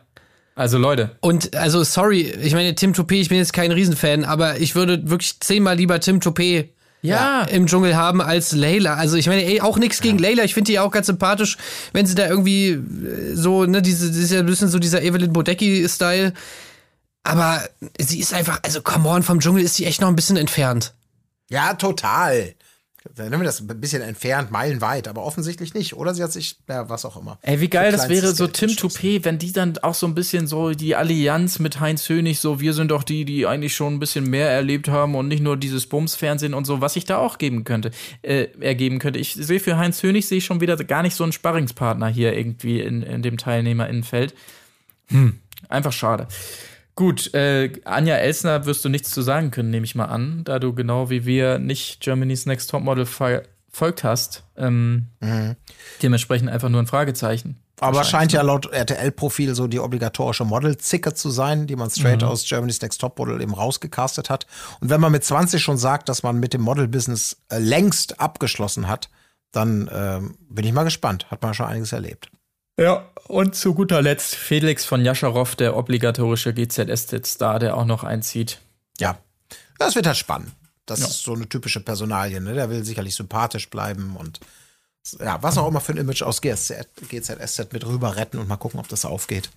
[0.55, 4.59] Also Leute, Und also sorry, ich meine Tim Toupet, ich bin jetzt kein Riesenfan, aber
[4.59, 7.43] ich würde wirklich zehnmal lieber Tim Toupet Ja.
[7.43, 8.95] im Dschungel haben als Layla.
[8.95, 10.43] Also ich meine, ey, auch nichts gegen Layla.
[10.43, 11.57] Ich finde die auch ganz sympathisch,
[11.93, 15.01] wenn sie da irgendwie äh, so, ne, diese, das ist ja ein bisschen so dieser
[15.01, 16.33] Evelyn Bodecki-Style.
[17.23, 17.63] Aber
[17.99, 20.93] sie ist einfach, also come on, vom Dschungel ist sie echt noch ein bisschen entfernt.
[21.49, 22.53] Ja, total.
[23.15, 25.95] Dann nehmen wir das ein bisschen entfernt, meilenweit, aber offensichtlich nicht.
[25.95, 27.39] Oder sie hat sich, ja, was auch immer.
[27.41, 28.75] ey, wie geil das wäre, so Geld Tim.
[28.75, 32.59] Toupet, wenn die dann auch so ein bisschen so die Allianz mit Heinz Hönig, so
[32.59, 35.55] wir sind doch die, die eigentlich schon ein bisschen mehr erlebt haben und nicht nur
[35.55, 39.19] dieses Bums-Fernsehen und so, was ich da auch geben könnte, äh, ergeben könnte.
[39.19, 42.35] Ich sehe für Heinz Hönig sehe ich schon wieder gar nicht so einen Sparringspartner hier
[42.35, 44.33] irgendwie in, in dem Teilnehmerinnenfeld.
[45.07, 45.39] Hm,
[45.69, 46.27] einfach schade.
[46.99, 50.59] Gut, äh, Anja Elsner wirst du nichts zu sagen können, nehme ich mal an, da
[50.59, 54.43] du genau wie wir nicht Germany's Next Topmodel verfolgt hast.
[54.57, 55.07] Ähm,
[56.01, 57.55] Dementsprechend einfach nur ein Fragezeichen.
[57.79, 62.43] Aber scheint ja laut RTL-Profil so die obligatorische Model-Zicke zu sein, die man straight aus
[62.43, 64.45] Germany's Next Topmodel eben rausgecastet hat.
[64.81, 68.89] Und wenn man mit 20 schon sagt, dass man mit dem Model-Business äh, längst abgeschlossen
[68.89, 69.09] hat,
[69.53, 71.31] dann ähm, bin ich mal gespannt.
[71.31, 72.29] Hat man schon einiges erlebt.
[72.79, 78.61] Ja, und zu guter Letzt Felix von Jascharow, der obligatorische GZSZ-Star, der auch noch einzieht.
[78.99, 79.19] Ja,
[79.77, 80.53] das wird halt spannend.
[80.85, 82.39] Das ist so eine typische Personalie.
[82.39, 82.53] Ne?
[82.53, 84.39] Der will sicherlich sympathisch bleiben und
[85.19, 88.79] ja, was auch immer für ein Image aus GZSZ mit rüber retten und mal gucken,
[88.79, 89.49] ob das aufgeht.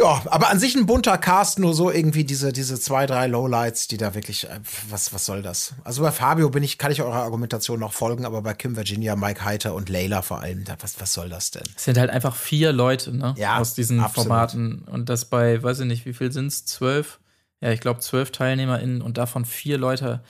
[0.00, 3.88] Ja, aber an sich ein bunter Cast, nur so irgendwie diese, diese zwei, drei Lowlights,
[3.88, 5.74] die da wirklich, äh, was, was soll das?
[5.82, 9.16] Also bei Fabio bin ich, kann ich eurer Argumentation noch folgen, aber bei Kim Virginia,
[9.16, 11.64] Mike Heiter und Layla vor allem, da, was, was soll das denn?
[11.74, 14.28] Es sind halt einfach vier Leute ne, Ja, aus diesen absolut.
[14.28, 14.84] Formaten.
[14.86, 16.64] Und das bei, weiß ich nicht, wie viel sind es?
[16.64, 17.18] Zwölf?
[17.60, 20.22] Ja, ich glaube zwölf TeilnehmerInnen und davon vier Leute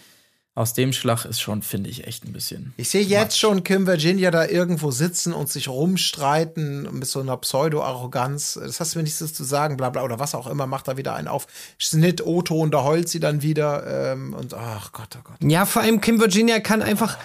[0.58, 2.74] aus dem Schlag ist schon, finde ich, echt ein bisschen.
[2.76, 7.36] Ich sehe jetzt schon Kim Virginia da irgendwo sitzen und sich rumstreiten mit so einer
[7.36, 8.58] Pseudo-Arroganz.
[8.60, 10.96] Das hast du mir nichts zu sagen, bla bla, oder was auch immer, macht da
[10.96, 11.46] wieder einen auf.
[11.78, 14.12] Schnitt, O-Ton, da heult sie dann wieder.
[14.12, 15.36] Ähm, und ach Gott, oh Gott.
[15.48, 17.16] Ja, vor allem Kim Virginia kann einfach.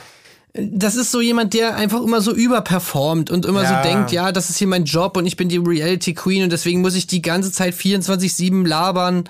[0.56, 3.82] Das ist so jemand, der einfach immer so überperformt und immer Ja.
[3.82, 6.52] so denkt, ja, das ist hier mein Job und ich bin die Reality Queen und
[6.52, 9.24] deswegen muss ich die ganze Zeit 24-7 labern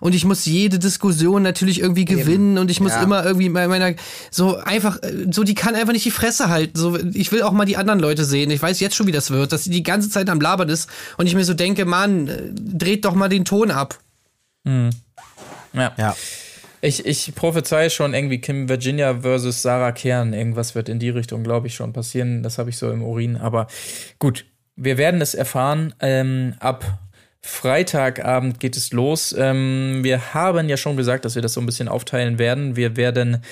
[0.00, 3.02] und ich muss jede Diskussion natürlich irgendwie gewinnen und ich muss Ja.
[3.02, 3.92] immer irgendwie bei meiner,
[4.30, 4.96] so einfach,
[5.30, 6.78] so, die kann einfach nicht die Fresse halten.
[6.78, 8.50] So, ich will auch mal die anderen Leute sehen.
[8.50, 10.88] Ich weiß jetzt schon, wie das wird, dass sie die ganze Zeit am Labern ist
[11.18, 13.98] und ich mir so denke, Mann, äh, dreht doch mal den Ton ab.
[14.64, 15.92] Ja.
[15.98, 16.16] Ja.
[16.82, 20.32] Ich, ich prophezei schon irgendwie Kim Virginia versus Sarah Kern.
[20.32, 22.42] Irgendwas wird in die Richtung, glaube ich, schon passieren.
[22.42, 23.36] Das habe ich so im Urin.
[23.36, 23.66] Aber
[24.18, 24.46] gut,
[24.76, 25.94] wir werden es erfahren.
[26.00, 26.98] Ähm, ab
[27.42, 29.34] Freitagabend geht es los.
[29.36, 32.76] Ähm, wir haben ja schon gesagt, dass wir das so ein bisschen aufteilen werden.
[32.76, 33.42] Wir werden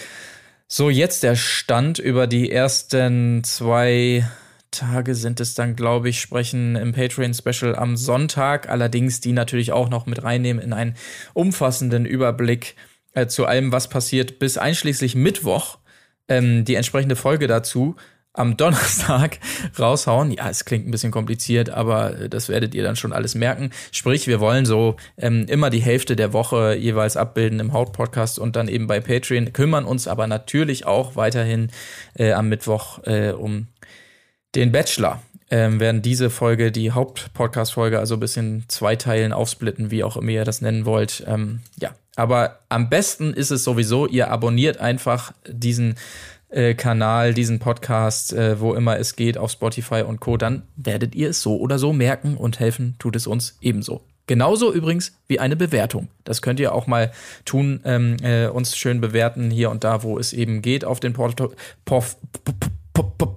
[0.67, 4.27] so jetzt der Stand über die ersten zwei
[4.71, 8.69] Tage sind es dann, glaube ich, sprechen im Patreon-Special am Sonntag.
[8.69, 10.95] Allerdings die natürlich auch noch mit reinnehmen in einen
[11.33, 12.77] umfassenden Überblick
[13.13, 15.79] äh, zu allem, was passiert, bis einschließlich Mittwoch.
[16.29, 17.97] Ähm, die entsprechende Folge dazu.
[18.35, 19.39] am Donnerstag
[19.79, 20.31] raushauen.
[20.31, 23.71] Ja, es klingt ein bisschen kompliziert, aber äh, das werdet ihr dann schon alles merken.
[23.91, 28.55] Sprich, wir wollen so ähm, immer die Hälfte der Woche jeweils abbilden im Hauptpodcast und
[28.55, 31.71] dann eben bei Patreon, kümmern uns aber natürlich auch weiterhin
[32.15, 33.67] äh, am Mittwoch äh, um
[34.55, 35.23] den Bachelor.
[35.51, 40.45] Ähm, werden diese Folge, die Hauptpodcast-Folge, also ein bisschen zweiteilen, aufsplitten, wie auch immer ihr
[40.45, 41.25] das nennen wollt.
[41.27, 45.95] Ähm, ja, aber am besten ist es sowieso, ihr abonniert einfach diesen
[46.49, 51.15] äh, Kanal, diesen Podcast, äh, wo immer es geht, auf Spotify und Co., dann werdet
[51.15, 54.01] ihr es so oder so merken und helfen tut es uns ebenso.
[54.27, 56.09] Genauso übrigens wie eine Bewertung.
[56.25, 57.13] Das könnt ihr auch mal
[57.45, 61.13] tun, ähm, äh, uns schön bewerten hier und da, wo es eben geht, auf den
[61.13, 61.41] Port
[61.85, 62.17] Porf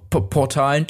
[0.08, 0.86] Portalen.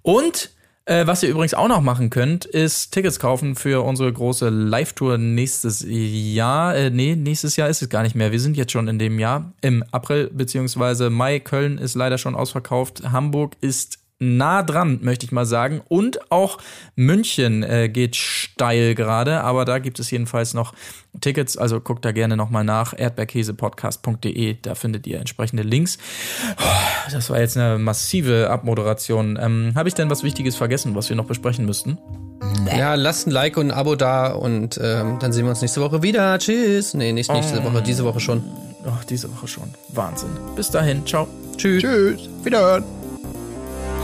[0.00, 0.50] Und
[0.88, 5.18] äh, was ihr übrigens auch noch machen könnt, ist Tickets kaufen für unsere große Live-Tour
[5.18, 6.74] nächstes Jahr.
[6.74, 8.32] Äh, nee, nächstes Jahr ist es gar nicht mehr.
[8.32, 9.52] Wir sind jetzt schon in dem Jahr.
[9.60, 11.10] Im April bzw.
[11.10, 11.40] Mai.
[11.40, 13.02] Köln ist leider schon ausverkauft.
[13.12, 15.80] Hamburg ist nah dran, möchte ich mal sagen.
[15.88, 16.58] Und auch
[16.96, 20.74] München äh, geht steil gerade, aber da gibt es jedenfalls noch
[21.20, 21.56] Tickets.
[21.56, 22.94] Also guckt da gerne nochmal nach.
[22.96, 25.98] erdbeerkäsepodcast.de, da findet ihr entsprechende Links.
[27.10, 29.38] Das war jetzt eine massive Abmoderation.
[29.40, 31.98] Ähm, Habe ich denn was Wichtiges vergessen, was wir noch besprechen müssten?
[32.76, 35.80] Ja, lasst ein Like und ein Abo da und ähm, dann sehen wir uns nächste
[35.80, 36.38] Woche wieder.
[36.38, 36.94] Tschüss.
[36.94, 38.42] Nee, nicht nächste Woche, diese Woche schon.
[38.84, 39.74] Oh, diese Woche schon.
[39.88, 40.30] Wahnsinn.
[40.54, 41.04] Bis dahin.
[41.06, 41.26] Ciao.
[41.56, 41.82] Tschüss.
[41.82, 42.28] Tschüss.
[42.44, 42.97] Wiederhören.